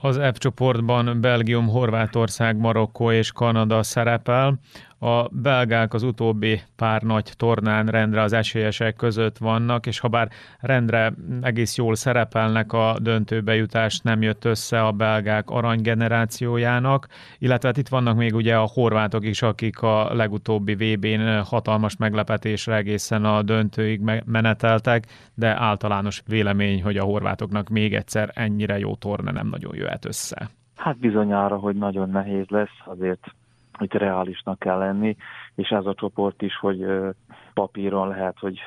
Az 0.00 0.20
F 0.34 0.38
csoportban 0.38 1.20
Belgium, 1.20 1.68
Horvátország, 1.68 2.56
Marokkó 2.56 3.10
és 3.10 3.32
Kanada 3.32 3.82
szerepel. 3.82 4.58
A 4.98 5.28
belgák 5.28 5.94
az 5.94 6.02
utóbbi 6.02 6.60
pár 6.76 7.02
nagy 7.02 7.32
tornán 7.36 7.86
rendre 7.86 8.22
az 8.22 8.32
esélyesek 8.32 8.96
között 8.96 9.38
vannak, 9.38 9.86
és 9.86 9.98
ha 9.98 10.08
bár 10.08 10.28
rendre 10.60 11.12
egész 11.40 11.76
jól 11.76 11.94
szerepelnek, 11.94 12.72
a 12.72 12.96
döntőbejutás 13.00 14.00
nem 14.00 14.22
jött 14.22 14.44
össze 14.44 14.82
a 14.82 14.92
belgák 14.92 15.50
aranygenerációjának, 15.50 17.06
illetve 17.38 17.68
hát 17.68 17.76
itt 17.76 17.88
vannak 17.88 18.16
még 18.16 18.34
ugye 18.34 18.56
a 18.56 18.68
horvátok 18.72 19.24
is, 19.24 19.42
akik 19.42 19.82
a 19.82 20.14
legutóbbi 20.14 20.74
VB-n 20.74 21.42
hatalmas 21.44 21.96
meglepetésre 21.96 22.74
egészen 22.74 23.24
a 23.24 23.42
döntőig 23.42 24.00
meneteltek, 24.24 25.04
de 25.34 25.60
általános 25.60 26.22
vélemény, 26.26 26.82
hogy 26.82 26.96
a 26.96 27.04
horvátoknak 27.04 27.68
még 27.68 27.94
egyszer 27.94 28.30
ennyire 28.34 28.78
jó 28.78 28.94
torna 28.94 29.32
nem 29.32 29.48
nagyon 29.48 29.74
jöhet 29.74 30.04
össze. 30.04 30.50
Hát 30.76 30.98
bizonyára, 30.98 31.56
hogy 31.56 31.76
nagyon 31.76 32.10
nehéz 32.10 32.46
lesz, 32.48 32.78
azért 32.84 33.34
itt 33.80 33.92
reálisnak 33.92 34.58
kell 34.58 34.78
lenni, 34.78 35.16
és 35.54 35.68
ez 35.68 35.86
a 35.86 35.94
csoport 35.94 36.42
is, 36.42 36.56
hogy 36.56 36.86
papíron 37.54 38.08
lehet, 38.08 38.38
hogy 38.38 38.58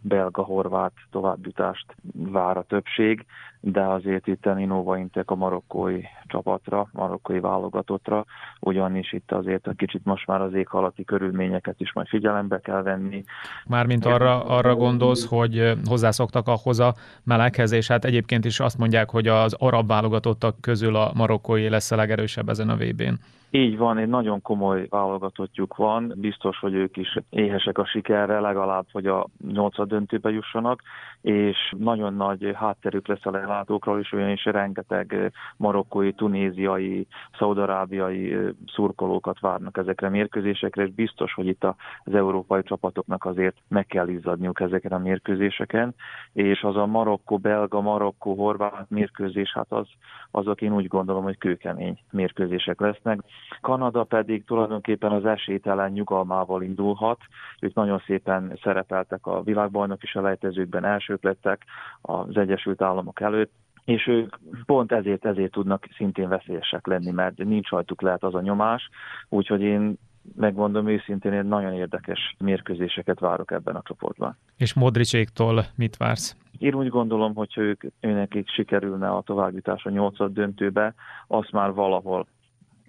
belga-horvát 0.00 0.92
továbbjutást 1.10 1.94
vár 2.12 2.56
a 2.56 2.62
többség, 2.62 3.26
de 3.64 3.80
azért 3.80 4.26
itt 4.26 4.54
Nino 4.54 4.94
Intek 4.94 5.30
a 5.30 5.34
marokkói 5.34 6.00
csapatra, 6.26 6.88
marokkói 6.92 7.40
válogatottra, 7.40 8.24
ugyanis 8.60 9.12
itt 9.12 9.32
azért 9.32 9.66
a 9.66 9.72
kicsit 9.72 10.04
most 10.04 10.26
már 10.26 10.40
az 10.40 10.54
éghajlati 10.54 11.04
körülményeket 11.04 11.80
is 11.80 11.92
majd 11.92 12.06
figyelembe 12.06 12.60
kell 12.60 12.82
venni. 12.82 13.24
Mármint 13.66 14.04
arra, 14.04 14.44
arra 14.44 14.74
gondolsz, 14.74 15.28
hogy 15.28 15.72
hozzászoktak 15.84 16.48
ahhoz 16.48 16.80
a 16.80 16.94
meleghez, 17.24 17.72
és 17.72 17.88
hát 17.88 18.04
egyébként 18.04 18.44
is 18.44 18.60
azt 18.60 18.78
mondják, 18.78 19.10
hogy 19.10 19.26
az 19.26 19.56
arab 19.58 19.86
válogatottak 19.86 20.60
közül 20.60 20.96
a 20.96 21.12
marokkói 21.14 21.68
lesz 21.68 21.90
a 21.90 21.96
legerősebb 21.96 22.48
ezen 22.48 22.68
a 22.68 22.76
VB-n. 22.76 23.14
Így 23.54 23.76
van, 23.76 23.98
egy 23.98 24.08
nagyon 24.08 24.42
komoly 24.42 24.86
válogatottjuk 24.88 25.76
van, 25.76 26.12
biztos, 26.16 26.58
hogy 26.58 26.74
ők 26.74 26.96
is 26.96 27.18
éhesek 27.30 27.78
a 27.78 27.86
sikerre, 27.86 28.40
legalább, 28.40 28.86
hogy 28.92 29.06
a 29.06 29.26
nyolcad 29.52 29.88
döntőbe 29.88 30.30
jussanak, 30.30 30.82
és 31.20 31.74
nagyon 31.78 32.14
nagy 32.14 32.52
hátterük 32.54 33.08
lesz 33.08 33.26
a 33.26 33.30
lelátókról 33.52 34.00
is, 34.00 34.12
ugyanis 34.12 34.44
rengeteg 34.44 35.32
marokkói, 35.56 36.12
tunéziai, 36.12 37.06
szaudarábiai 37.38 38.36
szurkolókat 38.66 39.40
várnak 39.40 39.76
ezekre 39.76 40.06
a 40.06 40.10
mérkőzésekre, 40.10 40.82
és 40.82 40.90
biztos, 40.92 41.34
hogy 41.34 41.46
itt 41.46 41.64
az 42.04 42.14
európai 42.14 42.62
csapatoknak 42.62 43.24
azért 43.24 43.56
meg 43.68 43.86
kell 43.86 44.08
izzadniuk 44.08 44.60
ezeken 44.60 44.92
a 44.92 44.98
mérkőzéseken, 44.98 45.94
és 46.32 46.62
az 46.62 46.76
a 46.76 46.86
Marokkó-belga, 46.86 47.80
Marokkó-horvát 47.80 48.90
mérkőzés, 48.90 49.52
hát 49.52 49.72
az, 49.72 49.86
azok 50.30 50.60
én 50.60 50.74
úgy 50.74 50.88
gondolom, 50.88 51.22
hogy 51.22 51.38
kőkemény 51.38 51.98
mérkőzések 52.10 52.80
lesznek. 52.80 53.20
Kanada 53.60 54.04
pedig 54.04 54.44
tulajdonképpen 54.44 55.12
az 55.12 55.24
esélytelen 55.24 55.90
nyugalmával 55.92 56.62
indulhat. 56.62 57.18
Ők 57.60 57.74
nagyon 57.74 58.02
szépen 58.06 58.58
szerepeltek 58.62 59.26
a 59.26 59.42
világbajnok 59.42 60.02
is 60.02 60.14
a 60.14 60.20
lejtezőkben, 60.20 60.84
elsők 60.84 61.22
lettek 61.22 61.64
az 62.00 62.36
Egyesült 62.36 62.82
Államok 62.82 63.20
előtt, 63.20 63.41
és 63.84 64.06
ők 64.06 64.36
pont 64.66 64.92
ezért, 64.92 65.24
ezért 65.24 65.52
tudnak 65.52 65.88
szintén 65.96 66.28
veszélyesek 66.28 66.86
lenni, 66.86 67.10
mert 67.10 67.36
nincs 67.36 67.68
rajtuk 67.68 68.02
lehet 68.02 68.22
az 68.22 68.34
a 68.34 68.40
nyomás, 68.40 68.88
úgyhogy 69.28 69.60
én 69.60 69.98
megmondom 70.36 70.88
őszintén, 70.88 71.32
én 71.32 71.44
nagyon 71.44 71.72
érdekes 71.72 72.34
mérkőzéseket 72.38 73.20
várok 73.20 73.50
ebben 73.50 73.76
a 73.76 73.82
csoportban. 73.84 74.36
És 74.56 74.74
Modricséktól 74.74 75.64
mit 75.76 75.96
vársz? 75.96 76.36
Én 76.58 76.74
úgy 76.74 76.88
gondolom, 76.88 77.34
hogy 77.34 77.52
ők, 77.56 77.82
őnekik 78.00 78.48
sikerülne 78.48 79.08
a 79.10 79.22
továbbjutás 79.22 79.84
a 79.84 79.90
nyolcad 79.90 80.32
döntőbe, 80.32 80.94
azt 81.26 81.52
már 81.52 81.72
valahol 81.72 82.26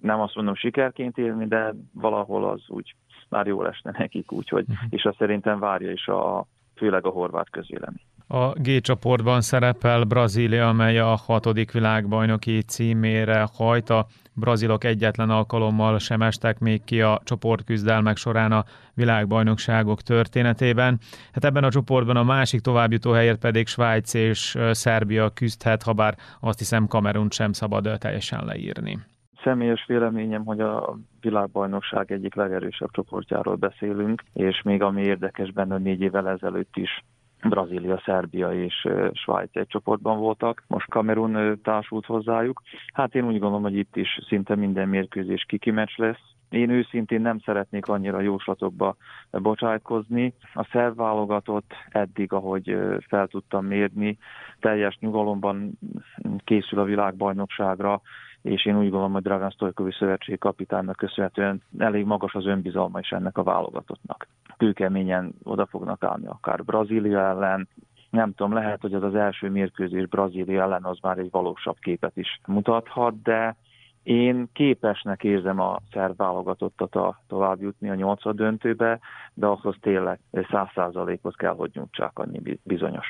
nem 0.00 0.20
azt 0.20 0.34
mondom 0.34 0.54
sikerként 0.54 1.18
élni, 1.18 1.46
de 1.46 1.74
valahol 1.92 2.48
az 2.48 2.62
úgy 2.68 2.94
már 3.28 3.46
jól 3.46 3.68
esne 3.68 3.94
nekik, 3.98 4.32
úgyhogy, 4.32 4.64
uh-huh. 4.68 4.88
és 4.90 5.04
azt 5.04 5.18
szerintem 5.18 5.58
várja 5.58 5.90
is 5.90 6.06
a, 6.06 6.46
főleg 6.74 7.06
a 7.06 7.10
horvát 7.10 7.50
közvélemény. 7.50 8.04
A 8.26 8.48
G 8.48 8.80
csoportban 8.80 9.40
szerepel 9.40 10.04
Brazília, 10.04 10.68
amely 10.68 10.98
a 10.98 11.14
hatodik 11.26 11.72
világbajnoki 11.72 12.62
címére 12.62 13.48
hajt. 13.52 13.90
A 13.90 14.06
brazilok 14.32 14.84
egyetlen 14.84 15.30
alkalommal 15.30 15.98
sem 15.98 16.22
estek 16.22 16.58
még 16.58 16.84
ki 16.84 17.00
a 17.00 17.20
csoportküzdelmek 17.24 18.16
során 18.16 18.52
a 18.52 18.64
világbajnokságok 18.94 20.00
történetében. 20.02 20.98
Hát 21.32 21.44
ebben 21.44 21.64
a 21.64 21.70
csoportban 21.70 22.16
a 22.16 22.22
másik 22.22 22.60
továbbjutó 22.60 23.12
helyért 23.12 23.40
pedig 23.40 23.66
Svájc 23.66 24.14
és 24.14 24.58
Szerbia 24.70 25.30
küzdhet, 25.30 25.82
ha 25.82 25.92
bár 25.92 26.16
azt 26.40 26.58
hiszem 26.58 26.86
Kamerunt 26.86 27.32
sem 27.32 27.52
szabad 27.52 27.98
teljesen 27.98 28.44
leírni. 28.44 28.98
Személyes 29.42 29.84
véleményem, 29.86 30.44
hogy 30.44 30.60
a 30.60 30.98
világbajnokság 31.20 32.12
egyik 32.12 32.34
legerősebb 32.34 32.90
csoportjáról 32.90 33.54
beszélünk, 33.54 34.22
és 34.32 34.62
még 34.62 34.82
ami 34.82 35.02
érdekes 35.02 35.52
benne, 35.52 35.78
négy 35.78 36.00
évvel 36.00 36.28
ezelőtt 36.28 36.76
is 36.76 37.04
Brazília, 37.48 38.02
Szerbia 38.04 38.52
és 38.52 38.88
Svájc 39.12 39.56
egy 39.56 39.66
csoportban 39.66 40.18
voltak, 40.18 40.64
most 40.66 40.88
Kamerun 40.90 41.60
társult 41.62 42.06
hozzájuk. 42.06 42.62
Hát 42.92 43.14
én 43.14 43.24
úgy 43.24 43.38
gondolom, 43.38 43.62
hogy 43.62 43.76
itt 43.76 43.96
is 43.96 44.18
szinte 44.28 44.54
minden 44.54 44.88
mérkőzés 44.88 45.44
kikimeccs 45.48 45.96
lesz, 45.96 46.34
én 46.54 46.70
őszintén 46.70 47.20
nem 47.20 47.38
szeretnék 47.38 47.86
annyira 47.86 48.20
jóslatokba 48.20 48.96
bocsájtkozni. 49.30 50.34
A 50.54 50.68
szerv 50.72 50.96
válogatott 50.96 51.72
eddig, 51.88 52.32
ahogy 52.32 52.76
fel 53.08 53.26
tudtam 53.26 53.66
mérni, 53.66 54.18
teljes 54.60 54.98
nyugalomban 55.00 55.78
készül 56.44 56.78
a 56.78 56.84
világbajnokságra, 56.84 58.00
és 58.44 58.66
én 58.66 58.76
úgy 58.76 58.82
gondolom, 58.90 59.12
hogy 59.12 59.22
Dragan 59.22 59.50
Stojkovi 59.50 59.92
szövetség 59.92 60.38
kapitánynak 60.38 60.96
köszönhetően 60.96 61.62
elég 61.78 62.04
magas 62.04 62.34
az 62.34 62.46
önbizalma 62.46 62.98
is 62.98 63.10
ennek 63.10 63.38
a 63.38 63.42
válogatottnak. 63.42 64.26
Kőkeményen 64.56 65.34
oda 65.42 65.66
fognak 65.66 66.02
állni 66.02 66.26
akár 66.26 66.64
Brazília 66.64 67.20
ellen, 67.20 67.68
nem 68.10 68.34
tudom, 68.34 68.52
lehet, 68.52 68.80
hogy 68.80 68.94
az 68.94 69.02
az 69.02 69.14
első 69.14 69.50
mérkőzés 69.50 70.06
Brazília 70.06 70.62
ellen 70.62 70.84
az 70.84 70.98
már 71.02 71.18
egy 71.18 71.30
valósabb 71.30 71.76
képet 71.78 72.16
is 72.16 72.40
mutathat, 72.46 73.22
de 73.22 73.56
én 74.02 74.48
képesnek 74.52 75.24
érzem 75.24 75.60
a 75.60 75.78
szerb 75.92 76.16
válogatottat 76.16 76.94
a 76.94 77.20
tovább 77.28 77.62
jutni 77.62 77.90
a 77.90 77.94
nyolcad 77.94 78.36
döntőbe, 78.36 78.98
de 79.34 79.46
ahhoz 79.46 79.76
tényleg 79.80 80.18
száz 80.50 80.68
százalékot 80.74 81.36
kell, 81.36 81.54
hogy 81.54 81.70
nyújtsák 81.74 82.18
annyi 82.18 82.58
bizonyos. 82.62 83.06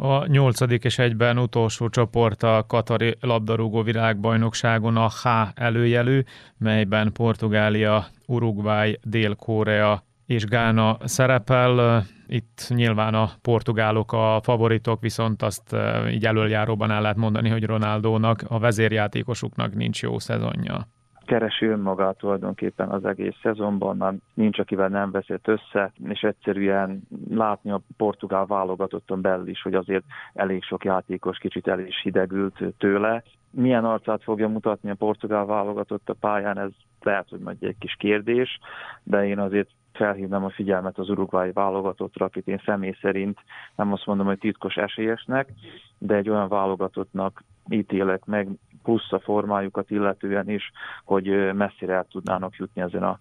A 0.00 0.26
nyolcadik 0.26 0.84
és 0.84 0.98
egyben 0.98 1.38
utolsó 1.38 1.88
csoport 1.88 2.42
a 2.42 2.64
Katari 2.68 3.16
labdarúgó 3.20 3.82
világbajnokságon 3.82 4.96
a 4.96 5.08
H 5.08 5.26
előjelű, 5.54 6.22
melyben 6.58 7.12
Portugália, 7.12 8.06
Uruguay, 8.26 8.98
Dél-Korea 9.02 10.04
és 10.26 10.44
Gána 10.44 10.96
szerepel. 11.04 12.04
Itt 12.26 12.66
nyilván 12.68 13.14
a 13.14 13.30
portugálok 13.42 14.12
a 14.12 14.40
favoritok, 14.42 15.00
viszont 15.00 15.42
azt 15.42 15.76
így 16.10 16.26
előjáróban 16.26 16.90
el 16.90 17.00
lehet 17.00 17.16
mondani, 17.16 17.48
hogy 17.48 17.64
Ronaldónak, 17.64 18.44
a 18.48 18.58
vezérjátékosuknak 18.58 19.74
nincs 19.74 20.02
jó 20.02 20.18
szezonja 20.18 20.88
keresi 21.28 21.66
önmagát 21.66 22.16
tulajdonképpen 22.16 22.88
az 22.88 23.04
egész 23.04 23.34
szezonban, 23.42 23.96
már 23.96 24.14
nincs, 24.34 24.58
akivel 24.58 24.88
nem 24.88 25.10
veszett 25.10 25.48
össze, 25.48 25.92
és 26.04 26.20
egyszerűen 26.20 27.02
látni 27.30 27.70
a 27.70 27.80
portugál 27.96 28.46
válogatotton 28.46 29.20
belül 29.20 29.48
is, 29.48 29.62
hogy 29.62 29.74
azért 29.74 30.04
elég 30.34 30.62
sok 30.62 30.84
játékos 30.84 31.38
kicsit 31.38 31.68
el 31.68 31.80
is 31.80 32.00
hidegült 32.02 32.58
tőle. 32.78 33.22
Milyen 33.50 33.84
arcát 33.84 34.22
fogja 34.22 34.48
mutatni 34.48 34.90
a 34.90 34.94
portugál 34.94 35.44
válogatott 35.44 36.08
a 36.08 36.16
pályán, 36.20 36.58
ez 36.58 36.70
lehet, 37.00 37.28
hogy 37.28 37.40
majd 37.40 37.56
egy 37.60 37.78
kis 37.78 37.96
kérdés, 37.98 38.58
de 39.02 39.26
én 39.26 39.38
azért 39.38 39.68
felhívnám 39.98 40.44
a 40.44 40.50
figyelmet 40.50 40.98
az 40.98 41.08
urugvái 41.08 41.52
válogatottra, 41.52 42.26
akit 42.26 42.48
én 42.48 42.62
személy 42.64 42.96
szerint 43.00 43.38
nem 43.76 43.92
azt 43.92 44.06
mondom, 44.06 44.26
hogy 44.26 44.38
titkos 44.38 44.74
esélyesnek, 44.74 45.48
de 45.98 46.14
egy 46.14 46.28
olyan 46.28 46.48
válogatottnak 46.48 47.44
ítélek 47.70 48.24
meg, 48.24 48.48
plusz 48.82 49.12
a 49.12 49.18
formájukat 49.18 49.90
illetően 49.90 50.48
is, 50.50 50.72
hogy 51.04 51.54
messzire 51.54 51.94
el 51.94 52.06
tudnának 52.10 52.54
jutni 52.56 52.82
ezen 52.82 53.02
a 53.02 53.18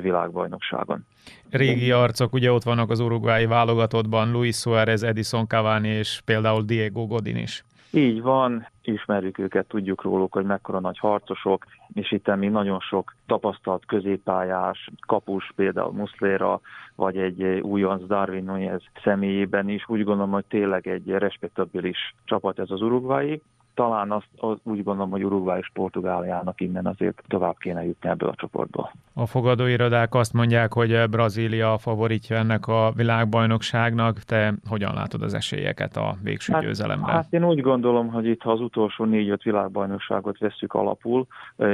világbajnokságon. 0.00 1.06
Régi 1.50 1.90
arcok, 1.90 2.32
ugye 2.32 2.52
ott 2.52 2.62
vannak 2.62 2.90
az 2.90 3.00
urugvái 3.00 3.46
válogatottban, 3.46 4.30
Luis 4.30 4.56
Suárez, 4.56 5.02
Edison 5.02 5.46
Cavani 5.46 5.88
és 5.88 6.20
például 6.24 6.62
Diego 6.62 7.06
Godin 7.06 7.36
is. 7.36 7.64
Így 7.90 8.22
van, 8.22 8.68
ismerjük 8.82 9.38
őket, 9.38 9.66
tudjuk 9.66 10.02
róluk, 10.02 10.32
hogy 10.32 10.44
mekkora 10.44 10.80
nagy 10.80 10.98
harcosok, 10.98 11.66
és 11.92 12.12
itt 12.12 12.36
még 12.36 12.50
nagyon 12.50 12.80
sok 12.80 13.14
tapasztalt 13.26 13.86
középpályás, 13.86 14.90
kapus, 15.06 15.52
például 15.56 15.92
Muslera, 15.92 16.60
vagy 16.94 17.16
egy 17.16 17.42
újonc 17.42 18.06
Darwin 18.06 18.44
Nunez 18.44 18.82
személyében 19.04 19.68
is. 19.68 19.88
Úgy 19.88 20.04
gondolom, 20.04 20.30
hogy 20.30 20.44
tényleg 20.44 20.86
egy 20.86 21.08
respektabilis 21.08 22.14
csapat 22.24 22.58
ez 22.58 22.70
az 22.70 22.82
urugvái 22.82 23.42
talán 23.76 24.12
azt, 24.12 24.28
az 24.36 24.56
úgy 24.62 24.82
gondolom, 24.82 25.10
hogy 25.10 25.24
Uruguay 25.24 25.58
és 25.58 25.70
Portugáliának 25.72 26.60
innen 26.60 26.86
azért 26.86 27.22
tovább 27.26 27.56
kéne 27.58 27.84
jutni 27.84 28.08
ebből 28.08 28.28
a 28.28 28.34
csoportból. 28.34 28.92
A 29.14 29.26
fogadóirodák 29.26 30.14
azt 30.14 30.32
mondják, 30.32 30.72
hogy 30.72 31.08
Brazília 31.10 31.72
a 31.72 31.78
favoritja 31.78 32.36
ennek 32.36 32.66
a 32.66 32.92
világbajnokságnak. 32.96 34.18
Te 34.18 34.54
hogyan 34.68 34.94
látod 34.94 35.22
az 35.22 35.34
esélyeket 35.34 35.96
a 35.96 36.14
végső 36.22 36.52
hát, 36.52 36.62
győzelemre? 36.62 37.12
Hát 37.12 37.32
én 37.32 37.44
úgy 37.44 37.60
gondolom, 37.60 38.08
hogy 38.08 38.26
itt 38.26 38.42
ha 38.42 38.50
az 38.50 38.60
utolsó 38.60 39.04
négy-öt 39.04 39.42
világbajnokságot 39.42 40.38
vesszük 40.38 40.72
alapul, 40.72 41.26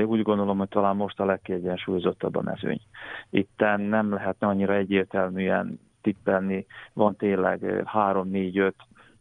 úgy 0.07 0.22
gondolom, 0.22 0.59
hogy 0.59 0.68
talán 0.68 0.96
most 0.96 1.20
a 1.20 1.24
legkiegyensúlyozottabb 1.24 2.36
a 2.36 2.42
mezőny. 2.42 2.80
Itten 3.30 3.80
nem 3.80 4.12
lehetne 4.12 4.46
annyira 4.46 4.74
egyértelműen 4.74 5.80
tippelni, 6.00 6.66
van 6.92 7.16
tényleg 7.16 7.61
3-4-5 7.94 8.72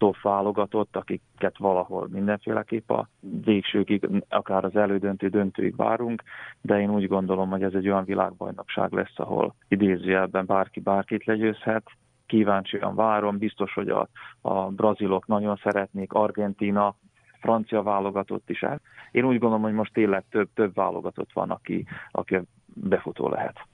top 0.01 0.21
válogatott, 0.21 0.95
akiket 0.95 1.57
valahol 1.57 2.07
mindenféleképp 2.11 2.89
a 2.89 3.09
végsőkig, 3.19 4.09
akár 4.29 4.65
az 4.65 4.75
elődöntő 4.75 5.27
döntőig 5.27 5.75
várunk, 5.75 6.23
de 6.61 6.79
én 6.79 6.89
úgy 6.89 7.07
gondolom, 7.07 7.49
hogy 7.49 7.63
ez 7.63 7.73
egy 7.73 7.89
olyan 7.89 8.03
világbajnokság 8.03 8.91
lesz, 8.91 9.13
ahol 9.15 9.55
idézőjelben 9.67 10.45
bárki 10.45 10.79
bárkit 10.79 11.25
legyőzhet, 11.25 11.83
kíváncsian 12.25 12.95
várom, 12.95 13.37
biztos, 13.37 13.73
hogy 13.73 13.89
a, 13.89 14.07
a 14.41 14.69
brazilok 14.69 15.27
nagyon 15.27 15.59
szeretnék, 15.63 16.13
Argentina, 16.13 16.95
francia 17.39 17.83
válogatott 17.83 18.49
is 18.49 18.61
el. 18.61 18.81
Én 19.11 19.25
úgy 19.25 19.39
gondolom, 19.39 19.61
hogy 19.61 19.73
most 19.73 19.93
tényleg 19.93 20.23
több, 20.29 20.49
több 20.53 20.73
válogatott 20.73 21.33
van, 21.33 21.49
aki, 21.49 21.85
aki 22.11 22.39
befutó 22.65 23.29
lehet. 23.29 23.70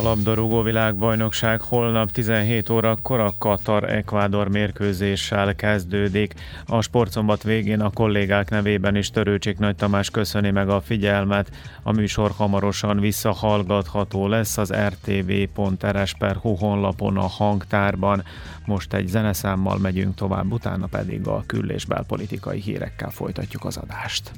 A 0.00 0.02
labdarúgó 0.02 0.62
világbajnokság 0.62 1.60
holnap 1.60 2.10
17 2.10 2.70
órakor 2.70 3.20
a 3.20 3.32
Katar-Ekvádor 3.38 4.48
mérkőzéssel 4.48 5.54
kezdődik. 5.54 6.34
A 6.66 6.80
sportszombat 6.80 7.42
végén 7.42 7.80
a 7.80 7.90
kollégák 7.90 8.50
nevében 8.50 8.96
is 8.96 9.10
Törőcsik 9.10 9.58
Nagy 9.58 9.76
Tamás 9.76 10.10
köszöni 10.10 10.50
meg 10.50 10.68
a 10.68 10.80
figyelmet. 10.80 11.50
A 11.82 11.92
műsor 11.92 12.30
hamarosan 12.30 13.00
visszahallgatható 13.00 14.28
lesz 14.28 14.58
az 14.58 14.72
rtv.rs.hu 14.72 16.54
honlapon 16.54 17.16
a 17.16 17.26
hangtárban. 17.26 18.24
Most 18.66 18.94
egy 18.94 19.06
zeneszámmal 19.06 19.78
megyünk 19.78 20.14
tovább, 20.14 20.52
utána 20.52 20.86
pedig 20.86 21.26
a 21.26 21.42
kül- 21.46 21.70
és 21.70 21.84
belpolitikai 21.84 22.60
hírekkel 22.60 23.10
folytatjuk 23.10 23.64
az 23.64 23.76
adást. 23.76 24.32